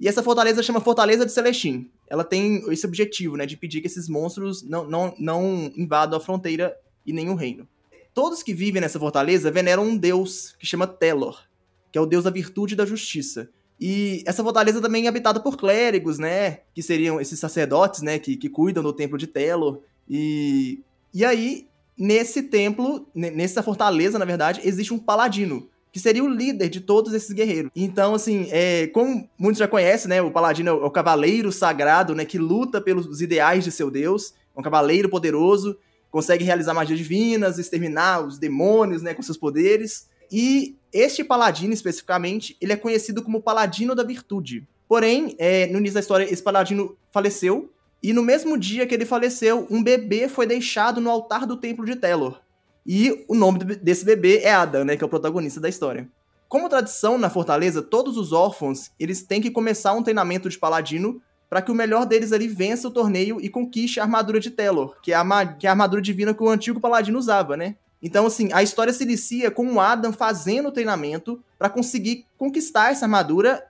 E 0.00 0.06
essa 0.06 0.22
fortaleza 0.22 0.62
chama 0.62 0.80
Fortaleza 0.80 1.26
de 1.26 1.32
Celestim. 1.32 1.90
Ela 2.06 2.24
tem 2.24 2.62
esse 2.72 2.86
objetivo, 2.86 3.36
né, 3.36 3.44
de 3.44 3.56
pedir 3.56 3.80
que 3.80 3.88
esses 3.88 4.08
monstros 4.08 4.62
não, 4.62 4.88
não, 4.88 5.14
não 5.18 5.72
invadam 5.76 6.16
a 6.16 6.20
fronteira 6.20 6.76
e 7.04 7.12
nem 7.12 7.28
o 7.28 7.34
reino. 7.34 7.68
Todos 8.14 8.42
que 8.42 8.54
vivem 8.54 8.80
nessa 8.80 8.98
fortaleza 8.98 9.50
veneram 9.50 9.84
um 9.84 9.96
deus 9.96 10.54
que 10.58 10.66
chama 10.66 10.86
Telor 10.86 11.47
que 11.90 11.98
é 11.98 12.00
o 12.00 12.06
deus 12.06 12.24
da 12.24 12.30
virtude 12.30 12.74
e 12.74 12.76
da 12.76 12.86
justiça. 12.86 13.50
E 13.80 14.24
essa 14.26 14.42
fortaleza 14.42 14.80
também 14.80 15.06
é 15.06 15.08
habitada 15.08 15.38
por 15.38 15.56
clérigos, 15.56 16.18
né? 16.18 16.60
Que 16.74 16.82
seriam 16.82 17.20
esses 17.20 17.38
sacerdotes, 17.38 18.02
né? 18.02 18.18
Que, 18.18 18.36
que 18.36 18.48
cuidam 18.48 18.82
do 18.82 18.92
templo 18.92 19.16
de 19.16 19.26
Telor. 19.26 19.80
E, 20.08 20.80
e 21.14 21.24
aí, 21.24 21.68
nesse 21.96 22.42
templo, 22.42 23.06
nessa 23.14 23.62
fortaleza, 23.62 24.18
na 24.18 24.24
verdade, 24.24 24.60
existe 24.64 24.92
um 24.92 24.98
paladino. 24.98 25.68
Que 25.92 26.00
seria 26.00 26.22
o 26.22 26.28
líder 26.28 26.68
de 26.68 26.80
todos 26.80 27.14
esses 27.14 27.32
guerreiros. 27.32 27.70
Então, 27.74 28.14
assim, 28.14 28.48
é, 28.50 28.88
como 28.88 29.28
muitos 29.38 29.58
já 29.58 29.68
conhecem, 29.68 30.08
né? 30.08 30.20
O 30.20 30.30
paladino 30.30 30.68
é 30.68 30.72
o, 30.72 30.86
é 30.86 30.90
cavaleiro 30.90 31.52
sagrado, 31.52 32.14
né? 32.14 32.24
Que 32.24 32.36
luta 32.36 32.80
pelos 32.80 33.20
ideais 33.20 33.64
de 33.64 33.70
seu 33.70 33.90
deus. 33.90 34.34
É 34.56 34.60
um 34.60 34.62
cavaleiro 34.62 35.08
poderoso. 35.08 35.78
Consegue 36.10 36.44
realizar 36.44 36.74
magias 36.74 36.98
divinas, 36.98 37.58
exterminar 37.58 38.26
os 38.26 38.38
demônios, 38.38 39.02
né? 39.02 39.14
Com 39.14 39.22
seus 39.22 39.38
poderes. 39.38 40.08
E 40.30 40.76
este 40.92 41.22
paladino, 41.22 41.72
especificamente, 41.72 42.56
ele 42.60 42.72
é 42.72 42.76
conhecido 42.76 43.22
como 43.22 43.42
Paladino 43.42 43.94
da 43.94 44.02
Virtude. 44.02 44.66
Porém, 44.88 45.34
é, 45.38 45.66
no 45.66 45.78
início 45.78 45.94
da 45.94 46.00
história, 46.00 46.24
esse 46.24 46.42
paladino 46.42 46.96
faleceu, 47.12 47.70
e 48.02 48.12
no 48.12 48.22
mesmo 48.22 48.56
dia 48.56 48.86
que 48.86 48.94
ele 48.94 49.04
faleceu, 49.04 49.66
um 49.70 49.82
bebê 49.82 50.28
foi 50.28 50.46
deixado 50.46 51.00
no 51.00 51.10
altar 51.10 51.46
do 51.46 51.56
templo 51.56 51.84
de 51.84 51.96
Telor. 51.96 52.40
E 52.86 53.24
o 53.28 53.34
nome 53.34 53.58
desse 53.58 54.04
bebê 54.04 54.38
é 54.38 54.52
Adam, 54.52 54.84
né, 54.84 54.96
que 54.96 55.04
é 55.04 55.06
o 55.06 55.10
protagonista 55.10 55.60
da 55.60 55.68
história. 55.68 56.08
Como 56.48 56.68
tradição 56.68 57.18
na 57.18 57.28
fortaleza, 57.28 57.82
todos 57.82 58.16
os 58.16 58.32
órfãos, 58.32 58.90
eles 58.98 59.22
têm 59.22 59.42
que 59.42 59.50
começar 59.50 59.92
um 59.92 60.02
treinamento 60.02 60.48
de 60.48 60.58
paladino 60.58 61.20
para 61.50 61.60
que 61.60 61.70
o 61.70 61.74
melhor 61.74 62.06
deles 62.06 62.32
ali 62.32 62.48
vença 62.48 62.88
o 62.88 62.90
torneio 62.90 63.38
e 63.40 63.48
conquiste 63.50 64.00
a 64.00 64.04
armadura 64.04 64.40
de 64.40 64.50
Telor, 64.50 64.96
que 65.02 65.12
é 65.12 65.16
a, 65.16 65.46
que 65.46 65.66
é 65.66 65.68
a 65.68 65.72
armadura 65.72 66.00
divina 66.00 66.32
que 66.32 66.42
o 66.42 66.48
antigo 66.48 66.80
paladino 66.80 67.18
usava, 67.18 67.56
né? 67.56 67.76
Então, 68.02 68.26
assim, 68.26 68.50
a 68.52 68.62
história 68.62 68.92
se 68.92 69.02
inicia 69.02 69.50
com 69.50 69.72
o 69.72 69.80
Adam 69.80 70.12
fazendo 70.12 70.68
o 70.68 70.72
treinamento 70.72 71.42
para 71.58 71.68
conseguir 71.68 72.26
conquistar 72.36 72.92
essa 72.92 73.04
armadura 73.04 73.64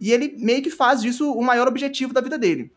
e 0.00 0.12
ele 0.12 0.34
meio 0.38 0.62
que 0.62 0.70
faz 0.70 1.02
disso 1.02 1.32
o 1.32 1.42
maior 1.42 1.68
objetivo 1.68 2.12
da 2.12 2.20
vida 2.20 2.38
dele. 2.38 2.72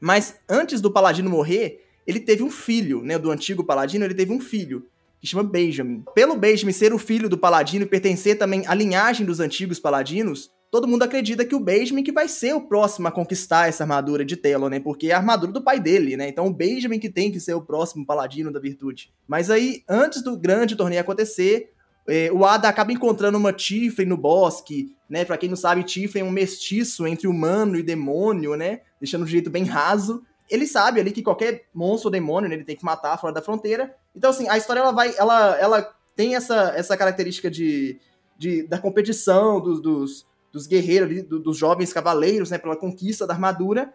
Mas 0.00 0.36
antes 0.48 0.80
do 0.80 0.90
Paladino 0.90 1.30
morrer, 1.30 1.84
ele 2.06 2.20
teve 2.20 2.42
um 2.42 2.50
filho, 2.50 3.02
né? 3.02 3.18
Do 3.18 3.30
antigo 3.30 3.64
Paladino, 3.64 4.04
ele 4.04 4.14
teve 4.14 4.32
um 4.32 4.40
filho, 4.40 4.86
que 5.20 5.26
chama 5.26 5.42
Benjamin. 5.42 6.04
Pelo 6.14 6.36
Benjamin 6.36 6.72
ser 6.72 6.92
o 6.92 6.98
filho 6.98 7.28
do 7.28 7.38
Paladino 7.38 7.84
e 7.84 7.88
pertencer 7.88 8.36
também 8.36 8.66
à 8.66 8.74
linhagem 8.74 9.24
dos 9.24 9.40
antigos 9.40 9.80
Paladinos, 9.80 10.50
todo 10.76 10.86
mundo 10.86 11.04
acredita 11.04 11.42
que 11.42 11.54
o 11.54 11.60
Benjamin 11.60 12.02
que 12.02 12.12
vai 12.12 12.28
ser 12.28 12.54
o 12.54 12.60
próximo 12.60 13.08
a 13.08 13.10
conquistar 13.10 13.66
essa 13.66 13.82
armadura 13.84 14.22
de 14.22 14.36
Telon, 14.36 14.68
né? 14.68 14.78
Porque 14.78 15.06
é 15.06 15.14
a 15.14 15.16
armadura 15.16 15.50
do 15.50 15.62
pai 15.62 15.80
dele, 15.80 16.18
né? 16.18 16.28
Então 16.28 16.46
o 16.46 16.52
Benjamin 16.52 16.98
que 16.98 17.08
tem 17.08 17.32
que 17.32 17.40
ser 17.40 17.54
o 17.54 17.62
próximo 17.62 18.04
paladino 18.04 18.52
da 18.52 18.60
virtude. 18.60 19.10
Mas 19.26 19.50
aí, 19.50 19.82
antes 19.88 20.22
do 20.22 20.36
grande 20.36 20.76
torneio 20.76 21.00
acontecer, 21.00 21.72
é, 22.06 22.30
o 22.30 22.44
Ada 22.44 22.68
acaba 22.68 22.92
encontrando 22.92 23.38
uma 23.38 23.54
Tiflin 23.54 24.04
no 24.04 24.18
bosque, 24.18 24.94
né? 25.08 25.24
Pra 25.24 25.38
quem 25.38 25.48
não 25.48 25.56
sabe, 25.56 25.82
Tiflin 25.82 26.20
é 26.20 26.24
um 26.24 26.30
mestiço 26.30 27.06
entre 27.06 27.26
humano 27.26 27.78
e 27.78 27.82
demônio, 27.82 28.54
né? 28.54 28.82
Deixando 29.00 29.24
de 29.24 29.32
jeito 29.32 29.48
bem 29.48 29.64
raso. 29.64 30.22
Ele 30.50 30.66
sabe 30.66 31.00
ali 31.00 31.10
que 31.10 31.22
qualquer 31.22 31.64
monstro 31.72 32.08
ou 32.08 32.12
demônio, 32.12 32.50
né, 32.50 32.54
ele 32.54 32.64
tem 32.64 32.76
que 32.76 32.84
matar 32.84 33.18
fora 33.18 33.32
da 33.32 33.40
fronteira. 33.40 33.96
Então, 34.14 34.28
assim, 34.28 34.46
a 34.46 34.58
história 34.58 34.80
ela 34.80 34.92
vai. 34.92 35.14
Ela, 35.16 35.56
ela 35.56 35.94
tem 36.14 36.36
essa, 36.36 36.74
essa 36.76 36.98
característica 36.98 37.50
de, 37.50 37.98
de 38.36 38.62
da 38.64 38.76
competição, 38.78 39.58
dos, 39.58 39.80
dos 39.80 40.26
dos 40.56 40.66
guerreiros, 40.66 41.22
dos 41.24 41.58
jovens 41.58 41.92
cavaleiros, 41.92 42.50
né, 42.50 42.56
pela 42.56 42.74
conquista 42.74 43.26
da 43.26 43.34
armadura. 43.34 43.92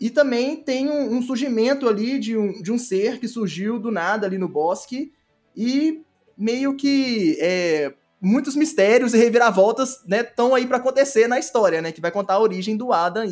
E 0.00 0.10
também 0.10 0.56
tem 0.56 0.90
um, 0.90 1.18
um, 1.18 1.22
surgimento 1.22 1.88
ali 1.88 2.18
de 2.18 2.36
um, 2.36 2.60
de 2.60 2.72
um 2.72 2.78
ser 2.78 3.20
que 3.20 3.28
surgiu 3.28 3.78
do 3.78 3.92
nada 3.92 4.26
ali 4.26 4.36
no 4.36 4.48
bosque 4.48 5.12
e 5.56 6.02
meio 6.36 6.74
que 6.74 7.36
é, 7.38 7.94
muitos 8.20 8.56
mistérios 8.56 9.14
e 9.14 9.18
reviravoltas 9.18 10.02
estão 10.04 10.48
né, 10.48 10.54
aí 10.56 10.66
para 10.66 10.78
acontecer 10.78 11.28
na 11.28 11.38
história, 11.38 11.80
né, 11.80 11.92
que 11.92 12.00
vai 12.00 12.10
contar 12.10 12.34
a 12.34 12.40
origem 12.40 12.76
do 12.76 12.92
Adam 12.92 13.24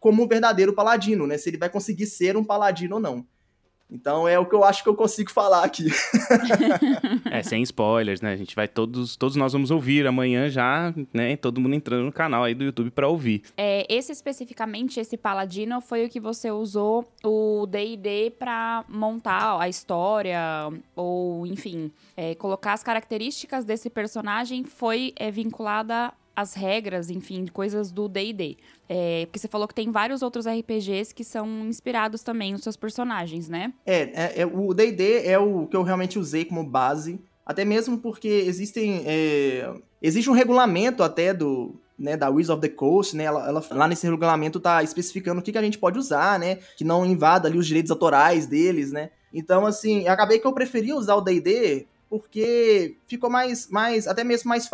como 0.00 0.22
um 0.22 0.28
verdadeiro 0.28 0.72
paladino, 0.72 1.26
né, 1.26 1.36
se 1.36 1.50
ele 1.50 1.58
vai 1.58 1.68
conseguir 1.68 2.06
ser 2.06 2.34
um 2.34 2.44
paladino 2.44 2.94
ou 2.94 3.00
não. 3.00 3.26
Então 3.92 4.26
é 4.26 4.38
o 4.38 4.46
que 4.46 4.54
eu 4.54 4.64
acho 4.64 4.82
que 4.82 4.88
eu 4.88 4.94
consigo 4.94 5.30
falar 5.30 5.62
aqui. 5.64 5.86
é, 7.30 7.42
sem 7.42 7.62
spoilers, 7.62 8.22
né? 8.22 8.32
A 8.32 8.36
gente 8.36 8.56
vai 8.56 8.66
todos, 8.66 9.16
todos 9.16 9.36
nós 9.36 9.52
vamos 9.52 9.70
ouvir 9.70 10.06
amanhã 10.06 10.48
já, 10.48 10.94
né? 11.12 11.36
Todo 11.36 11.60
mundo 11.60 11.74
entrando 11.74 12.04
no 12.04 12.12
canal 12.12 12.42
aí 12.42 12.54
do 12.54 12.64
YouTube 12.64 12.90
para 12.90 13.06
ouvir. 13.06 13.42
É, 13.54 13.86
esse 13.94 14.10
especificamente, 14.10 14.98
esse 14.98 15.18
Paladino, 15.18 15.80
foi 15.82 16.06
o 16.06 16.08
que 16.08 16.18
você 16.18 16.50
usou 16.50 17.06
o 17.22 17.66
D&D 17.66 18.30
para 18.38 18.82
montar 18.88 19.60
a 19.60 19.68
história 19.68 20.40
ou, 20.96 21.46
enfim, 21.46 21.92
é, 22.16 22.34
colocar 22.34 22.72
as 22.72 22.82
características 22.82 23.64
desse 23.64 23.90
personagem 23.90 24.64
foi 24.64 25.12
é, 25.16 25.30
vinculada 25.30 26.12
as 26.34 26.54
regras, 26.54 27.10
enfim, 27.10 27.46
coisas 27.46 27.92
do 27.92 28.08
D&D. 28.08 28.56
É, 28.88 29.26
porque 29.26 29.38
você 29.38 29.48
falou 29.48 29.68
que 29.68 29.74
tem 29.74 29.90
vários 29.90 30.22
outros 30.22 30.46
RPGs 30.46 31.14
que 31.14 31.24
são 31.24 31.66
inspirados 31.66 32.22
também 32.22 32.52
nos 32.52 32.62
seus 32.62 32.76
personagens, 32.76 33.48
né? 33.48 33.72
É, 33.86 34.00
é, 34.00 34.40
é 34.40 34.46
o 34.46 34.72
D&D 34.72 35.26
é 35.26 35.38
o 35.38 35.66
que 35.66 35.76
eu 35.76 35.82
realmente 35.82 36.18
usei 36.18 36.44
como 36.44 36.64
base, 36.64 37.20
até 37.44 37.64
mesmo 37.64 37.98
porque 37.98 38.28
existem... 38.28 39.02
É, 39.06 39.72
existe 40.00 40.28
um 40.28 40.34
regulamento 40.34 41.02
até 41.02 41.32
do, 41.32 41.80
né, 41.98 42.16
da 42.16 42.28
Wizards 42.28 42.50
of 42.50 42.60
the 42.60 42.68
Coast, 42.68 43.16
né, 43.16 43.24
ela, 43.24 43.46
ela, 43.46 43.64
lá 43.70 43.86
nesse 43.86 44.08
regulamento 44.08 44.58
tá 44.58 44.82
especificando 44.82 45.40
o 45.40 45.42
que, 45.42 45.52
que 45.52 45.58
a 45.58 45.62
gente 45.62 45.78
pode 45.78 45.98
usar, 45.98 46.38
né, 46.38 46.56
que 46.76 46.84
não 46.84 47.06
invada 47.06 47.48
ali 47.48 47.56
os 47.56 47.66
direitos 47.66 47.90
autorais 47.90 48.46
deles, 48.46 48.90
né. 48.90 49.10
Então, 49.32 49.64
assim, 49.64 50.06
acabei 50.08 50.38
que 50.38 50.46
eu 50.46 50.52
preferia 50.52 50.96
usar 50.96 51.14
o 51.14 51.20
D&D 51.20 51.86
porque 52.12 52.98
ficou 53.06 53.30
mais, 53.30 53.70
mais 53.70 54.06
até 54.06 54.22
mesmo 54.22 54.50
mais 54.50 54.68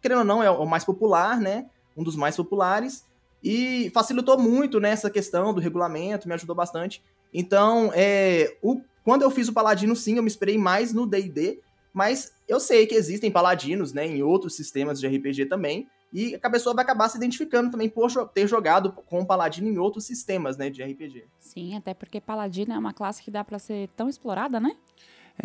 querendo 0.00 0.18
ou 0.18 0.24
não, 0.24 0.40
é 0.40 0.48
o 0.48 0.64
mais 0.64 0.84
popular, 0.84 1.40
né? 1.40 1.66
Um 1.96 2.04
dos 2.04 2.14
mais 2.14 2.36
populares. 2.36 3.04
e 3.42 3.90
facilitou 3.92 4.38
muito 4.38 4.78
nessa 4.78 5.10
questão 5.10 5.52
do 5.52 5.60
regulamento, 5.60 6.28
me 6.28 6.34
ajudou 6.34 6.54
bastante. 6.54 7.02
Então, 7.32 7.90
é, 7.92 8.56
o, 8.62 8.80
quando 9.02 9.22
eu 9.22 9.30
fiz 9.30 9.48
o 9.48 9.52
Paladino, 9.52 9.96
sim, 9.96 10.18
eu 10.18 10.22
me 10.22 10.28
esperei 10.28 10.56
mais 10.56 10.92
no 10.92 11.04
D&D, 11.04 11.58
mas 11.92 12.32
eu 12.46 12.60
sei 12.60 12.86
que 12.86 12.94
existem 12.94 13.28
paladinos, 13.28 13.92
né, 13.92 14.06
em 14.06 14.22
outros 14.22 14.54
sistemas 14.54 15.00
de 15.00 15.08
RPG 15.08 15.46
também, 15.46 15.88
e 16.12 16.38
a 16.40 16.48
pessoa 16.48 16.76
vai 16.76 16.84
acabar 16.84 17.08
se 17.08 17.16
identificando 17.16 17.72
também 17.72 17.88
por 17.88 18.08
ter 18.28 18.46
jogado 18.46 18.92
com 18.92 19.22
o 19.22 19.26
Paladino 19.26 19.68
em 19.68 19.78
outros 19.78 20.04
sistemas, 20.04 20.56
né, 20.56 20.70
de 20.70 20.80
RPG. 20.80 21.24
Sim, 21.40 21.76
até 21.76 21.92
porque 21.92 22.20
Paladino 22.20 22.72
é 22.72 22.78
uma 22.78 22.94
classe 22.94 23.20
que 23.20 23.32
dá 23.32 23.42
para 23.42 23.58
ser 23.58 23.88
tão 23.96 24.08
explorada, 24.08 24.60
né? 24.60 24.76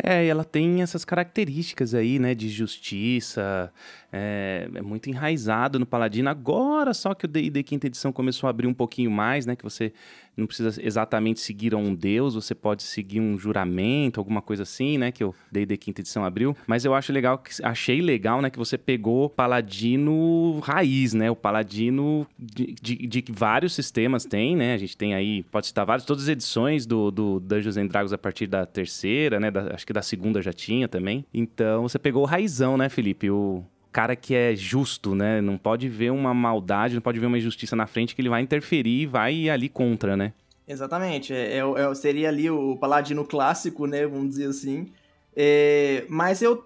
É, 0.04 0.24
ela 0.26 0.44
tem 0.44 0.82
essas 0.82 1.04
características 1.04 1.94
aí, 1.94 2.18
né, 2.20 2.32
de 2.32 2.48
justiça, 2.48 3.72
é, 4.12 4.68
é, 4.72 4.80
muito 4.82 5.10
enraizado 5.10 5.80
no 5.80 5.86
Paladino. 5.86 6.30
Agora 6.30 6.94
só 6.94 7.12
que 7.12 7.24
o 7.24 7.28
D&D 7.28 7.62
quinta 7.64 7.88
edição 7.88 8.12
começou 8.12 8.46
a 8.46 8.50
abrir 8.50 8.68
um 8.68 8.74
pouquinho 8.74 9.10
mais, 9.10 9.46
né, 9.46 9.56
que 9.56 9.64
você 9.64 9.92
não 10.36 10.46
precisa 10.46 10.80
exatamente 10.82 11.40
seguir 11.40 11.74
a 11.74 11.76
um 11.76 11.94
deus, 11.94 12.34
você 12.34 12.54
pode 12.54 12.82
seguir 12.82 13.20
um 13.20 13.38
juramento, 13.38 14.20
alguma 14.20 14.40
coisa 14.40 14.62
assim, 14.62 14.98
né? 14.98 15.12
Que 15.12 15.24
o 15.24 15.34
D&D 15.50 15.76
quinta 15.76 16.00
edição 16.00 16.24
abriu. 16.24 16.56
Mas 16.66 16.84
eu 16.84 16.94
acho 16.94 17.12
legal, 17.12 17.42
achei 17.62 18.00
legal, 18.00 18.40
né? 18.40 18.50
Que 18.50 18.58
você 18.58 18.78
pegou 18.78 19.28
paladino 19.28 20.58
raiz, 20.60 21.12
né? 21.12 21.30
O 21.30 21.36
paladino 21.36 22.26
de, 22.38 22.74
de, 22.80 22.94
de 23.06 23.24
vários 23.30 23.74
sistemas 23.74 24.24
tem, 24.24 24.56
né? 24.56 24.74
A 24.74 24.78
gente 24.78 24.96
tem 24.96 25.14
aí, 25.14 25.42
pode 25.44 25.66
citar 25.66 25.84
vários, 25.84 26.06
todas 26.06 26.24
as 26.24 26.28
edições 26.28 26.86
do, 26.86 27.10
do 27.10 27.40
Dungeons 27.40 27.76
and 27.76 27.86
Dragons 27.86 28.12
a 28.12 28.18
partir 28.18 28.46
da 28.46 28.64
terceira, 28.64 29.38
né? 29.38 29.50
Da, 29.50 29.74
acho 29.74 29.86
que 29.86 29.92
da 29.92 30.02
segunda 30.02 30.40
já 30.40 30.52
tinha 30.52 30.88
também. 30.88 31.24
Então 31.32 31.82
você 31.82 31.98
pegou 31.98 32.22
o 32.22 32.26
raizão, 32.26 32.76
né, 32.76 32.88
Felipe? 32.88 33.30
O 33.30 33.64
cara 33.92 34.14
que 34.14 34.34
é 34.34 34.54
justo, 34.54 35.14
né? 35.14 35.40
Não 35.40 35.58
pode 35.58 35.88
ver 35.88 36.10
uma 36.10 36.32
maldade, 36.32 36.94
não 36.94 37.02
pode 37.02 37.18
ver 37.18 37.26
uma 37.26 37.38
injustiça 37.38 37.74
na 37.74 37.86
frente 37.86 38.14
que 38.14 38.22
ele 38.22 38.28
vai 38.28 38.40
interferir 38.40 39.02
e 39.02 39.06
vai 39.06 39.48
ali 39.48 39.68
contra, 39.68 40.16
né? 40.16 40.32
Exatamente. 40.66 41.34
É, 41.34 41.58
é, 41.58 41.60
é 41.60 41.94
seria 41.94 42.28
ali 42.28 42.48
o 42.48 42.76
paladino 42.76 43.24
clássico, 43.24 43.86
né? 43.86 44.06
Vamos 44.06 44.30
dizer 44.30 44.46
assim. 44.46 44.92
É, 45.34 46.04
mas 46.08 46.42
eu 46.42 46.64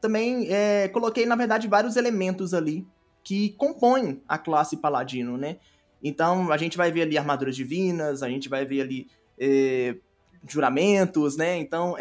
também 0.00 0.46
é, 0.48 0.88
coloquei, 0.88 1.26
na 1.26 1.36
verdade, 1.36 1.66
vários 1.66 1.96
elementos 1.96 2.54
ali 2.54 2.86
que 3.24 3.50
compõem 3.50 4.20
a 4.28 4.38
classe 4.38 4.76
paladino, 4.76 5.36
né? 5.36 5.58
Então, 6.02 6.50
a 6.52 6.56
gente 6.56 6.76
vai 6.76 6.90
ver 6.90 7.02
ali 7.02 7.16
armaduras 7.16 7.54
divinas, 7.54 8.22
a 8.22 8.28
gente 8.28 8.48
vai 8.48 8.64
ver 8.64 8.80
ali 8.80 9.08
é, 9.38 9.96
juramentos, 10.48 11.36
né? 11.36 11.56
Então, 11.58 11.94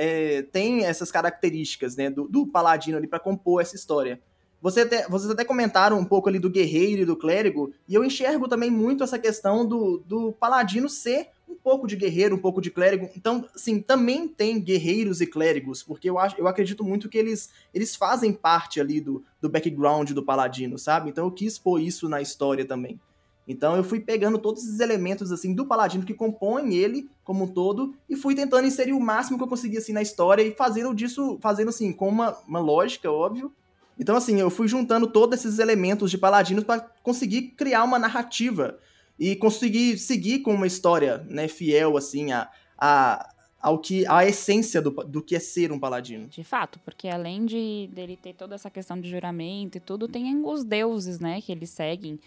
tem 0.52 0.86
essas 0.86 1.12
características, 1.12 1.95
né, 1.95 2.10
do, 2.10 2.28
do 2.28 2.47
paladino 2.47 2.97
ali 2.97 3.06
para 3.06 3.19
compor 3.19 3.62
essa 3.62 3.76
história. 3.76 4.19
Você 4.62 4.82
até, 4.82 5.08
vocês 5.10 5.32
até 5.32 5.43
comentaram 5.43 5.97
um 5.97 6.06
pouco 6.06 6.30
ali 6.30 6.38
do 6.38 6.50
guerreiro 6.50 7.02
e 7.02 7.06
do 7.06 7.15
clérigo, 7.15 7.74
e 7.88 7.95
eu 7.95 8.06
enxergo 8.06 8.47
também 8.47 8.69
muito 8.69 9.04
essa 9.04 9.17
questão 9.17 9.65
do, 9.65 10.04
do 10.06 10.32
paladino 10.34 10.88
ser 10.88 11.30
um 11.50 11.56
pouco 11.56 11.88
de 11.88 11.95
guerreiro, 11.95 12.36
um 12.36 12.39
pouco 12.39 12.62
de 12.62 12.69
clérigo. 12.69 13.10
Então, 13.15 13.45
sim, 13.56 13.82
também 13.82 14.28
tem 14.28 14.60
guerreiros 14.60 15.19
e 15.19 15.26
clérigos, 15.26 15.82
porque 15.82 16.10
eu, 16.10 16.19
acho, 16.19 16.36
eu 16.38 16.47
acredito 16.47 16.84
muito 16.84 17.10
que 17.10 17.17
eles, 17.17 17.50
eles 17.74 17.95
fazem 17.95 18.32
parte 18.32 18.80
ali 18.80 19.02
do, 19.02 19.24
do 19.41 19.50
background 19.50 20.12
do 20.12 20.24
paladino, 20.24 20.78
sabe? 20.78 21.10
Então 21.10 21.26
eu 21.26 21.32
quis 21.32 21.58
pôr 21.58 21.80
isso 21.80 22.08
na 22.08 22.21
história 22.21 22.63
também. 22.63 23.00
Então 23.47 23.76
eu 23.76 23.84
fui 23.84 24.00
pegando 24.00 24.38
todos 24.38 24.63
esses 24.63 24.80
elementos 24.80 25.32
assim 25.32 25.54
do 25.54 25.65
paladino 25.65 26.06
que 26.06 26.13
compõem 26.13 26.76
ele 26.76 27.10
como 27.24 27.45
um 27.45 27.47
todo 27.47 27.93
e 28.08 28.15
fui 28.15 28.36
tentando 28.36 28.67
inserir 28.67 28.93
o 28.93 29.00
máximo 29.00 29.38
que 29.38 29.43
eu 29.43 29.47
conseguia 29.47 29.80
assim 29.80 29.91
na 29.91 30.02
história 30.02 30.43
e 30.43 30.54
fazendo 30.54 30.93
disso, 30.93 31.38
fazendo 31.41 31.69
assim 31.69 31.91
com 31.91 32.08
uma, 32.08 32.38
uma 32.47 32.60
lógica, 32.60 33.12
óbvio, 33.12 33.52
então, 34.01 34.15
assim, 34.15 34.39
eu 34.39 34.49
fui 34.49 34.67
juntando 34.67 35.05
todos 35.05 35.37
esses 35.37 35.59
elementos 35.59 36.09
de 36.09 36.17
Paladinos 36.17 36.63
para 36.63 36.79
conseguir 37.03 37.49
criar 37.49 37.83
uma 37.83 37.99
narrativa 37.99 38.79
e 39.19 39.35
conseguir 39.35 39.95
seguir 39.99 40.39
com 40.39 40.55
uma 40.55 40.65
história, 40.65 41.19
né, 41.29 41.47
fiel, 41.47 41.95
assim, 41.95 42.31
a, 42.31 42.49
a, 42.75 43.31
ao 43.61 43.77
que 43.77 44.03
a 44.07 44.25
essência 44.25 44.81
do, 44.81 44.89
do 44.89 45.21
que 45.21 45.35
é 45.35 45.39
ser 45.39 45.71
um 45.71 45.77
paladino. 45.77 46.27
De 46.27 46.43
fato, 46.43 46.79
porque 46.79 47.07
além 47.07 47.45
de 47.45 47.91
dele 47.93 48.17
ter 48.17 48.33
toda 48.33 48.55
essa 48.55 48.71
questão 48.71 48.99
de 48.99 49.07
juramento 49.07 49.77
e 49.77 49.79
tudo, 49.79 50.07
tem 50.07 50.43
os 50.43 50.63
deuses, 50.63 51.19
né, 51.19 51.39
que 51.39 51.51
eles 51.51 51.69
seguem. 51.69 52.19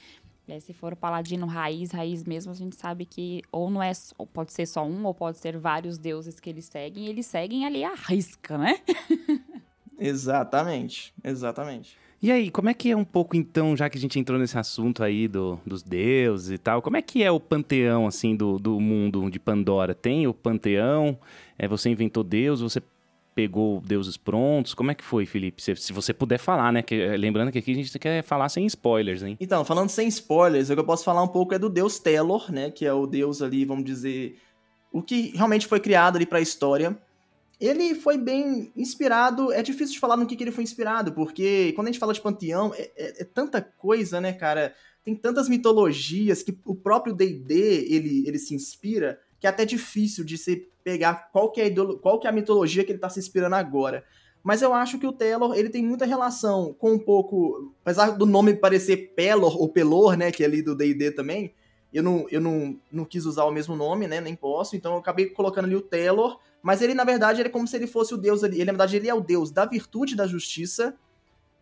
É, 0.47 0.61
se 0.61 0.73
for 0.73 0.95
paladino 0.95 1.45
raiz, 1.45 1.91
raiz 1.91 2.23
mesmo, 2.23 2.53
a 2.53 2.55
gente 2.55 2.77
sabe 2.77 3.05
que 3.05 3.43
ou 3.51 3.69
não 3.69 3.83
é, 3.83 3.91
ou 4.17 4.29
pode 4.29 4.53
ser 4.53 4.67
só 4.67 4.87
um, 4.87 5.05
ou 5.07 5.13
pode 5.13 5.39
ser 5.39 5.59
vários 5.59 5.99
deuses 5.99 6.39
que 6.39 6.51
eles 6.51 6.67
seguem, 6.67 7.07
e 7.07 7.09
eles 7.09 7.27
seguem 7.27 7.67
ali 7.67 7.83
a 7.83 7.95
risca, 7.95 8.57
né? 8.57 8.81
Exatamente, 9.99 11.13
exatamente. 11.23 11.97
E 12.25 12.33
aí, 12.33 12.51
como 12.51 12.71
é 12.71 12.75
que 12.75 12.91
é 12.91 12.97
um 12.97 13.05
pouco 13.05 13.37
então, 13.37 13.77
já 13.77 13.91
que 13.91 13.99
a 13.99 14.01
gente 14.01 14.19
entrou 14.19 14.39
nesse 14.39 14.57
assunto 14.57 15.05
aí 15.05 15.29
do, 15.29 15.61
dos 15.67 15.83
deuses 15.83 16.51
e 16.53 16.57
tal, 16.57 16.81
como 16.81 16.97
é 16.97 17.03
que 17.03 17.23
é 17.23 17.31
o 17.31 17.39
panteão, 17.39 18.07
assim, 18.07 18.35
do, 18.35 18.59
do 18.59 18.81
mundo 18.81 19.31
de 19.31 19.39
Pandora? 19.39 19.95
Tem 19.95 20.27
o 20.27 20.33
panteão? 20.33 21.19
É, 21.59 21.69
você 21.69 21.91
inventou 21.91 22.25
Deus? 22.25 22.63
Você 22.63 22.83
pegou 23.35 23.81
deuses 23.81 24.17
prontos? 24.17 24.73
Como 24.73 24.91
é 24.91 24.95
que 24.95 25.05
foi, 25.05 25.27
Felipe? 25.27 25.63
Se, 25.63 25.77
se 25.77 25.93
você 25.93 26.15
puder 26.15 26.39
falar, 26.39 26.73
né? 26.73 26.81
Que, 26.81 26.95
eh, 26.95 27.17
lembrando 27.17 27.53
que 27.53 27.59
aqui 27.59 27.73
a 27.73 27.75
gente 27.75 27.99
quer 27.99 28.23
falar 28.23 28.49
sem 28.49 28.65
spoilers, 28.65 29.23
hein? 29.23 29.37
Então, 29.39 29.65
falando 29.65 29.91
sem 29.91 30.09
spoilers, 30.09 30.71
o 30.71 30.75
que 30.75 30.81
eu 30.81 30.85
posso 30.85 31.05
falar 31.05 31.23
um 31.23 31.29
pouco 31.29 31.53
é 31.55 31.59
do 31.59 31.69
deus 31.69 31.99
Telor, 31.99 32.51
né? 32.51 32.71
Que 32.71 32.87
é 32.87 32.93
o 32.95 33.07
deus 33.07 33.43
ali, 33.43 33.67
vamos 33.67 33.85
dizer, 33.85 34.39
o 34.91 35.03
que 35.03 35.37
realmente 35.37 35.67
foi 35.67 35.81
criado 35.81 36.17
ali 36.17 36.25
para 36.25 36.39
a 36.39 36.43
história 36.43 36.97
ele 37.61 37.95
foi 37.95 38.19
bem 38.19 38.73
inspirado. 38.77 39.53
É 39.53 39.63
difícil 39.63 39.95
de 39.95 40.01
falar 40.01 40.17
no 40.17 40.27
que, 40.27 40.37
que 40.37 40.45
ele 40.45 40.53
foi 40.53 40.65
inspirado, 40.65 41.13
porque 41.13 41.73
quando 41.75 41.89
a 41.89 41.91
gente 41.91 42.01
fala 42.01 42.13
de 42.13 42.21
panteão, 42.21 42.73
é, 42.75 42.91
é, 42.97 43.23
é 43.23 43.25
tanta 43.25 43.61
coisa, 43.61 44.21
né, 44.21 44.33
cara? 44.33 44.75
Tem 45.03 45.15
tantas 45.15 45.49
mitologias 45.49 46.43
que 46.43 46.59
o 46.65 46.75
próprio 46.75 47.15
D&D 47.15 47.87
ele, 47.91 48.27
ele 48.27 48.39
se 48.39 48.55
inspira, 48.55 49.21
que 49.39 49.47
é 49.47 49.51
até 49.51 49.65
difícil 49.65 50.25
de 50.25 50.39
se 50.39 50.69
pegar 50.83 51.31
qual 51.33 51.51
que 51.51 51.61
é 51.61 51.67
a, 51.67 51.99
qual 52.01 52.19
que 52.19 52.27
é 52.27 52.31
a 52.31 52.33
mitologia 52.33 52.85
que 52.85 52.91
ele 52.91 52.99
está 52.99 53.09
se 53.09 53.19
inspirando 53.19 53.55
agora. 53.55 54.05
Mas 54.43 54.61
eu 54.61 54.75
acho 54.75 54.99
que 54.99 55.07
o 55.07 55.13
Telor, 55.13 55.57
ele 55.57 55.71
tem 55.71 55.83
muita 55.83 56.05
relação 56.05 56.75
com 56.75 56.93
um 56.93 56.99
pouco, 56.99 57.73
apesar 57.81 58.11
do 58.11 58.27
nome 58.27 58.55
parecer 58.55 59.15
Pelor 59.15 59.61
ou 59.61 59.71
Pelor, 59.71 60.17
né, 60.19 60.31
que 60.31 60.43
é 60.43 60.47
ali 60.47 60.61
do 60.61 60.75
D&D 60.75 61.13
também, 61.13 61.55
eu 61.95 62.03
não, 62.03 62.27
eu 62.29 62.41
não, 62.41 62.77
não 62.93 63.05
quis 63.05 63.25
usar 63.25 63.45
o 63.45 63.53
mesmo 63.53 63.77
nome, 63.77 64.07
né, 64.07 64.21
nem 64.21 64.35
posso, 64.35 64.77
então 64.77 64.93
eu 64.93 64.99
acabei 64.99 65.27
colocando 65.27 65.67
ali 65.67 65.77
o 65.77 65.81
Telor, 65.81 66.41
mas 66.65 66.81
ele, 66.81 66.95
na 66.95 67.05
verdade, 67.05 67.43
ele 67.43 67.49
é 67.49 67.53
como 67.53 67.69
se 67.69 67.77
ele 67.77 67.87
fosse 67.87 68.15
o 68.15 68.17
deus 68.17 68.43
ali. 68.43 68.57
Ele, 68.57 68.65
na 68.65 68.73
verdade, 68.73 68.97
ele 68.97 69.07
é 69.07 69.13
o 69.13 69.21
deus 69.21 69.51
da 69.51 69.67
virtude 69.67 70.15
e 70.15 70.17
da 70.17 70.27
justiça. 70.27 70.95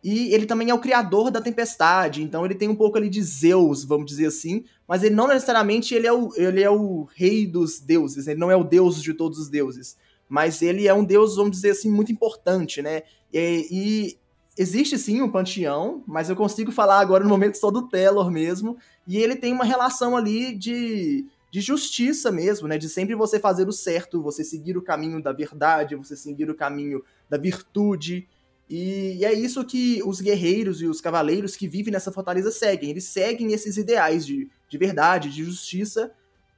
E 0.02 0.32
ele 0.32 0.46
também 0.46 0.70
é 0.70 0.74
o 0.74 0.78
criador 0.78 1.28
da 1.28 1.40
tempestade. 1.40 2.22
Então 2.22 2.44
ele 2.44 2.54
tem 2.54 2.68
um 2.68 2.74
pouco 2.76 2.98
ali 2.98 3.08
de 3.08 3.20
Zeus, 3.20 3.82
vamos 3.82 4.06
dizer 4.06 4.26
assim. 4.26 4.64
Mas 4.86 5.02
ele 5.02 5.16
não 5.16 5.26
necessariamente 5.26 5.92
ele 5.92 6.06
é 6.06 6.12
o, 6.12 6.30
ele 6.36 6.62
é 6.62 6.70
o 6.70 7.08
rei 7.16 7.48
dos 7.48 7.80
deuses. 7.80 8.28
Ele 8.28 8.38
não 8.38 8.48
é 8.48 8.54
o 8.54 8.62
deus 8.62 9.02
de 9.02 9.12
todos 9.12 9.40
os 9.40 9.48
deuses. 9.48 9.96
Mas 10.28 10.62
ele 10.62 10.86
é 10.86 10.94
um 10.94 11.04
deus, 11.04 11.34
vamos 11.34 11.50
dizer 11.50 11.70
assim, 11.70 11.90
muito 11.90 12.12
importante, 12.12 12.80
né? 12.80 13.02
E, 13.32 13.66
e 13.72 14.18
existe 14.56 14.98
sim 14.98 15.22
um 15.22 15.30
panteão, 15.30 16.02
mas 16.06 16.28
eu 16.28 16.36
consigo 16.36 16.72
falar 16.72 17.00
agora 17.00 17.24
no 17.24 17.30
momento 17.30 17.56
só 17.56 17.70
do 17.70 17.88
Telor 17.88 18.30
mesmo. 18.30 18.76
E 19.06 19.16
ele 19.18 19.36
tem 19.36 19.52
uma 19.52 19.64
relação 19.64 20.16
ali 20.16 20.56
de 20.56 21.26
de 21.52 21.60
justiça 21.60 22.32
mesmo, 22.32 22.66
né? 22.66 22.78
De 22.78 22.88
sempre 22.88 23.14
você 23.14 23.38
fazer 23.38 23.68
o 23.68 23.72
certo, 23.72 24.22
você 24.22 24.42
seguir 24.42 24.78
o 24.78 24.82
caminho 24.82 25.22
da 25.22 25.34
verdade, 25.34 25.94
você 25.94 26.16
seguir 26.16 26.48
o 26.48 26.54
caminho 26.54 27.04
da 27.28 27.36
virtude. 27.36 28.26
E, 28.70 29.18
e 29.18 29.24
é 29.26 29.34
isso 29.34 29.62
que 29.62 30.02
os 30.02 30.22
guerreiros 30.22 30.80
e 30.80 30.86
os 30.86 30.98
cavaleiros 30.98 31.54
que 31.54 31.68
vivem 31.68 31.92
nessa 31.92 32.10
fortaleza 32.10 32.50
seguem. 32.50 32.88
Eles 32.88 33.04
seguem 33.04 33.52
esses 33.52 33.76
ideais 33.76 34.24
de, 34.24 34.48
de 34.66 34.78
verdade, 34.78 35.28
de 35.28 35.44
justiça, 35.44 36.10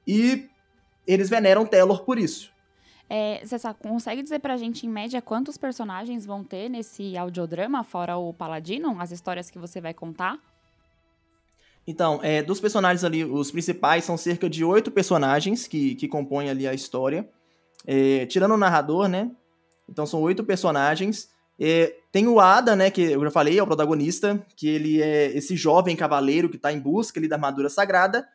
e 0.07 0.47
eles 1.05 1.29
veneram 1.29 1.65
Telor 1.65 2.05
por 2.05 2.17
isso. 2.17 2.53
É, 3.09 3.41
você 3.45 3.59
sabe, 3.59 3.79
consegue 3.81 4.23
dizer 4.23 4.39
pra 4.39 4.57
gente, 4.57 4.85
em 4.85 4.89
média, 4.89 5.21
quantos 5.21 5.57
personagens 5.57 6.25
vão 6.25 6.43
ter 6.43 6.69
nesse 6.69 7.15
audiodrama, 7.15 7.83
fora 7.83 8.17
o 8.17 8.33
Paladino, 8.33 8.99
as 8.99 9.11
histórias 9.11 9.49
que 9.49 9.59
você 9.59 9.79
vai 9.79 9.93
contar? 9.93 10.39
Então, 11.87 12.19
é, 12.23 12.41
dos 12.41 12.59
personagens 12.59 13.03
ali, 13.03 13.23
os 13.23 13.51
principais 13.51 14.03
são 14.03 14.17
cerca 14.17 14.49
de 14.49 14.63
oito 14.63 14.89
personagens 14.89 15.67
que, 15.67 15.93
que 15.95 16.07
compõem 16.07 16.49
ali 16.49 16.67
a 16.67 16.73
história. 16.73 17.29
É, 17.85 18.25
tirando 18.25 18.55
o 18.55 18.57
narrador, 18.57 19.07
né? 19.07 19.29
Então 19.87 20.05
são 20.05 20.19
oito 20.21 20.43
personagens. 20.43 21.29
É, 21.59 21.95
tem 22.11 22.27
o 22.27 22.39
Ada, 22.39 22.75
né? 22.75 22.89
Que 22.89 23.01
eu 23.01 23.21
já 23.21 23.29
falei, 23.29 23.59
é 23.59 23.61
o 23.61 23.67
protagonista, 23.67 24.43
que 24.55 24.67
ele 24.67 25.01
é 25.01 25.27
esse 25.37 25.55
jovem 25.55 25.95
cavaleiro 25.95 26.49
que 26.49 26.57
tá 26.57 26.73
em 26.73 26.79
busca 26.79 27.19
ali 27.19 27.27
da 27.27 27.35
armadura 27.35 27.69
sagrada. 27.69 28.27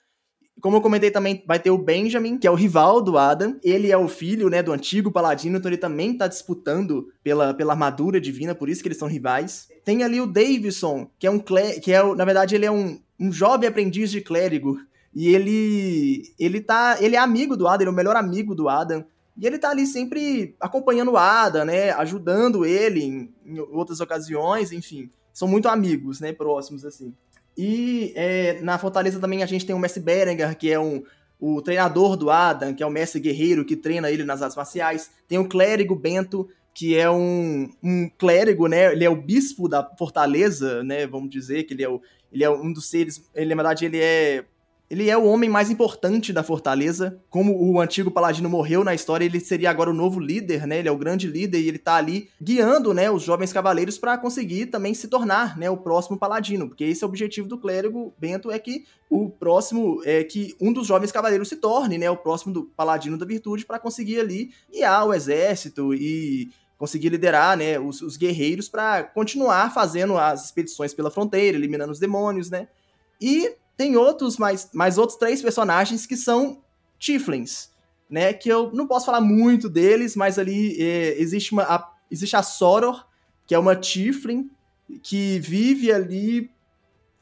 Como 0.60 0.76
eu 0.76 0.80
comentei 0.80 1.10
também, 1.10 1.42
vai 1.46 1.58
ter 1.58 1.70
o 1.70 1.78
Benjamin, 1.78 2.38
que 2.38 2.46
é 2.46 2.50
o 2.50 2.54
rival 2.54 3.00
do 3.00 3.16
Adam. 3.16 3.58
Ele 3.62 3.90
é 3.90 3.96
o 3.96 4.08
filho, 4.08 4.48
né, 4.48 4.62
do 4.62 4.72
antigo 4.72 5.10
paladino, 5.10 5.58
então 5.58 5.70
ele 5.70 5.78
também 5.78 6.16
tá 6.16 6.26
disputando 6.26 7.08
pela, 7.22 7.54
pela 7.54 7.72
armadura 7.72 8.20
divina, 8.20 8.54
por 8.54 8.68
isso 8.68 8.82
que 8.82 8.88
eles 8.88 8.98
são 8.98 9.08
rivais. 9.08 9.68
Tem 9.84 10.02
ali 10.02 10.20
o 10.20 10.26
Davidson, 10.26 11.10
que 11.18 11.26
é 11.26 11.30
um 11.30 11.38
que 11.82 11.92
é, 11.92 12.14
na 12.14 12.24
verdade, 12.24 12.54
ele 12.54 12.66
é 12.66 12.70
um 12.70 12.98
um 13.20 13.30
jovem 13.30 13.68
aprendiz 13.68 14.10
de 14.10 14.22
clérigo. 14.22 14.80
E 15.14 15.28
ele 15.28 16.32
ele 16.38 16.60
tá, 16.60 16.96
ele 17.00 17.16
é 17.16 17.18
amigo 17.18 17.56
do 17.56 17.68
Adam, 17.68 17.82
ele 17.82 17.90
é 17.90 17.92
o 17.92 17.96
melhor 17.96 18.16
amigo 18.16 18.54
do 18.54 18.68
Adam. 18.68 19.04
E 19.36 19.46
ele 19.46 19.58
tá 19.58 19.70
ali 19.70 19.86
sempre 19.86 20.56
acompanhando 20.58 21.12
o 21.12 21.16
Adam, 21.16 21.64
né, 21.64 21.90
ajudando 21.92 22.64
ele 22.64 23.02
em, 23.02 23.34
em 23.44 23.58
outras 23.58 24.00
ocasiões, 24.00 24.72
enfim. 24.72 25.10
São 25.32 25.46
muito 25.46 25.68
amigos, 25.68 26.20
né, 26.20 26.32
próximos 26.32 26.84
assim. 26.84 27.14
E 27.62 28.14
é, 28.16 28.58
na 28.62 28.78
Fortaleza 28.78 29.20
também 29.20 29.42
a 29.42 29.46
gente 29.46 29.66
tem 29.66 29.76
o 29.76 29.78
Messi 29.78 30.00
Berengar, 30.00 30.56
que 30.56 30.72
é 30.72 30.80
um, 30.80 31.02
o 31.38 31.60
treinador 31.60 32.16
do 32.16 32.30
Adam, 32.30 32.72
que 32.72 32.82
é 32.82 32.86
o 32.86 32.90
mestre 32.90 33.20
guerreiro 33.20 33.66
que 33.66 33.76
treina 33.76 34.10
ele 34.10 34.24
nas 34.24 34.40
artes 34.40 34.56
marciais. 34.56 35.10
Tem 35.28 35.36
o 35.36 35.46
clérigo 35.46 35.94
Bento, 35.94 36.48
que 36.72 36.96
é 36.96 37.10
um, 37.10 37.70
um 37.82 38.08
clérigo, 38.16 38.66
né? 38.66 38.90
Ele 38.94 39.04
é 39.04 39.10
o 39.10 39.14
bispo 39.14 39.68
da 39.68 39.84
Fortaleza, 39.98 40.82
né? 40.82 41.06
Vamos 41.06 41.28
dizer 41.28 41.64
que 41.64 41.74
ele 41.74 41.84
é, 41.84 41.88
o, 41.90 42.00
ele 42.32 42.44
é 42.44 42.48
um 42.48 42.72
dos 42.72 42.88
seres. 42.88 43.22
Ele, 43.34 43.54
na 43.54 43.62
verdade, 43.62 43.84
ele 43.84 43.98
é 44.00 44.42
ele 44.90 45.08
é 45.08 45.16
o 45.16 45.24
homem 45.24 45.48
mais 45.48 45.70
importante 45.70 46.32
da 46.32 46.42
fortaleza. 46.42 47.22
Como 47.30 47.56
o 47.56 47.80
antigo 47.80 48.10
paladino 48.10 48.48
morreu 48.50 48.82
na 48.82 48.92
história, 48.92 49.24
ele 49.24 49.38
seria 49.38 49.70
agora 49.70 49.88
o 49.88 49.94
novo 49.94 50.18
líder, 50.18 50.66
né? 50.66 50.80
Ele 50.80 50.88
é 50.88 50.92
o 50.92 50.98
grande 50.98 51.28
líder 51.28 51.60
e 51.60 51.68
ele 51.68 51.78
tá 51.78 51.94
ali 51.94 52.28
guiando, 52.42 52.92
né, 52.92 53.08
os 53.08 53.22
jovens 53.22 53.52
cavaleiros 53.52 53.96
para 53.98 54.18
conseguir 54.18 54.66
também 54.66 54.92
se 54.92 55.06
tornar, 55.06 55.56
né, 55.56 55.70
o 55.70 55.76
próximo 55.76 56.18
paladino, 56.18 56.66
porque 56.66 56.84
esse 56.84 57.04
é 57.04 57.06
o 57.06 57.08
objetivo 57.08 57.46
do 57.46 57.58
clérigo 57.58 58.12
Bento 58.18 58.50
é 58.50 58.58
que 58.58 58.84
o 59.08 59.30
próximo 59.30 60.02
é 60.04 60.24
que 60.24 60.56
um 60.60 60.72
dos 60.72 60.86
jovens 60.86 61.12
cavaleiros 61.12 61.48
se 61.48 61.56
torne, 61.56 61.96
né, 61.96 62.10
o 62.10 62.16
próximo 62.16 62.52
do 62.52 62.64
paladino 62.64 63.16
da 63.16 63.24
virtude 63.24 63.64
para 63.64 63.78
conseguir 63.78 64.18
ali 64.18 64.50
guiar 64.72 65.06
o 65.06 65.14
exército 65.14 65.94
e 65.94 66.50
conseguir 66.76 67.10
liderar 67.10 67.56
né, 67.56 67.78
os, 67.78 68.02
os 68.02 68.16
guerreiros 68.16 68.68
para 68.68 69.04
continuar 69.04 69.72
fazendo 69.72 70.18
as 70.18 70.46
expedições 70.46 70.92
pela 70.92 71.10
fronteira, 71.10 71.56
eliminando 71.56 71.92
os 71.92 72.00
demônios, 72.00 72.50
né? 72.50 72.68
E 73.20 73.54
tem 73.80 73.96
outros, 73.96 74.36
mais, 74.36 74.68
mais 74.74 74.98
outros 74.98 75.18
três 75.18 75.40
personagens 75.40 76.04
que 76.04 76.14
são 76.14 76.62
Tiflins, 76.98 77.70
né? 78.10 78.30
Que 78.34 78.50
eu 78.50 78.70
não 78.74 78.86
posso 78.86 79.06
falar 79.06 79.22
muito 79.22 79.70
deles, 79.70 80.14
mas 80.14 80.38
ali 80.38 80.76
é, 80.78 81.18
existe, 81.18 81.52
uma, 81.52 81.62
a, 81.62 81.90
existe 82.10 82.36
a 82.36 82.42
Soror, 82.42 83.06
que 83.46 83.54
é 83.54 83.58
uma 83.58 83.74
Tiflin, 83.74 84.50
que 85.02 85.38
vive 85.38 85.90
ali. 85.90 86.50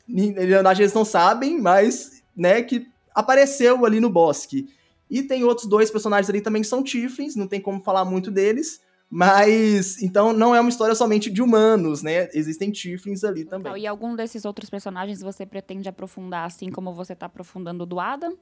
Na 0.09 0.73
eles 0.73 0.93
não 0.93 1.05
sabem, 1.05 1.61
mas, 1.61 2.25
né, 2.37 2.61
que 2.61 2.89
apareceu 3.15 3.87
ali 3.87 4.01
no 4.01 4.11
bosque. 4.11 4.69
E 5.09 5.23
tem 5.23 5.45
outros 5.45 5.69
dois 5.69 5.93
personagens 5.93 6.29
ali 6.29 6.41
também 6.41 6.63
que 6.63 6.69
são 6.69 6.83
Tiflins, 6.83 7.37
não 7.37 7.47
tem 7.47 7.61
como 7.61 7.81
falar 7.81 8.05
muito 8.05 8.33
deles. 8.33 8.81
Mas, 9.11 10.03
então, 10.03 10.35
não 10.35 10.55
é 10.55 10.61
uma 10.61 10.69
história 10.69 10.95
somente 10.95 11.31
de 11.31 11.41
humanos, 11.41 12.03
né? 12.03 12.29
Existem 12.35 12.71
Tiflins 12.71 13.25
ali 13.25 13.45
também. 13.45 13.75
e 13.79 13.87
algum 13.87 14.15
desses 14.15 14.45
outros 14.45 14.69
personagens 14.69 15.21
você 15.21 15.47
pretende 15.47 15.89
aprofundar, 15.89 16.45
assim 16.45 16.71
como 16.71 16.93
você 16.93 17.15
está 17.15 17.27
aprofundando 17.27 17.87
do 17.87 17.99
Adam? 17.99 18.37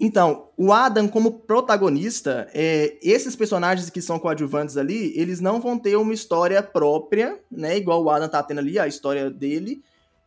Então, 0.00 0.48
o 0.56 0.72
Adam 0.72 1.08
como 1.08 1.40
protagonista, 1.40 2.48
é, 2.52 2.98
esses 3.02 3.34
personagens 3.34 3.90
que 3.90 4.00
são 4.00 4.18
coadjuvantes 4.18 4.76
ali, 4.76 5.12
eles 5.16 5.40
não 5.40 5.60
vão 5.60 5.78
ter 5.78 5.96
uma 5.96 6.14
história 6.14 6.62
própria, 6.62 7.40
né? 7.50 7.76
Igual 7.76 8.02
o 8.02 8.10
Adam 8.10 8.28
tá 8.28 8.42
tendo 8.42 8.58
ali, 8.58 8.78
a 8.78 8.86
história 8.88 9.30
dele. 9.30 9.82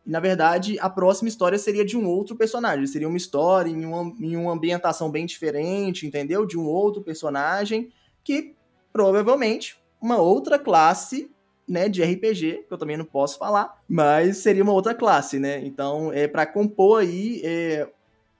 E, 0.06 0.10
na 0.10 0.20
verdade, 0.20 0.78
a 0.78 0.88
próxima 0.90 1.28
história 1.28 1.58
seria 1.58 1.84
de 1.84 1.96
um 1.96 2.06
outro 2.06 2.36
personagem. 2.36 2.86
Seria 2.86 3.08
uma 3.08 3.16
história 3.16 3.70
em 3.70 3.84
uma, 3.84 4.12
em 4.20 4.36
uma 4.36 4.52
ambientação 4.52 5.10
bem 5.10 5.24
diferente, 5.24 6.06
entendeu? 6.06 6.46
De 6.46 6.58
um 6.58 6.64
outro 6.64 7.02
personagem 7.02 7.90
que 8.22 8.54
provavelmente 8.92 9.81
uma 10.02 10.18
outra 10.18 10.58
classe 10.58 11.30
né, 11.68 11.88
de 11.88 12.02
RPG, 12.02 12.64
que 12.66 12.72
eu 12.72 12.76
também 12.76 12.96
não 12.96 13.04
posso 13.04 13.38
falar, 13.38 13.80
mas 13.88 14.38
seria 14.38 14.62
uma 14.62 14.72
outra 14.72 14.94
classe, 14.94 15.38
né? 15.38 15.64
Então, 15.64 16.12
é 16.12 16.26
para 16.26 16.44
compor 16.44 17.00
aí, 17.00 17.40
é, 17.44 17.88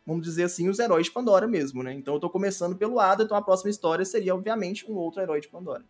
vamos 0.05 0.25
dizer 0.25 0.43
assim, 0.43 0.69
os 0.69 0.79
heróis 0.79 1.07
de 1.07 1.13
Pandora 1.13 1.47
mesmo, 1.47 1.83
né? 1.83 1.95
Então, 1.95 2.15
eu 2.15 2.21
tô 2.21 2.29
começando 2.29 2.77
pelo 2.77 2.99
Ada, 2.99 3.23
então 3.23 3.37
a 3.37 3.43
próxima 3.43 3.71
história 3.71 4.05
seria, 4.05 4.35
obviamente, 4.35 4.91
um 4.91 4.95
outro 4.95 5.23
herói 5.23 5.41
de 5.41 5.49
Pandora. 5.49 5.85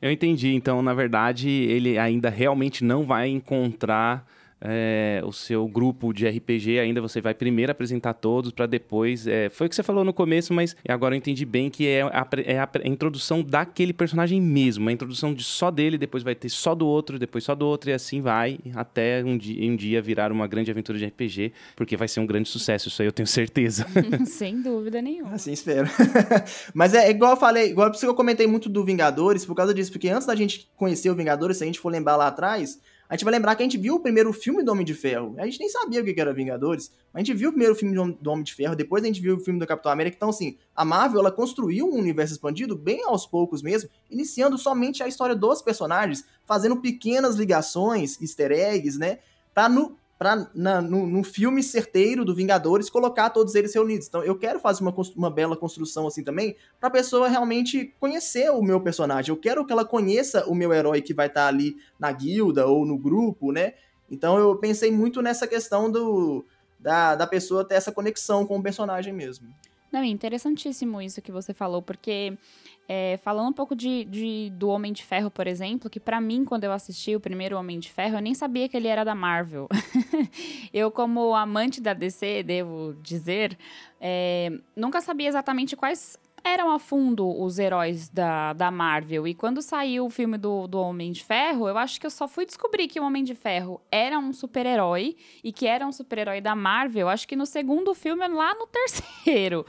Eu 0.00 0.12
entendi. 0.12 0.54
Então, 0.54 0.82
na 0.82 0.94
verdade, 0.94 1.48
ele 1.48 1.98
ainda 1.98 2.28
realmente 2.28 2.84
não 2.84 3.02
vai 3.02 3.28
encontrar 3.28 4.24
é, 4.60 5.22
o 5.24 5.32
seu 5.32 5.66
grupo 5.68 6.12
de 6.12 6.28
RPG 6.28 6.78
ainda, 6.78 7.00
você 7.00 7.20
vai 7.20 7.34
primeiro 7.34 7.70
apresentar 7.70 8.14
todos 8.14 8.50
para 8.50 8.66
depois. 8.66 9.26
É, 9.26 9.48
foi 9.48 9.66
o 9.66 9.70
que 9.70 9.76
você 9.76 9.82
falou 9.82 10.04
no 10.04 10.12
começo, 10.12 10.52
mas 10.52 10.76
agora 10.88 11.14
eu 11.14 11.18
entendi 11.18 11.44
bem 11.44 11.70
que 11.70 11.86
é 11.86 12.02
a, 12.02 12.26
é 12.44 12.58
a, 12.58 12.68
a, 12.84 12.88
introdução 12.88 13.42
daquele 13.42 13.92
personagem 13.92 14.40
mesmo, 14.40 14.88
a 14.88 14.92
introdução 14.92 15.32
de 15.32 15.44
só 15.44 15.70
dele, 15.70 15.96
depois 15.96 16.22
vai 16.22 16.34
ter 16.34 16.48
só 16.48 16.74
do 16.74 16.86
outro, 16.86 17.18
depois 17.18 17.44
só 17.44 17.54
do 17.54 17.66
outro, 17.66 17.90
e 17.90 17.92
assim 17.92 18.20
vai 18.20 18.58
até 18.74 19.22
um 19.24 19.36
dia, 19.36 19.70
um 19.70 19.76
dia 19.76 20.02
virar 20.02 20.32
uma 20.32 20.46
grande 20.46 20.70
aventura 20.70 20.98
de 20.98 21.06
RPG, 21.06 21.52
porque 21.76 21.96
vai 21.96 22.08
ser 22.08 22.20
um 22.20 22.26
grande 22.26 22.48
sucesso, 22.48 22.88
isso 22.88 23.00
aí 23.02 23.08
eu 23.08 23.12
tenho 23.12 23.26
certeza. 23.26 23.86
Sem 24.26 24.60
dúvida 24.60 25.00
nenhuma. 25.00 25.34
Assim 25.34 25.52
espero. 25.52 25.88
mas 26.74 26.94
é, 26.94 27.06
é 27.06 27.10
igual 27.10 27.32
eu 27.32 27.36
falei, 27.36 27.70
igual 27.70 27.88
por 27.88 27.96
isso 27.96 28.04
que 28.04 28.10
eu 28.10 28.14
comentei 28.14 28.46
muito 28.46 28.68
do 28.68 28.84
Vingadores, 28.84 29.44
por 29.44 29.54
causa 29.54 29.72
disso, 29.72 29.92
porque 29.92 30.08
antes 30.08 30.26
da 30.26 30.34
gente 30.34 30.68
conhecer 30.76 31.10
o 31.10 31.14
Vingadores, 31.14 31.58
se 31.58 31.64
a 31.64 31.66
gente 31.66 31.78
for 31.78 31.90
lembrar 31.90 32.16
lá 32.16 32.26
atrás 32.26 32.80
a 33.08 33.14
gente 33.14 33.24
vai 33.24 33.32
lembrar 33.32 33.56
que 33.56 33.62
a 33.62 33.64
gente 33.64 33.78
viu 33.78 33.94
o 33.94 34.00
primeiro 34.00 34.32
filme 34.34 34.62
do 34.62 34.70
Homem 34.70 34.84
de 34.84 34.92
Ferro. 34.92 35.34
A 35.38 35.46
gente 35.46 35.58
nem 35.60 35.68
sabia 35.70 36.02
o 36.02 36.04
que 36.04 36.20
era 36.20 36.32
Vingadores. 36.32 36.92
A 37.14 37.18
gente 37.18 37.32
viu 37.32 37.48
o 37.48 37.52
primeiro 37.52 37.74
filme 37.74 37.94
do 37.94 38.30
Homem 38.30 38.44
de 38.44 38.54
Ferro, 38.54 38.76
depois 38.76 39.02
a 39.02 39.06
gente 39.06 39.20
viu 39.20 39.36
o 39.36 39.40
filme 39.40 39.58
do 39.58 39.66
Capitão 39.66 39.90
América. 39.90 40.14
Então, 40.14 40.28
assim, 40.28 40.58
a 40.76 40.84
Marvel 40.84 41.20
ela 41.20 41.32
construiu 41.32 41.88
um 41.88 41.96
universo 41.96 42.34
expandido 42.34 42.76
bem 42.76 43.02
aos 43.04 43.24
poucos 43.24 43.62
mesmo, 43.62 43.88
iniciando 44.10 44.58
somente 44.58 45.02
a 45.02 45.08
história 45.08 45.34
dos 45.34 45.62
personagens, 45.62 46.22
fazendo 46.44 46.76
pequenas 46.76 47.36
ligações, 47.36 48.20
easter 48.20 48.52
eggs, 48.52 48.98
né? 48.98 49.20
Pra 49.54 49.70
no, 49.70 49.96
para 50.18 50.50
no, 50.52 51.06
no, 51.06 51.22
filme 51.22 51.62
certeiro 51.62 52.24
do 52.24 52.34
Vingadores 52.34 52.90
colocar 52.90 53.30
todos 53.30 53.54
eles 53.54 53.72
reunidos. 53.72 54.08
Então 54.08 54.24
eu 54.24 54.36
quero 54.36 54.58
fazer 54.58 54.82
uma, 54.82 54.94
uma 55.14 55.30
bela 55.30 55.56
construção 55.56 56.08
assim 56.08 56.24
também, 56.24 56.56
para 56.80 56.88
a 56.88 56.92
pessoa 56.92 57.28
realmente 57.28 57.94
conhecer 58.00 58.50
o 58.50 58.60
meu 58.60 58.80
personagem. 58.80 59.30
Eu 59.30 59.36
quero 59.36 59.64
que 59.64 59.72
ela 59.72 59.84
conheça 59.84 60.44
o 60.48 60.54
meu 60.54 60.72
herói 60.72 61.00
que 61.00 61.14
vai 61.14 61.28
estar 61.28 61.42
tá 61.42 61.46
ali 61.46 61.76
na 61.98 62.10
guilda 62.10 62.66
ou 62.66 62.84
no 62.84 62.98
grupo, 62.98 63.52
né? 63.52 63.74
Então 64.10 64.36
eu 64.38 64.56
pensei 64.56 64.90
muito 64.90 65.22
nessa 65.22 65.46
questão 65.46 65.90
do 65.90 66.44
da, 66.80 67.14
da 67.14 67.26
pessoa 67.26 67.64
ter 67.64 67.74
essa 67.74 67.92
conexão 67.92 68.44
com 68.44 68.58
o 68.58 68.62
personagem 68.62 69.12
mesmo. 69.12 69.48
Não, 69.90 70.00
é 70.00 70.06
interessantíssimo 70.06 71.00
isso 71.00 71.22
que 71.22 71.32
você 71.32 71.54
falou, 71.54 71.80
porque 71.80 72.36
é, 72.88 73.18
falando 73.22 73.48
um 73.48 73.52
pouco 73.52 73.76
de, 73.76 74.04
de, 74.04 74.50
do 74.50 74.68
Homem 74.68 74.92
de 74.92 75.04
Ferro, 75.04 75.30
por 75.30 75.46
exemplo, 75.46 75.90
que 75.90 76.00
para 76.00 76.20
mim, 76.20 76.44
quando 76.44 76.64
eu 76.64 76.72
assisti 76.72 77.14
o 77.14 77.20
primeiro 77.20 77.58
Homem 77.58 77.78
de 77.78 77.90
Ferro, 77.90 78.16
eu 78.16 78.22
nem 78.22 78.34
sabia 78.34 78.68
que 78.68 78.76
ele 78.76 78.88
era 78.88 79.04
da 79.04 79.14
Marvel. 79.14 79.68
eu, 80.72 80.90
como 80.90 81.34
amante 81.34 81.80
da 81.80 81.92
DC, 81.92 82.42
devo 82.42 82.94
dizer, 83.02 83.58
é, 84.00 84.50
nunca 84.74 85.00
sabia 85.00 85.28
exatamente 85.28 85.76
quais 85.76 86.18
eram 86.48 86.70
a 86.70 86.78
fundo 86.78 87.28
os 87.40 87.58
heróis 87.58 88.08
da, 88.08 88.52
da 88.52 88.70
Marvel. 88.70 89.26
E 89.26 89.34
quando 89.34 89.62
saiu 89.62 90.06
o 90.06 90.10
filme 90.10 90.38
do, 90.38 90.66
do 90.66 90.78
Homem 90.80 91.12
de 91.12 91.22
Ferro, 91.24 91.68
eu 91.68 91.78
acho 91.78 92.00
que 92.00 92.06
eu 92.06 92.10
só 92.10 92.26
fui 92.26 92.46
descobrir 92.46 92.88
que 92.88 92.98
o 92.98 93.04
Homem 93.04 93.22
de 93.22 93.34
Ferro 93.34 93.80
era 93.90 94.18
um 94.18 94.32
super-herói 94.32 95.16
e 95.42 95.52
que 95.52 95.66
era 95.66 95.86
um 95.86 95.92
super-herói 95.92 96.40
da 96.40 96.56
Marvel, 96.56 97.08
acho 97.08 97.28
que 97.28 97.36
no 97.36 97.46
segundo 97.46 97.94
filme, 97.94 98.26
lá 98.28 98.54
no 98.54 98.66
terceiro. 98.68 99.64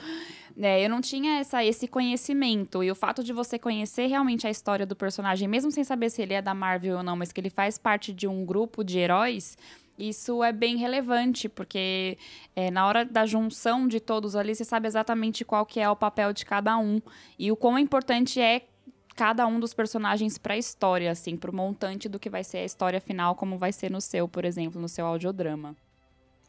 É, 0.62 0.84
eu 0.84 0.90
não 0.90 1.00
tinha 1.00 1.40
essa, 1.40 1.64
esse 1.64 1.88
conhecimento. 1.88 2.84
E 2.84 2.92
o 2.92 2.96
fato 2.96 3.24
de 3.24 3.32
você 3.32 3.58
conhecer 3.58 4.08
realmente 4.08 4.46
a 4.46 4.50
história 4.50 4.86
do 4.86 4.96
personagem, 4.96 5.48
mesmo 5.48 5.72
sem 5.72 5.84
saber 5.84 6.10
se 6.10 6.22
ele 6.22 6.34
é 6.34 6.42
da 6.42 6.54
Marvel 6.54 6.98
ou 6.98 7.04
não, 7.04 7.16
mas 7.16 7.32
que 7.32 7.40
ele 7.40 7.50
faz 7.50 7.78
parte 7.78 8.12
de 8.12 8.28
um 8.28 8.46
grupo 8.46 8.84
de 8.84 9.00
heróis, 9.00 9.58
isso 10.00 10.44
é 10.44 10.52
bem 10.52 10.78
relevante, 10.78 11.50
porque 11.50 12.18
é, 12.56 12.72
na 12.72 12.88
hora 12.88 13.04
da 13.04 13.26
junção 13.26 13.88
de 13.88 14.00
todos 14.00 14.36
ali, 14.36 14.56
você 14.56 14.64
sabe 14.64 14.88
exatamente 14.88 15.44
qual 15.44 15.66
que 15.66 15.80
é 15.80 15.90
o 15.90 15.96
papel 15.96 16.32
de 16.32 16.46
cada 16.46 16.78
um. 16.78 17.02
E 17.38 17.52
o 17.52 17.56
quão 17.56 17.78
importante 17.78 18.40
é 18.40 18.62
cada 19.16 19.46
um 19.46 19.60
dos 19.60 19.74
personagens 19.74 20.38
para 20.38 20.54
a 20.54 20.58
história, 20.58 21.12
assim, 21.12 21.36
para 21.36 21.52
o 21.52 21.56
montante 21.56 22.08
do 22.08 22.18
que 22.18 22.30
vai 22.30 22.44
ser 22.44 22.60
a 22.60 22.66
história 22.66 23.02
final, 23.02 23.36
como 23.36 23.58
vai 23.58 23.74
ser 23.74 23.92
no 23.92 24.00
seu, 24.00 24.30
por 24.30 24.46
exemplo, 24.46 24.80
no 24.80 24.88
seu 24.88 25.06
audiodrama. 25.06 25.76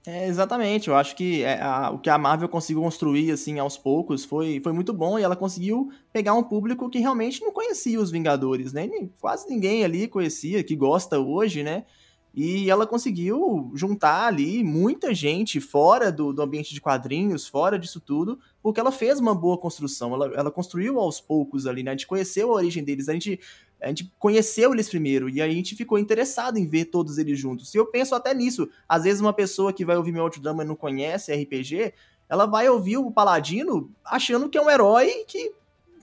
É, 0.07 0.26
exatamente, 0.28 0.88
eu 0.88 0.96
acho 0.96 1.14
que 1.14 1.42
é, 1.42 1.61
a, 1.61 1.90
o 1.90 1.98
que 1.98 2.09
a 2.09 2.16
Marvel 2.16 2.48
conseguiu 2.48 2.82
construir 2.82 3.30
assim 3.32 3.59
aos 3.59 3.76
poucos 3.76 4.24
foi, 4.24 4.59
foi 4.61 4.72
muito 4.72 4.94
bom 4.94 5.18
e 5.18 5.22
ela 5.22 5.36
conseguiu 5.36 5.92
pegar 6.11 6.32
um 6.32 6.42
público 6.42 6.88
que 6.88 7.01
realmente 7.01 7.42
não 7.42 7.53
conhecia 7.53 8.01
os 8.01 8.11
Vingadores, 8.11 8.72
né? 8.72 8.88
Quase 9.20 9.46
ninguém 9.51 9.84
ali 9.84 10.09
conhecia, 10.09 10.64
que 10.64 10.74
gosta 10.74 11.18
hoje, 11.18 11.62
né? 11.62 11.84
E 12.33 12.70
ela 12.70 12.87
conseguiu 12.87 13.72
juntar 13.74 14.26
ali 14.26 14.62
muita 14.62 15.12
gente 15.12 15.61
fora 15.61 16.12
do, 16.12 16.33
do 16.33 16.43
ambiente 16.43 16.72
de 16.72 16.81
quadrinhos, 16.81 17.49
fora 17.49 17.76
disso 17.76 18.01
tudo, 18.01 18.39
porque 18.62 18.78
ela 18.78 18.93
fez 18.93 19.18
uma 19.18 19.35
boa 19.35 19.59
construção. 19.59 20.14
Ela, 20.14 20.26
ela 20.35 20.51
construiu 20.51 21.01
aos 21.01 21.20
poucos 21.20 21.66
ali, 21.66 21.83
né? 21.83 21.91
A 21.91 21.95
gente 21.95 22.07
conheceu 22.07 22.51
a 22.51 22.55
origem 22.55 22.85
deles, 22.85 23.09
a 23.09 23.12
gente, 23.12 23.41
a 23.83 23.89
gente 23.89 24.12
conheceu 24.16 24.72
eles 24.72 24.89
primeiro, 24.89 25.28
e 25.28 25.43
a 25.43 25.49
gente 25.49 25.74
ficou 25.74 25.99
interessado 25.99 26.57
em 26.57 26.66
ver 26.66 26.85
todos 26.87 27.18
eles 27.18 27.37
juntos. 27.39 27.74
E 27.74 27.78
eu 27.78 27.87
penso 27.87 28.14
até 28.14 28.33
nisso. 28.33 28.68
Às 28.89 29.03
vezes, 29.03 29.20
uma 29.20 29.33
pessoa 29.33 29.72
que 29.72 29.85
vai 29.85 29.97
ouvir 29.97 30.12
meu 30.12 30.22
audiodrama 30.22 30.62
e 30.62 30.66
não 30.66 30.76
conhece 30.76 31.35
RPG, 31.35 31.93
ela 32.28 32.47
vai 32.47 32.68
ouvir 32.68 32.97
o 32.97 33.11
Paladino 33.11 33.91
achando 34.05 34.49
que 34.49 34.57
é 34.57 34.62
um 34.62 34.70
herói 34.70 35.24
que 35.26 35.53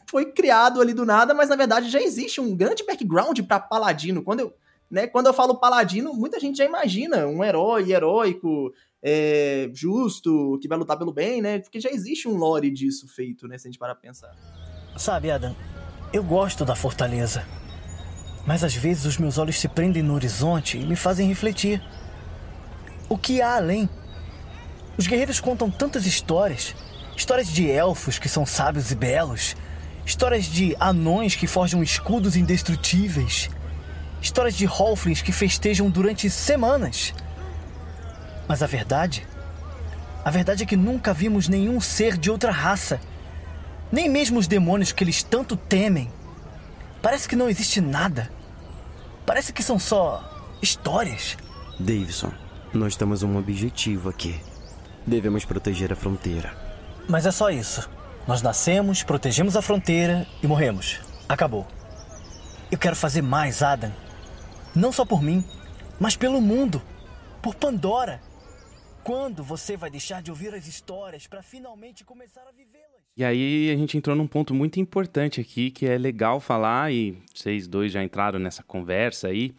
foi 0.09 0.25
criado 0.25 0.81
ali 0.81 0.93
do 0.93 1.05
nada, 1.05 1.33
mas 1.33 1.49
na 1.49 1.55
verdade 1.55 1.89
já 1.89 2.01
existe 2.01 2.39
um 2.39 2.55
grande 2.55 2.85
background 2.85 3.39
para 3.41 3.59
Paladino. 3.59 4.21
Quando 4.21 4.41
eu 4.41 4.53
né? 4.89 5.07
Quando 5.07 5.27
eu 5.27 5.33
falo 5.33 5.59
paladino, 5.59 6.13
muita 6.13 6.39
gente 6.39 6.57
já 6.57 6.65
imagina 6.65 7.27
um 7.27 7.43
herói 7.43 7.91
heróico, 7.91 8.71
é, 9.01 9.69
justo, 9.73 10.57
que 10.61 10.67
vai 10.67 10.77
lutar 10.77 10.97
pelo 10.97 11.13
bem, 11.13 11.41
né? 11.41 11.59
Porque 11.59 11.79
já 11.79 11.89
existe 11.89 12.27
um 12.27 12.35
lore 12.35 12.69
disso 12.69 13.07
feito, 13.07 13.47
né? 13.47 13.57
Se 13.57 13.67
a 13.67 13.71
gente 13.71 13.79
parar 13.79 13.95
pra 13.95 14.01
pensar. 14.01 14.33
Sabe, 14.97 15.29
Adam, 15.29 15.55
eu 16.11 16.23
gosto 16.23 16.65
da 16.65 16.75
fortaleza. 16.75 17.45
Mas 18.45 18.63
às 18.63 18.73
vezes 18.73 19.05
os 19.05 19.17
meus 19.17 19.37
olhos 19.37 19.59
se 19.59 19.67
prendem 19.67 20.01
no 20.01 20.13
horizonte 20.13 20.77
e 20.77 20.85
me 20.85 20.95
fazem 20.95 21.27
refletir. 21.27 21.81
o 23.09 23.17
que 23.17 23.41
há 23.41 23.55
além. 23.55 23.89
Os 24.97 25.05
guerreiros 25.05 25.39
contam 25.39 25.69
tantas 25.69 26.05
histórias. 26.05 26.73
Histórias 27.15 27.47
de 27.47 27.69
elfos 27.69 28.17
que 28.17 28.29
são 28.29 28.45
sábios 28.45 28.91
e 28.91 28.95
belos. 28.95 29.55
Histórias 30.05 30.45
de 30.45 30.75
anões 30.79 31.35
que 31.35 31.45
forjam 31.45 31.83
escudos 31.83 32.35
indestrutíveis. 32.35 33.49
Histórias 34.21 34.55
de 34.55 34.65
halflings 34.65 35.21
que 35.21 35.31
festejam 35.31 35.89
durante 35.89 36.29
semanas. 36.29 37.13
Mas 38.47 38.63
a 38.63 38.67
verdade? 38.67 39.25
A 40.23 40.29
verdade 40.29 40.63
é 40.63 40.65
que 40.65 40.75
nunca 40.75 41.13
vimos 41.13 41.47
nenhum 41.47 41.79
ser 41.79 42.17
de 42.17 42.29
outra 42.29 42.51
raça. 42.51 42.99
Nem 43.91 44.09
mesmo 44.09 44.39
os 44.39 44.47
demônios 44.47 44.91
que 44.91 45.03
eles 45.03 45.23
tanto 45.23 45.55
temem. 45.55 46.11
Parece 47.01 47.27
que 47.27 47.35
não 47.35 47.49
existe 47.49 47.79
nada. 47.79 48.29
Parece 49.25 49.53
que 49.53 49.63
são 49.63 49.77
só 49.77 50.23
histórias. 50.61 51.37
Davidson, 51.79 52.31
nós 52.73 52.95
temos 52.95 53.23
um 53.23 53.37
objetivo 53.37 54.09
aqui. 54.09 54.39
Devemos 55.05 55.45
proteger 55.45 55.93
a 55.93 55.95
fronteira. 55.95 56.53
Mas 57.07 57.25
é 57.25 57.31
só 57.31 57.49
isso. 57.49 57.89
Nós 58.27 58.41
nascemos, 58.41 59.03
protegemos 59.03 59.55
a 59.55 59.61
fronteira 59.61 60.27
e 60.43 60.47
morremos. 60.47 60.99
Acabou. 61.29 61.65
Eu 62.69 62.77
quero 62.77 62.95
fazer 62.95 63.21
mais, 63.21 63.63
Adam. 63.63 63.91
Não 64.77 64.91
só 64.91 65.03
por 65.03 65.23
mim, 65.23 65.43
mas 65.99 66.15
pelo 66.15 66.39
mundo. 66.39 66.79
Por 67.41 67.55
Pandora. 67.55 68.21
Quando 69.03 69.43
você 69.43 69.75
vai 69.75 69.89
deixar 69.89 70.21
de 70.21 70.29
ouvir 70.29 70.53
as 70.53 70.67
histórias 70.67 71.25
para 71.25 71.41
finalmente 71.41 72.03
começar 72.03 72.41
a 72.41 72.51
vivê-las? 72.51 73.01
E 73.15 73.25
aí 73.25 73.71
a 73.71 73.75
gente 73.75 73.97
entrou 73.97 74.15
num 74.15 74.27
ponto 74.27 74.53
muito 74.53 74.79
importante 74.79 75.41
aqui, 75.41 75.71
que 75.71 75.87
é 75.87 75.97
legal 75.97 76.39
falar, 76.39 76.93
e 76.93 77.17
vocês 77.33 77.67
dois 77.67 77.91
já 77.91 78.03
entraram 78.03 78.37
nessa 78.37 78.61
conversa 78.61 79.29
aí, 79.29 79.55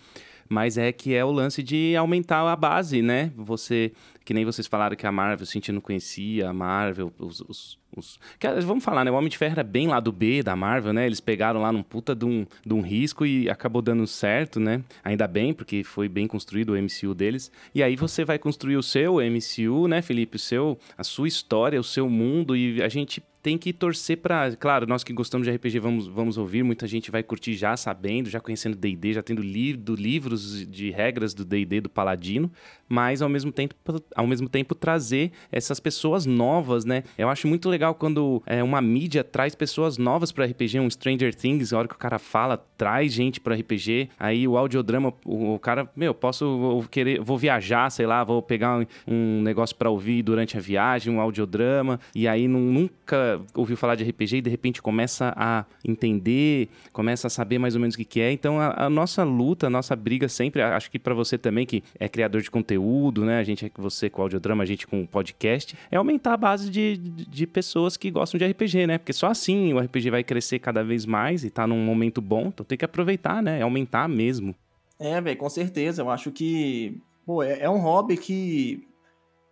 mas 0.49 0.79
é 0.79 0.93
que 0.93 1.13
é 1.13 1.25
o 1.25 1.33
lance 1.33 1.65
de 1.65 1.97
aumentar 1.97 2.49
a 2.49 2.55
base, 2.55 3.03
né? 3.03 3.33
Você, 3.35 3.93
que 4.25 4.33
nem 4.33 4.45
vocês 4.45 4.69
falaram 4.69 4.95
que 4.95 5.07
a 5.07 5.11
Marvel, 5.11 5.45
a 5.49 5.53
gente 5.53 5.73
não 5.73 5.81
conhecia 5.81 6.49
a 6.49 6.53
Marvel, 6.53 7.13
os, 7.19 7.41
os, 7.41 7.79
os... 7.97 8.19
vamos 8.65 8.85
falar, 8.85 9.05
né? 9.05 9.11
O 9.11 9.15
Homem 9.15 9.29
de 9.29 9.39
Ferro 9.39 9.53
era 9.53 9.65
bem 9.65 9.89
lá 9.89 10.01
do 10.01 10.13
B 10.13 10.43
da 10.43 10.55
Marvel, 10.55 10.93
né? 10.93 11.07
Eles 11.07 11.21
pegaram 11.21 11.61
lá 11.61 11.73
num 11.73 11.83
puta 11.83 12.15
de 12.15 12.25
um, 12.25 12.47
de 12.65 12.75
um 12.75 12.81
risco 12.81 13.25
e 13.25 13.49
acabou 13.49 13.83
dando 13.83 14.07
certo, 14.07 14.61
né? 14.61 14.83
Ainda 15.03 15.27
bem, 15.27 15.53
porque 15.55 15.83
foi 15.83 16.09
bem 16.09 16.27
construído 16.27 16.71
o 16.71 16.77
MCU 16.77 17.15
deles. 17.15 17.51
E 17.75 17.83
aí 17.83 17.97
você 17.97 18.25
vai 18.25 18.39
construir 18.39 18.77
o 18.77 18.83
seu 18.83 19.17
MCU, 19.17 19.89
né, 19.89 20.03
Felipe? 20.03 20.37
O 20.37 20.41
seu, 20.41 20.79
a 20.97 21.05
sua 21.05 21.29
história, 21.29 21.81
o 21.81 21.85
seu 21.85 22.09
mundo, 22.09 22.57
e 22.57 22.83
a 22.83 22.89
gente 22.89 23.23
tem 23.43 23.57
que 23.57 23.73
torcer 23.73 24.19
para, 24.19 24.55
claro, 24.57 24.87
nós 24.87 25.05
que 25.05 25.13
gostamos 25.13 25.47
de 25.47 25.55
RPG 25.55 25.79
vamos, 25.79 26.07
vamos 26.07 26.37
ouvir, 26.37 26.63
muita 26.63 26.87
gente 26.87 27.11
vai 27.11 27.23
curtir 27.23 27.55
já 27.55 27.77
sabendo, 27.77 28.29
já 28.29 28.41
conhecendo 28.41 28.77
D&D, 28.77 29.15
já 29.15 29.23
tendo 29.23 29.43
lido 29.43 29.95
livros 29.95 30.67
de 30.69 30.91
regras 30.91 31.35
do 31.35 31.45
D&D 31.45 31.81
do 31.83 31.89
Paladino, 31.89 32.51
mas 32.89 33.23
ao 33.23 33.29
mesmo 33.29 33.53
tempo 33.53 33.75
ao 34.15 34.27
mesmo 34.27 34.49
tempo 34.49 34.75
trazer 34.75 35.31
essas 35.53 35.79
pessoas 35.79 36.27
novas, 36.27 36.85
né? 36.85 37.05
Eu 37.17 37.29
acho 37.29 37.47
muito 37.47 37.69
legal 37.69 37.78
quando 37.99 38.43
é, 38.47 38.63
uma 38.63 38.81
mídia 38.81 39.25
traz 39.25 39.55
pessoas 39.55 39.99
novas 39.99 40.33
para 40.33 40.45
RPG, 40.45 40.81
um 40.81 40.91
Stranger 40.91 41.35
Things, 41.35 41.73
a 41.73 41.79
hora 41.79 41.89
que 41.89 41.95
o 41.95 41.99
cara 41.99 42.19
fala, 42.19 42.57
traz 42.77 43.13
gente 43.13 43.41
para 43.41 43.55
RPG, 43.55 44.11
aí 44.19 44.47
o 44.47 44.57
audiodrama, 44.57 45.13
o, 45.25 45.55
o 45.55 45.59
cara, 45.59 45.89
meu, 45.97 46.15
posso 46.15 46.59
vou 46.59 46.83
querer, 46.85 47.21
vou 47.21 47.39
viajar, 47.39 47.91
sei 47.91 48.07
lá, 48.07 48.23
vou 48.25 48.43
pegar 48.43 48.79
um, 48.79 48.87
um 49.07 49.43
negócio 49.43 49.75
para 49.77 49.91
ouvir 49.91 50.23
durante 50.23 50.57
a 50.57 50.61
viagem, 50.61 51.13
um 51.13 51.21
audiodrama, 51.21 52.01
e 52.15 52.29
aí 52.29 52.47
nunca 52.49 53.41
ouviu 53.55 53.77
falar 53.77 53.95
de 53.95 54.05
RPG 54.05 54.37
e 54.37 54.41
de 54.41 54.51
repente 54.51 54.83
começa 54.83 55.33
a 55.37 55.65
entender, 55.85 56.69
começa 56.93 57.27
a 57.27 57.31
saber 57.31 57.59
mais 57.59 57.75
ou 57.75 57.81
menos 57.81 57.95
o 57.95 57.99
que, 57.99 58.05
que 58.05 58.21
é. 58.21 58.33
Então 58.33 58.61
a, 58.61 58.87
a 58.87 58.91
nossa 58.91 59.25
luta, 59.25 59.67
a 59.67 59.71
nossa 59.71 59.95
briga 59.97 60.29
sempre, 60.29 60.63
acho 60.63 60.91
que 60.91 60.99
para 60.99 61.15
você 61.15 61.39
também 61.39 61.67
que 61.67 61.83
é 61.99 62.09
criador 62.09 62.43
de 62.43 62.51
conteúdo, 62.51 63.25
né? 63.25 63.39
A 63.39 63.45
gente 63.45 63.67
é 63.67 63.71
você 63.77 64.09
com 64.11 64.23
audiodrama, 64.23 64.63
a 64.63 64.67
gente 64.67 64.87
com 64.87 65.07
podcast, 65.07 65.77
é 65.91 65.97
aumentar 65.97 66.35
a 66.35 66.37
base 66.37 66.71
de, 66.71 66.97
de, 66.97 67.27
de 67.27 67.47
pessoas 67.47 67.68
que 67.99 68.11
gostam 68.11 68.39
de 68.39 68.47
RPG, 68.47 68.87
né? 68.87 68.99
Porque 68.99 69.13
só 69.13 69.27
assim 69.29 69.73
o 69.73 69.79
RPG 69.79 70.11
vai 70.11 70.25
crescer 70.25 70.59
cada 70.59 70.83
vez 70.83 71.05
mais 71.05 71.45
e 71.45 71.51
tá 71.51 71.67
num 71.67 71.85
momento 71.85 72.21
bom, 72.21 72.47
então 72.49 72.65
tem 72.65 72.79
que 72.79 72.85
aproveitar, 72.85 73.43
né? 73.43 73.59
É 73.61 73.63
aumentar 73.63 74.09
mesmo. 74.09 74.55
É, 74.99 75.21
velho, 75.21 75.39
com 75.39 75.49
certeza. 75.49 76.03
Eu 76.03 76.11
acho 76.11 76.31
que, 76.33 77.01
pô, 77.25 77.43
é, 77.43 77.61
é 77.61 77.71
um 77.71 77.79
hobby 77.79 78.17
que 78.17 78.87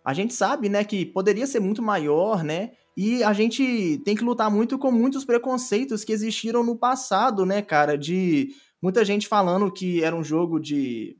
a 0.03 0.13
gente 0.13 0.33
sabe, 0.33 0.69
né, 0.69 0.83
que 0.83 1.05
poderia 1.05 1.45
ser 1.45 1.59
muito 1.59 1.81
maior, 1.81 2.43
né? 2.43 2.71
E 2.95 3.23
a 3.23 3.31
gente 3.33 4.01
tem 4.03 4.15
que 4.15 4.23
lutar 4.23 4.49
muito 4.49 4.79
com 4.79 4.91
muitos 4.91 5.23
preconceitos 5.23 6.03
que 6.03 6.11
existiram 6.11 6.63
no 6.63 6.75
passado, 6.75 7.45
né, 7.45 7.61
cara? 7.61 7.97
De 7.97 8.49
muita 8.81 9.05
gente 9.05 9.27
falando 9.27 9.71
que 9.71 10.03
era 10.03 10.15
um 10.15 10.23
jogo 10.23 10.59
de. 10.59 11.15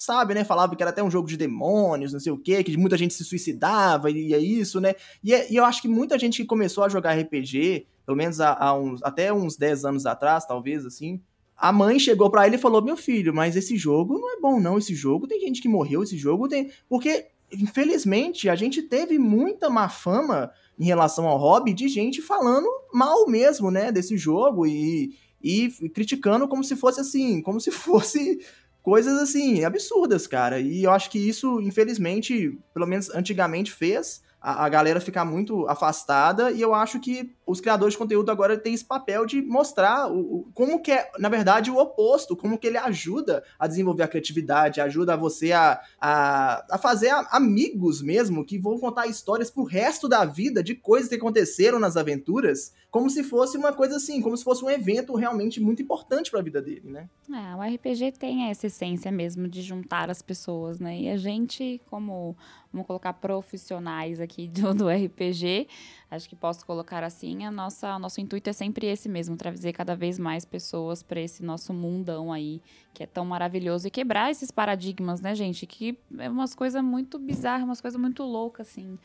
Sabe, 0.00 0.32
né? 0.32 0.44
Falava 0.44 0.74
que 0.74 0.82
era 0.82 0.88
até 0.88 1.02
um 1.02 1.10
jogo 1.10 1.28
de 1.28 1.36
demônios, 1.36 2.14
não 2.14 2.20
sei 2.20 2.32
o 2.32 2.38
quê, 2.38 2.64
que 2.64 2.74
muita 2.74 2.96
gente 2.96 3.12
se 3.12 3.22
suicidava 3.22 4.10
e 4.10 4.32
é 4.32 4.38
isso, 4.38 4.80
né? 4.80 4.94
E, 5.22 5.34
é, 5.34 5.52
e 5.52 5.56
eu 5.56 5.64
acho 5.66 5.82
que 5.82 5.88
muita 5.88 6.18
gente 6.18 6.40
que 6.40 6.48
começou 6.48 6.82
a 6.82 6.88
jogar 6.88 7.18
RPG, 7.18 7.86
pelo 8.06 8.16
menos 8.16 8.40
há, 8.40 8.56
há 8.58 8.74
uns, 8.74 9.02
até 9.02 9.30
uns 9.30 9.58
10 9.58 9.84
anos 9.84 10.06
atrás, 10.06 10.46
talvez, 10.46 10.86
assim, 10.86 11.20
a 11.54 11.70
mãe 11.70 11.98
chegou 11.98 12.30
para 12.30 12.46
ele 12.46 12.56
e 12.56 12.58
falou: 12.58 12.82
Meu 12.82 12.96
filho, 12.96 13.34
mas 13.34 13.56
esse 13.56 13.76
jogo 13.76 14.18
não 14.18 14.32
é 14.32 14.40
bom, 14.40 14.58
não. 14.58 14.78
Esse 14.78 14.94
jogo 14.94 15.26
tem 15.26 15.38
gente 15.38 15.60
que 15.60 15.68
morreu, 15.68 16.02
esse 16.02 16.16
jogo 16.16 16.48
tem. 16.48 16.70
Porque, 16.88 17.26
infelizmente, 17.52 18.48
a 18.48 18.56
gente 18.56 18.80
teve 18.80 19.18
muita 19.18 19.68
má 19.68 19.90
fama 19.90 20.50
em 20.78 20.86
relação 20.86 21.28
ao 21.28 21.36
hobby 21.36 21.74
de 21.74 21.88
gente 21.88 22.22
falando 22.22 22.66
mal 22.90 23.28
mesmo, 23.28 23.70
né, 23.70 23.92
desse 23.92 24.16
jogo 24.16 24.66
e, 24.66 25.14
e 25.42 25.68
criticando 25.90 26.48
como 26.48 26.64
se 26.64 26.74
fosse 26.74 27.02
assim, 27.02 27.42
como 27.42 27.60
se 27.60 27.68
fosse 27.70 28.40
coisas 28.82 29.18
assim 29.18 29.64
absurdas, 29.64 30.26
cara. 30.26 30.60
E 30.60 30.84
eu 30.84 30.90
acho 30.90 31.10
que 31.10 31.18
isso, 31.18 31.60
infelizmente, 31.60 32.58
pelo 32.72 32.86
menos 32.86 33.10
antigamente 33.10 33.72
fez 33.72 34.22
a, 34.40 34.64
a, 34.64 34.68
galera 34.68 35.00
ficar 35.00 35.24
muito 35.24 35.68
afastada 35.68 36.50
e 36.50 36.60
eu 36.60 36.74
acho 36.74 36.98
que 36.98 37.34
os 37.46 37.60
criadores 37.60 37.92
de 37.92 37.98
conteúdo 37.98 38.30
agora 38.30 38.56
têm 38.56 38.72
esse 38.72 38.84
papel 38.84 39.26
de 39.26 39.42
mostrar 39.42 40.10
o, 40.10 40.18
o, 40.18 40.50
como 40.54 40.80
que 40.80 40.92
é, 40.92 41.10
na 41.18 41.28
verdade, 41.28 41.70
o 41.70 41.76
oposto, 41.76 42.34
como 42.34 42.58
que 42.58 42.66
ele 42.66 42.78
ajuda 42.78 43.44
a 43.58 43.66
desenvolver 43.66 44.04
a 44.04 44.08
criatividade, 44.08 44.80
ajuda 44.80 45.16
você 45.16 45.52
a, 45.52 45.80
a, 46.00 46.64
a 46.70 46.78
fazer 46.78 47.10
a, 47.10 47.28
amigos 47.32 48.00
mesmo, 48.00 48.44
que 48.44 48.58
vão 48.58 48.78
contar 48.78 49.06
histórias 49.06 49.50
pro 49.50 49.64
resto 49.64 50.08
da 50.08 50.24
vida 50.24 50.62
de 50.62 50.74
coisas 50.74 51.08
que 51.08 51.16
aconteceram 51.16 51.78
nas 51.78 51.96
aventuras, 51.96 52.72
como 52.90 53.08
se 53.08 53.22
fosse 53.22 53.56
uma 53.56 53.72
coisa 53.72 53.96
assim, 53.96 54.20
como 54.20 54.36
se 54.36 54.42
fosse 54.42 54.64
um 54.64 54.70
evento 54.70 55.14
realmente 55.14 55.60
muito 55.60 55.80
importante 55.80 56.30
para 56.30 56.40
a 56.40 56.42
vida 56.42 56.60
dele, 56.60 56.90
né? 56.90 57.08
É, 57.30 57.54
o 57.54 57.74
RPG 57.74 58.12
tem 58.12 58.50
essa 58.50 58.66
essência 58.66 59.12
mesmo 59.12 59.46
de 59.46 59.62
juntar 59.62 60.10
as 60.10 60.20
pessoas, 60.20 60.80
né? 60.80 60.98
E 60.98 61.08
a 61.08 61.16
gente, 61.16 61.80
como 61.88 62.36
vamos 62.72 62.86
colocar 62.86 63.12
profissionais 63.12 64.20
aqui 64.20 64.48
do, 64.48 64.74
do 64.74 64.88
RPG, 64.88 65.68
acho 66.10 66.28
que 66.28 66.34
posso 66.34 66.66
colocar 66.66 67.04
assim, 67.04 67.44
a 67.44 67.50
nossa, 67.50 67.96
nosso 67.98 68.20
intuito 68.20 68.50
é 68.50 68.52
sempre 68.52 68.86
esse 68.86 69.08
mesmo, 69.08 69.36
trazer 69.36 69.72
cada 69.72 69.94
vez 69.94 70.18
mais 70.18 70.44
pessoas 70.44 71.02
para 71.02 71.20
esse 71.20 71.44
nosso 71.44 71.72
mundão 71.72 72.32
aí, 72.32 72.60
que 72.92 73.04
é 73.04 73.06
tão 73.06 73.24
maravilhoso, 73.24 73.86
e 73.86 73.90
quebrar 73.90 74.30
esses 74.32 74.50
paradigmas, 74.50 75.20
né, 75.20 75.32
gente? 75.34 75.64
Que 75.64 75.96
é 76.18 76.28
umas 76.28 76.56
coisas 76.56 76.82
muito 76.82 77.18
bizarras, 77.20 77.62
umas 77.64 77.80
coisas 77.80 78.00
muito 78.00 78.24
loucas, 78.24 78.68
assim. 78.68 78.98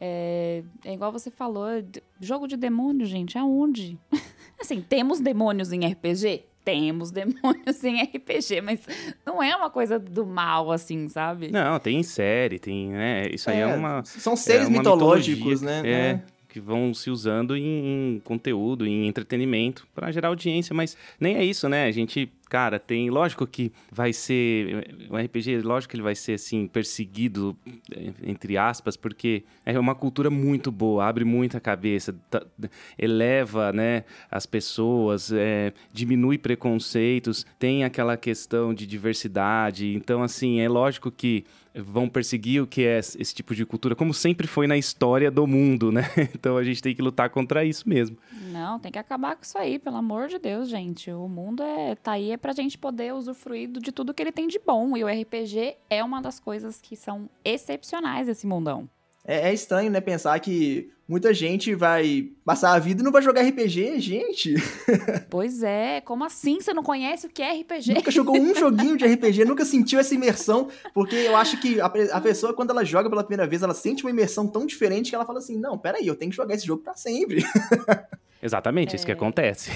É, 0.00 0.62
é 0.84 0.94
igual 0.94 1.10
você 1.10 1.30
falou, 1.30 1.66
jogo 2.20 2.46
de 2.46 2.56
demônio, 2.56 3.06
gente, 3.06 3.36
aonde? 3.36 3.98
assim, 4.60 4.80
temos 4.80 5.20
demônios 5.20 5.72
em 5.72 5.86
RPG? 5.86 6.44
temos 6.64 7.10
demônios 7.10 7.80
em 7.82 8.02
RPG, 8.02 8.60
mas 8.60 8.80
não 9.24 9.42
é 9.42 9.56
uma 9.56 9.70
coisa 9.70 9.98
do 9.98 10.26
mal, 10.26 10.70
assim, 10.70 11.08
sabe? 11.08 11.50
Não, 11.50 11.78
tem 11.80 12.02
série, 12.02 12.58
tem, 12.58 12.90
né? 12.90 13.26
Isso 13.32 13.48
aí 13.48 13.56
é, 13.56 13.60
é 13.60 13.66
uma. 13.66 14.04
São 14.04 14.36
seres 14.36 14.66
é 14.66 14.70
mitológicos, 14.70 15.62
né? 15.62 15.80
É. 15.82 16.22
Que 16.48 16.60
vão 16.60 16.94
se 16.94 17.10
usando 17.10 17.56
em, 17.56 18.16
em 18.16 18.20
conteúdo, 18.20 18.86
em 18.86 19.06
entretenimento 19.06 19.86
para 19.94 20.10
gerar 20.10 20.28
audiência, 20.28 20.74
mas 20.74 20.96
nem 21.20 21.36
é 21.36 21.44
isso, 21.44 21.68
né? 21.68 21.84
A 21.84 21.92
gente 21.92 22.30
cara, 22.48 22.78
tem. 22.78 23.10
Lógico 23.10 23.46
que 23.46 23.72
vai 23.92 24.12
ser. 24.12 25.06
O 25.10 25.16
RPG, 25.16 25.60
lógico 25.60 25.90
que 25.90 25.96
ele 25.96 26.02
vai 26.02 26.14
ser, 26.14 26.34
assim, 26.34 26.66
perseguido, 26.66 27.56
entre 28.22 28.56
aspas, 28.56 28.96
porque 28.96 29.44
é 29.64 29.78
uma 29.78 29.94
cultura 29.94 30.30
muito 30.30 30.72
boa, 30.72 31.06
abre 31.06 31.24
muita 31.24 31.60
cabeça, 31.60 32.14
eleva, 32.98 33.72
né, 33.72 34.04
as 34.30 34.46
pessoas, 34.46 35.30
é, 35.32 35.72
diminui 35.92 36.38
preconceitos, 36.38 37.46
tem 37.58 37.84
aquela 37.84 38.16
questão 38.16 38.72
de 38.72 38.86
diversidade. 38.86 39.94
Então, 39.94 40.22
assim, 40.22 40.60
é 40.60 40.68
lógico 40.68 41.10
que 41.10 41.44
vão 41.82 42.08
perseguir 42.08 42.62
o 42.62 42.66
que 42.66 42.84
é 42.84 42.98
esse 42.98 43.34
tipo 43.34 43.54
de 43.54 43.64
cultura, 43.64 43.94
como 43.94 44.12
sempre 44.12 44.46
foi 44.46 44.66
na 44.66 44.76
história 44.76 45.30
do 45.30 45.46
mundo, 45.46 45.92
né? 45.92 46.02
Então 46.38 46.56
a 46.56 46.62
gente 46.62 46.82
tem 46.82 46.94
que 46.94 47.02
lutar 47.02 47.30
contra 47.30 47.64
isso 47.64 47.88
mesmo. 47.88 48.16
Não, 48.52 48.78
tem 48.78 48.92
que 48.92 48.98
acabar 48.98 49.34
com 49.34 49.42
isso 49.42 49.58
aí, 49.58 49.78
pelo 49.78 49.96
amor 49.96 50.28
de 50.28 50.38
Deus, 50.38 50.68
gente. 50.68 51.10
O 51.10 51.28
mundo 51.28 51.62
é 51.62 51.94
tá 51.96 52.12
aí 52.12 52.30
é 52.30 52.36
pra 52.36 52.52
gente 52.52 52.78
poder 52.78 53.12
usufruir 53.12 53.68
de 53.68 53.90
tudo 53.90 54.14
que 54.14 54.22
ele 54.22 54.32
tem 54.32 54.46
de 54.46 54.58
bom. 54.58 54.96
E 54.96 55.02
o 55.02 55.08
RPG 55.08 55.76
é 55.90 56.02
uma 56.04 56.20
das 56.20 56.38
coisas 56.38 56.80
que 56.80 56.94
são 56.96 57.28
excepcionais 57.44 58.26
desse 58.26 58.46
mundão. 58.46 58.88
É, 59.28 59.50
é, 59.50 59.52
estranho, 59.52 59.90
né, 59.90 60.00
pensar 60.00 60.40
que 60.40 60.90
muita 61.06 61.34
gente 61.34 61.74
vai 61.74 62.30
passar 62.46 62.72
a 62.72 62.78
vida 62.78 63.02
e 63.02 63.04
não 63.04 63.12
vai 63.12 63.20
jogar 63.20 63.42
RPG, 63.42 64.00
gente. 64.00 64.54
Pois 65.28 65.62
é, 65.62 66.00
como 66.00 66.24
assim 66.24 66.58
você 66.58 66.72
não 66.72 66.82
conhece 66.82 67.26
o 67.26 67.30
que 67.30 67.42
é 67.42 67.52
RPG? 67.60 67.92
Nunca 67.92 68.10
jogou 68.10 68.40
um 68.40 68.54
joguinho 68.54 68.96
de 68.96 69.04
RPG, 69.04 69.44
nunca 69.46 69.66
sentiu 69.66 70.00
essa 70.00 70.14
imersão, 70.14 70.68
porque 70.94 71.14
eu 71.14 71.36
acho 71.36 71.60
que 71.60 71.78
a, 71.78 71.84
a, 71.86 72.20
pessoa, 72.22 72.54
quando 72.54 72.70
ela 72.70 72.82
joga 72.86 73.10
pela 73.10 73.22
primeira 73.22 73.46
vez, 73.46 73.62
ela 73.62 73.74
sente 73.74 74.02
uma 74.02 74.10
imersão 74.10 74.46
tão 74.46 74.64
diferente 74.64 75.10
que 75.10 75.14
ela 75.14 75.26
fala 75.26 75.40
assim, 75.40 75.58
não, 75.58 75.76
peraí, 75.76 76.06
eu 76.06 76.16
tenho 76.16 76.30
que 76.30 76.36
jogar 76.36 76.54
esse 76.54 76.66
jogo 76.66 76.82
para 76.82 76.94
sempre. 76.94 77.44
Exatamente, 78.42 78.94
é. 78.94 78.96
isso 78.96 79.04
que 79.04 79.12
é. 79.12 79.14
acontece. 79.14 79.70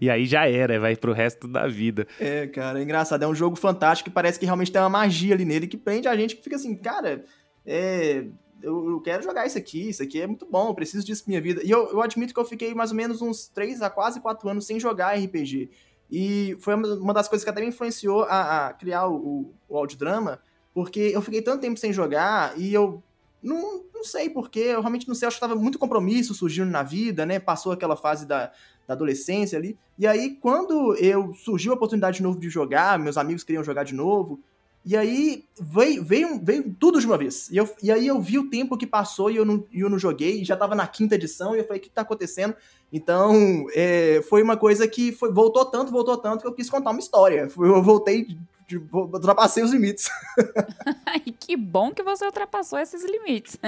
e 0.00 0.08
aí 0.08 0.24
já 0.24 0.48
era, 0.48 0.80
vai 0.80 0.96
pro 0.96 1.12
resto 1.12 1.46
da 1.46 1.66
vida. 1.66 2.06
É, 2.18 2.46
cara, 2.46 2.80
é 2.80 2.82
engraçado. 2.82 3.22
É 3.22 3.28
um 3.28 3.34
jogo 3.34 3.54
fantástico 3.54 4.08
que 4.08 4.14
parece 4.14 4.38
que 4.38 4.46
realmente 4.46 4.72
tem 4.72 4.80
uma 4.80 4.88
magia 4.88 5.34
ali 5.34 5.44
nele 5.44 5.66
que 5.66 5.76
prende 5.76 6.08
a 6.08 6.16
gente 6.16 6.36
que 6.36 6.42
fica 6.42 6.56
assim, 6.56 6.74
cara, 6.74 7.22
é, 7.66 8.24
eu, 8.62 8.90
eu, 8.90 9.00
quero 9.00 9.22
jogar 9.22 9.46
isso 9.46 9.58
aqui, 9.58 9.90
isso 9.90 10.02
aqui 10.02 10.20
é 10.20 10.26
muito 10.26 10.46
bom, 10.46 10.74
preciso 10.74 11.04
disso 11.04 11.24
pra 11.24 11.30
minha 11.30 11.40
vida. 11.40 11.62
E 11.64 11.70
eu, 11.70 11.88
eu 11.90 12.00
admito 12.00 12.32
que 12.32 12.40
eu 12.40 12.44
fiquei 12.44 12.74
mais 12.74 12.90
ou 12.90 12.96
menos 12.96 13.20
uns 13.20 13.48
3 13.48 13.82
a 13.82 13.90
quase 13.90 14.20
4 14.20 14.48
anos 14.48 14.66
sem 14.66 14.80
jogar 14.80 15.18
RPG. 15.18 15.70
E 16.10 16.56
foi 16.60 16.74
uma 16.74 17.12
das 17.12 17.28
coisas 17.28 17.44
que 17.44 17.50
até 17.50 17.60
me 17.60 17.68
influenciou 17.68 18.22
a, 18.24 18.68
a 18.68 18.72
criar 18.72 19.08
o, 19.08 19.52
o 19.68 19.76
audiodrama, 19.76 20.40
porque 20.72 21.00
eu 21.00 21.20
fiquei 21.20 21.42
tanto 21.42 21.60
tempo 21.60 21.78
sem 21.78 21.92
jogar 21.92 22.58
e 22.58 22.72
eu 22.72 23.02
não, 23.42 23.84
não 23.94 24.04
sei 24.04 24.30
porquê, 24.30 24.60
eu 24.60 24.80
realmente 24.80 25.06
não 25.06 25.14
sei, 25.14 25.28
acho 25.28 25.36
que 25.36 25.40
tava 25.40 25.54
muito 25.54 25.78
compromisso 25.78 26.34
surgindo 26.34 26.70
na 26.70 26.82
vida, 26.82 27.24
né? 27.24 27.38
Passou 27.38 27.72
aquela 27.72 27.96
fase 27.96 28.26
da, 28.26 28.52
da 28.86 28.94
adolescência 28.94 29.58
ali. 29.58 29.78
E 29.98 30.06
aí, 30.06 30.36
quando 30.36 30.94
eu 30.96 31.32
surgiu 31.34 31.72
a 31.72 31.76
oportunidade 31.76 32.18
de 32.18 32.22
novo 32.22 32.38
de 32.38 32.48
jogar, 32.48 32.98
meus 32.98 33.16
amigos 33.16 33.44
queriam 33.44 33.64
jogar 33.64 33.84
de 33.84 33.94
novo, 33.94 34.40
e 34.86 34.96
aí 34.96 35.44
veio, 35.60 36.04
veio, 36.04 36.40
veio 36.40 36.76
tudo 36.78 37.00
de 37.00 37.06
uma 37.06 37.18
vez. 37.18 37.50
E, 37.50 37.56
eu, 37.56 37.68
e 37.82 37.90
aí 37.90 38.06
eu 38.06 38.20
vi 38.20 38.38
o 38.38 38.48
tempo 38.48 38.78
que 38.78 38.86
passou 38.86 39.28
e 39.28 39.34
eu 39.34 39.44
não, 39.44 39.64
eu 39.72 39.90
não 39.90 39.98
joguei, 39.98 40.40
e 40.40 40.44
já 40.44 40.56
tava 40.56 40.76
na 40.76 40.86
quinta 40.86 41.16
edição, 41.16 41.56
e 41.56 41.58
eu 41.58 41.64
falei, 41.64 41.80
o 41.80 41.82
que 41.82 41.90
tá 41.90 42.02
acontecendo? 42.02 42.54
Então, 42.92 43.66
é, 43.74 44.22
foi 44.28 44.44
uma 44.44 44.56
coisa 44.56 44.86
que 44.86 45.10
foi, 45.10 45.32
voltou 45.32 45.64
tanto, 45.64 45.90
voltou 45.90 46.16
tanto, 46.16 46.42
que 46.42 46.46
eu 46.46 46.52
quis 46.52 46.70
contar 46.70 46.90
uma 46.90 47.00
história. 47.00 47.48
Eu 47.58 47.82
voltei, 47.82 48.28
de, 48.68 48.80
ultrapassei 48.92 49.64
os 49.64 49.72
limites. 49.72 50.08
e 51.26 51.32
que 51.32 51.56
bom 51.56 51.90
que 51.90 52.04
você 52.04 52.24
ultrapassou 52.24 52.78
esses 52.78 53.04
limites. 53.04 53.58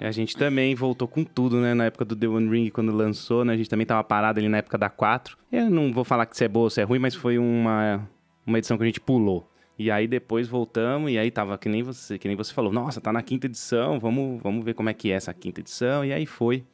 a 0.00 0.10
gente 0.10 0.36
também 0.36 0.74
voltou 0.74 1.06
com 1.06 1.22
tudo, 1.22 1.60
né? 1.60 1.72
Na 1.72 1.84
época 1.84 2.04
do 2.04 2.16
The 2.16 2.26
One 2.26 2.50
Ring, 2.50 2.70
quando 2.70 2.90
lançou, 2.90 3.44
né? 3.44 3.52
A 3.52 3.56
gente 3.56 3.70
também 3.70 3.86
tava 3.86 4.02
parado 4.02 4.40
ali 4.40 4.48
na 4.48 4.58
época 4.58 4.76
da 4.76 4.90
4. 4.90 5.38
Eu 5.52 5.70
não 5.70 5.92
vou 5.92 6.02
falar 6.02 6.26
que 6.26 6.36
se 6.36 6.44
é 6.44 6.48
boa 6.48 6.64
ou 6.64 6.70
se 6.70 6.80
é 6.80 6.84
ruim, 6.84 6.98
mas 6.98 7.14
foi 7.14 7.38
uma, 7.38 8.04
uma 8.44 8.58
edição 8.58 8.76
que 8.76 8.82
a 8.82 8.86
gente 8.86 9.00
pulou. 9.00 9.48
E 9.78 9.90
aí 9.90 10.08
depois 10.08 10.48
voltamos, 10.48 11.10
e 11.10 11.18
aí 11.18 11.30
tava 11.30 11.56
que 11.56 11.68
nem 11.68 11.82
você, 11.82 12.18
que 12.18 12.26
nem 12.26 12.36
você 12.36 12.52
falou, 12.52 12.72
nossa, 12.72 13.00
tá 13.00 13.12
na 13.12 13.22
quinta 13.22 13.46
edição, 13.46 14.00
vamos, 14.00 14.42
vamos 14.42 14.64
ver 14.64 14.74
como 14.74 14.88
é 14.88 14.94
que 14.94 15.12
é 15.12 15.14
essa 15.14 15.32
quinta 15.32 15.60
edição, 15.60 16.04
e 16.04 16.12
aí 16.12 16.26
foi. 16.26 16.64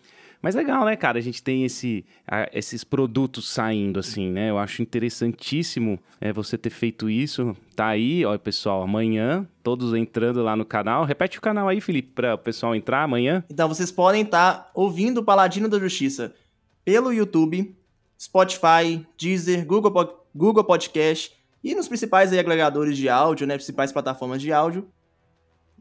Mas 0.44 0.54
legal, 0.54 0.84
né, 0.84 0.94
cara? 0.94 1.18
A 1.18 1.22
gente 1.22 1.42
tem 1.42 1.64
esse, 1.64 2.04
a, 2.26 2.48
esses 2.52 2.84
produtos 2.84 3.48
saindo, 3.48 3.98
assim, 3.98 4.30
né? 4.30 4.50
Eu 4.50 4.58
acho 4.58 4.82
interessantíssimo 4.82 5.98
é, 6.20 6.34
você 6.34 6.58
ter 6.58 6.68
feito 6.68 7.08
isso. 7.08 7.56
Tá 7.74 7.86
aí, 7.86 8.26
ó, 8.26 8.36
pessoal, 8.36 8.82
amanhã, 8.82 9.48
todos 9.62 9.94
entrando 9.94 10.42
lá 10.42 10.54
no 10.54 10.66
canal. 10.66 11.06
Repete 11.06 11.38
o 11.38 11.40
canal 11.40 11.66
aí, 11.66 11.80
Felipe, 11.80 12.10
para 12.14 12.34
o 12.34 12.38
pessoal 12.38 12.76
entrar 12.76 13.04
amanhã. 13.04 13.42
Então, 13.48 13.66
vocês 13.68 13.90
podem 13.90 14.20
estar 14.20 14.54
tá 14.54 14.70
ouvindo 14.74 15.18
o 15.18 15.24
Paladino 15.24 15.66
da 15.66 15.78
Justiça 15.78 16.34
pelo 16.84 17.10
YouTube, 17.10 17.74
Spotify, 18.20 19.06
Deezer, 19.18 19.64
Google, 19.64 20.26
Google 20.34 20.64
Podcast 20.64 21.32
e 21.64 21.74
nos 21.74 21.88
principais 21.88 22.30
aí, 22.30 22.38
agregadores 22.38 22.96
de 22.96 23.08
áudio, 23.08 23.46
né? 23.46 23.54
Principais 23.54 23.90
plataformas 23.90 24.42
de 24.42 24.52
áudio. 24.52 24.86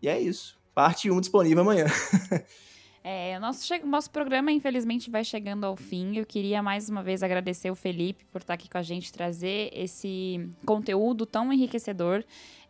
E 0.02 0.08
é 0.08 0.20
isso. 0.20 0.58
Parte 0.74 1.12
1 1.12 1.20
disponível 1.20 1.62
amanhã. 1.62 1.86
É, 3.04 3.38
nosso, 3.38 3.68
nosso 3.86 4.10
programa, 4.10 4.50
infelizmente, 4.50 5.10
vai 5.10 5.26
chegando 5.26 5.66
ao 5.66 5.76
fim. 5.76 6.16
Eu 6.16 6.26
queria 6.26 6.64
mais 6.64 6.90
uma 6.90 7.04
vez 7.04 7.22
agradecer 7.22 7.70
o 7.70 7.76
Felipe 7.76 8.24
por 8.32 8.40
estar 8.40 8.54
aqui 8.54 8.70
com 8.70 8.78
a 8.78 8.82
gente, 8.82 9.12
trazer 9.12 9.70
esse 9.74 10.50
conteúdo 10.66 11.26
tão 11.26 11.52
enriquecedor. 11.52 12.24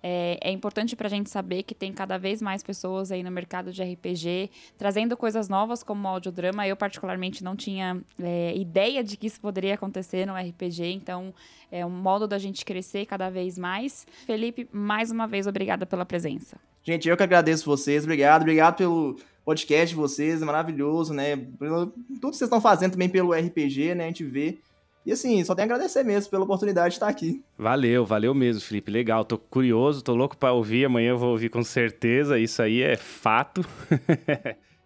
É, 0.06 0.38
é 0.42 0.52
importante 0.52 0.96
para 0.96 1.08
a 1.08 1.10
gente 1.10 1.30
saber 1.30 1.64
que 1.64 1.76
tem 1.76 1.94
cada 1.94 2.18
vez 2.18 2.42
mais 2.42 2.64
pessoas 2.64 3.12
aí 3.12 3.24
no 3.24 3.32
mercado 3.32 3.72
de 3.72 3.82
RPG 3.82 4.50
trazendo 4.78 5.16
coisas 5.16 5.48
novas 5.48 5.84
como 5.84 6.08
o 6.08 6.12
audiodrama. 6.12 6.68
Eu, 6.68 6.76
particularmente, 6.76 7.44
não 7.44 7.56
tinha 7.56 8.02
é, 8.22 8.54
ideia 8.58 9.04
de 9.04 9.16
que 9.16 9.28
isso 9.28 9.40
poderia 9.40 9.76
acontecer 9.76 10.26
no 10.26 10.34
RPG, 10.34 10.92
então 10.94 11.32
é 11.72 11.86
um 11.86 11.92
modo 11.92 12.28
da 12.28 12.40
gente 12.40 12.66
crescer 12.66 13.06
cada 13.06 13.30
vez 13.30 13.58
mais. 13.58 14.06
Felipe, 14.26 14.68
mais 14.74 15.12
uma 15.12 15.28
vez, 15.28 15.46
obrigada 15.46 15.86
pela 15.86 16.06
presença. 16.06 16.58
Gente, 16.84 17.08
eu 17.08 17.16
que 17.16 17.24
agradeço 17.24 17.66
vocês. 17.66 18.04
Obrigado, 18.04 18.42
obrigado 18.42 18.76
pelo 18.76 19.16
podcast 19.44 19.90
de 19.90 19.96
vocês, 19.96 20.42
é 20.42 20.46
maravilhoso, 20.46 21.14
né? 21.14 21.36
Tudo 21.36 21.92
que 22.10 22.22
vocês 22.22 22.44
estão 22.44 22.62
fazendo 22.62 22.94
também 22.94 23.10
pelo 23.10 23.34
RPG, 23.34 23.96
né? 23.96 24.06
A 24.06 24.08
gente 24.08 24.24
vê. 24.24 24.60
E 25.06 25.12
assim, 25.12 25.44
só 25.44 25.54
tenho 25.54 25.70
a 25.70 25.74
agradecer 25.74 26.02
mesmo 26.04 26.32
pela 26.32 26.46
oportunidade 26.46 26.92
de 26.92 26.96
estar 26.96 27.10
aqui. 27.10 27.44
Valeu, 27.58 28.06
valeu 28.06 28.34
mesmo, 28.34 28.62
Felipe. 28.62 28.90
Legal, 28.90 29.26
tô 29.26 29.38
curioso, 29.38 30.02
tô 30.02 30.16
louco 30.16 30.38
para 30.38 30.54
ouvir. 30.54 30.86
Amanhã 30.86 31.10
eu 31.10 31.18
vou 31.18 31.32
ouvir 31.32 31.50
com 31.50 31.62
certeza. 31.62 32.40
Isso 32.40 32.62
aí 32.62 32.82
é 32.82 32.96
fato. 32.96 33.66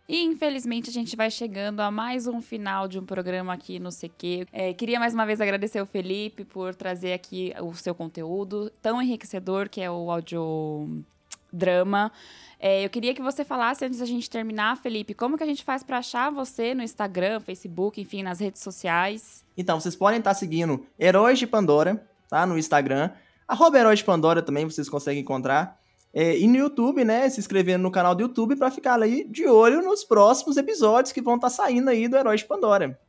E 0.10 0.18
infelizmente 0.26 0.89
a 0.89 0.93
gente 0.93 1.16
vai 1.16 1.30
chegando 1.30 1.82
a 1.82 1.91
mais 1.91 2.26
um 2.26 2.41
final 2.41 2.88
de 2.88 2.97
um 2.97 3.05
programa 3.05 3.53
aqui 3.53 3.78
no 3.78 3.91
CQ. 3.91 4.47
É, 4.51 4.74
queria 4.74 4.99
mais 4.99 5.14
uma 5.14 5.26
vez 5.26 5.39
agradecer 5.39 5.80
o 5.80 5.86
Felipe 5.86 6.43
por 6.43 6.74
trazer 6.74 7.14
aqui 7.14 7.53
o 7.62 7.76
seu 7.76 7.93
conteúdo 7.93 8.72
tão 8.82 8.99
enriquecedor 8.99 9.70
que 9.70 9.82
é 9.82 9.91
o 9.91 10.10
audiodrama. 10.10 12.12
É, 12.60 12.84
eu 12.84 12.89
queria 12.89 13.14
que 13.14 13.22
você 13.22 13.45
falasse 13.45 13.86
antes 13.86 13.99
da 13.99 14.05
gente 14.05 14.30
terminar, 14.30 14.78
Felipe, 14.78 15.14
como 15.14 15.38
que 15.38 15.43
a 15.43 15.47
gente 15.47 15.64
faz 15.64 15.84
para 15.84 15.99
achar 15.99 16.32
você 16.32 16.74
no 16.74 16.82
Instagram, 16.82 17.39
Facebook, 17.39 18.01
enfim, 18.01 18.24
nas 18.24 18.39
redes 18.39 18.62
sociais? 18.62 19.45
Então, 19.55 19.80
vocês 19.80 19.95
podem 19.95 20.20
estar 20.20 20.34
seguindo 20.34 20.86
Heróis 20.99 21.38
de 21.38 21.45
Pandora, 21.45 22.08
tá? 22.28 22.45
No 22.45 22.58
Instagram. 22.58 23.12
Arroba 23.47 23.78
Heróis 23.78 23.99
de 23.99 24.05
Pandora 24.05 24.41
também 24.41 24.66
vocês 24.66 24.89
conseguem 24.89 25.22
encontrar. 25.22 25.80
É, 26.14 26.38
e 26.38 26.47
no 26.47 26.55
YouTube, 26.55 27.05
né? 27.05 27.30
Se 27.30 27.39
inscrevendo 27.39 27.84
no 27.84 27.91
canal 27.91 28.16
do 28.16 28.22
YouTube 28.22 28.55
para 28.55 28.72
ficar 28.72 29.01
aí 29.01 29.24
de 29.30 29.45
olho 29.45 29.84
nos 29.84 30.03
próximos 30.03 30.58
episódios 30.58 31.12
que 31.12 31.22
vão 31.22 31.36
estar 31.36 31.49
saindo 31.49 31.89
aí 31.89 32.08
do 32.08 32.18
Heróis 32.18 32.41
de 32.41 32.47
Pandora. 32.47 32.99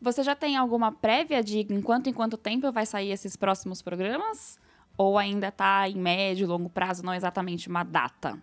Você 0.00 0.22
já 0.22 0.34
tem 0.34 0.56
alguma 0.56 0.92
prévia 0.92 1.42
de 1.42 1.60
em 1.60 1.80
quanto 1.80 2.08
em 2.08 2.12
quanto 2.12 2.36
tempo 2.36 2.70
vai 2.70 2.86
sair 2.86 3.12
esses 3.12 3.36
próximos 3.36 3.80
programas? 3.80 4.58
Ou 4.96 5.16
ainda 5.16 5.48
está 5.48 5.88
em 5.88 5.96
médio, 5.96 6.46
longo 6.46 6.68
prazo, 6.68 7.02
não 7.02 7.14
exatamente 7.14 7.68
uma 7.68 7.82
data? 7.82 8.38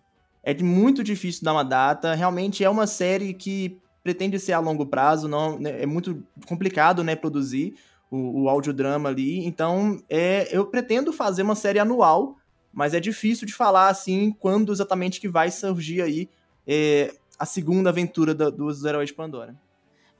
É 0.47 0.53
muito 0.63 1.03
difícil 1.03 1.43
dar 1.43 1.51
uma 1.51 1.63
data. 1.63 2.13
Realmente 2.13 2.63
é 2.63 2.69
uma 2.69 2.87
série 2.87 3.33
que 3.33 3.81
pretende 4.01 4.39
ser 4.39 4.53
a 4.53 4.59
longo 4.59 4.85
prazo, 4.85 5.27
não 5.27 5.59
né, 5.59 5.81
é 5.81 5.85
muito 5.85 6.23
complicado, 6.47 7.03
né, 7.03 7.17
produzir 7.17 7.75
o, 8.09 8.43
o 8.43 8.49
audiodrama 8.49 9.09
ali. 9.09 9.45
Então, 9.45 10.01
é, 10.09 10.47
eu 10.49 10.65
pretendo 10.65 11.11
fazer 11.11 11.41
uma 11.41 11.53
série 11.53 11.79
anual, 11.79 12.37
mas 12.71 12.93
é 12.93 12.99
difícil 13.01 13.45
de 13.45 13.53
falar 13.53 13.89
assim 13.89 14.33
quando 14.39 14.71
exatamente 14.71 15.19
que 15.19 15.27
vai 15.27 15.51
surgir 15.51 16.01
aí 16.01 16.29
é, 16.65 17.13
a 17.37 17.45
segunda 17.45 17.89
aventura 17.89 18.33
da, 18.33 18.49
dos 18.49 18.85
Heróis 18.85 19.09
de 19.09 19.15
Pandora. 19.15 19.53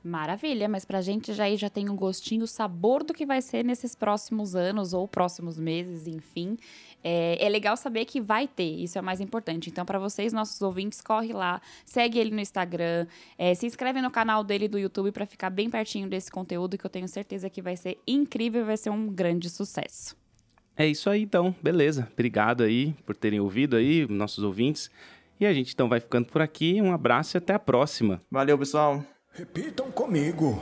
Maravilha, 0.08 0.68
mas 0.68 0.86
pra 0.86 1.02
gente 1.02 1.34
já 1.34 1.44
aí 1.44 1.56
já 1.56 1.68
tem 1.68 1.90
um 1.90 1.94
gostinho, 1.94 2.44
o 2.44 2.46
sabor 2.46 3.04
do 3.04 3.12
que 3.12 3.26
vai 3.26 3.42
ser 3.42 3.62
nesses 3.62 3.94
próximos 3.94 4.56
anos 4.56 4.94
ou 4.94 5.06
próximos 5.06 5.58
meses, 5.58 6.06
enfim. 6.06 6.56
É, 7.04 7.44
é 7.44 7.48
legal 7.48 7.76
saber 7.76 8.06
que 8.06 8.18
vai 8.18 8.48
ter, 8.48 8.70
isso 8.80 8.96
é 8.96 9.02
o 9.02 9.04
mais 9.04 9.20
importante. 9.20 9.68
Então, 9.68 9.84
para 9.84 9.98
vocês, 9.98 10.32
nossos 10.32 10.60
ouvintes, 10.62 11.02
corre 11.02 11.34
lá, 11.34 11.60
segue 11.84 12.18
ele 12.18 12.30
no 12.30 12.40
Instagram, 12.40 13.06
é, 13.36 13.54
se 13.54 13.66
inscreve 13.66 14.00
no 14.00 14.10
canal 14.10 14.42
dele 14.42 14.66
do 14.66 14.78
YouTube 14.78 15.12
para 15.12 15.26
ficar 15.26 15.50
bem 15.50 15.68
pertinho 15.68 16.08
desse 16.08 16.30
conteúdo 16.30 16.78
que 16.78 16.86
eu 16.86 16.90
tenho 16.90 17.06
certeza 17.06 17.50
que 17.50 17.60
vai 17.60 17.76
ser 17.76 17.98
incrível, 18.06 18.64
vai 18.64 18.78
ser 18.78 18.88
um 18.88 19.08
grande 19.08 19.50
sucesso. 19.50 20.16
É 20.74 20.86
isso 20.86 21.10
aí, 21.10 21.22
então, 21.22 21.54
beleza. 21.62 22.08
Obrigado 22.12 22.62
aí 22.62 22.94
por 23.04 23.14
terem 23.14 23.40
ouvido 23.40 23.76
aí, 23.76 24.06
nossos 24.08 24.42
ouvintes. 24.42 24.90
E 25.38 25.44
a 25.44 25.52
gente 25.52 25.74
então 25.74 25.88
vai 25.88 26.00
ficando 26.00 26.26
por 26.26 26.40
aqui. 26.40 26.80
Um 26.80 26.92
abraço 26.92 27.36
e 27.36 27.38
até 27.38 27.52
a 27.52 27.58
próxima. 27.58 28.20
Valeu, 28.30 28.58
pessoal. 28.58 29.04
Repitam 29.38 29.88
comigo. 29.92 30.60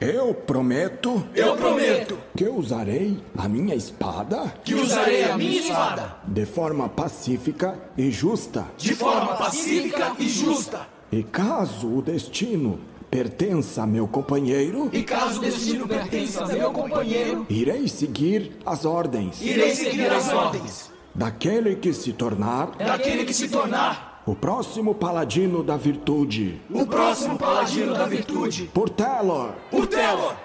Eu 0.00 0.34
prometo. 0.34 1.24
Eu 1.32 1.56
prometo. 1.56 2.18
Que 2.36 2.48
usarei 2.48 3.22
a 3.38 3.48
minha 3.48 3.72
espada. 3.72 4.52
Que 4.64 4.74
usarei 4.74 5.22
a 5.22 5.38
minha 5.38 5.60
espada. 5.60 6.16
De 6.26 6.44
forma 6.44 6.88
pacífica 6.88 7.78
e 7.96 8.10
justa. 8.10 8.66
De 8.76 8.96
forma 8.96 9.36
pacífica 9.36 10.16
e 10.18 10.28
justa. 10.28 10.88
E 11.12 11.22
caso 11.22 11.86
o 11.86 12.02
destino 12.02 12.80
pertença 13.08 13.84
a 13.84 13.86
meu 13.86 14.08
companheiro. 14.08 14.90
E 14.92 15.04
caso 15.04 15.38
o 15.38 15.42
destino 15.42 15.86
pertença 15.86 16.42
a 16.42 16.48
meu 16.48 16.72
companheiro. 16.72 17.46
Irei 17.48 17.86
seguir 17.86 18.56
as 18.66 18.84
ordens. 18.84 19.40
Irei 19.40 19.72
seguir 19.72 20.10
as 20.10 20.32
ordens. 20.32 20.90
Daquele 21.14 21.76
que 21.76 21.92
se 21.92 22.12
tornar. 22.12 22.72
Daquele 22.76 23.24
que 23.24 23.32
se 23.32 23.48
tornar 23.48 24.09
o 24.26 24.34
próximo 24.34 24.94
paladino 24.94 25.62
da 25.62 25.76
virtude. 25.76 26.60
O 26.72 26.86
próximo 26.86 27.38
paladino 27.38 27.94
da 27.94 28.06
virtude. 28.06 28.70
Por 28.72 28.90
Telor. 28.90 29.54
Por 29.70 29.86
Telor. 29.86 30.36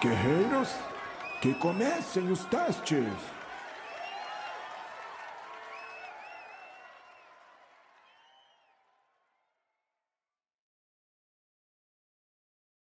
Guerreiros, 0.00 0.68
que 1.42 1.52
comecem 1.54 2.30
os 2.30 2.44
testes. 2.46 3.04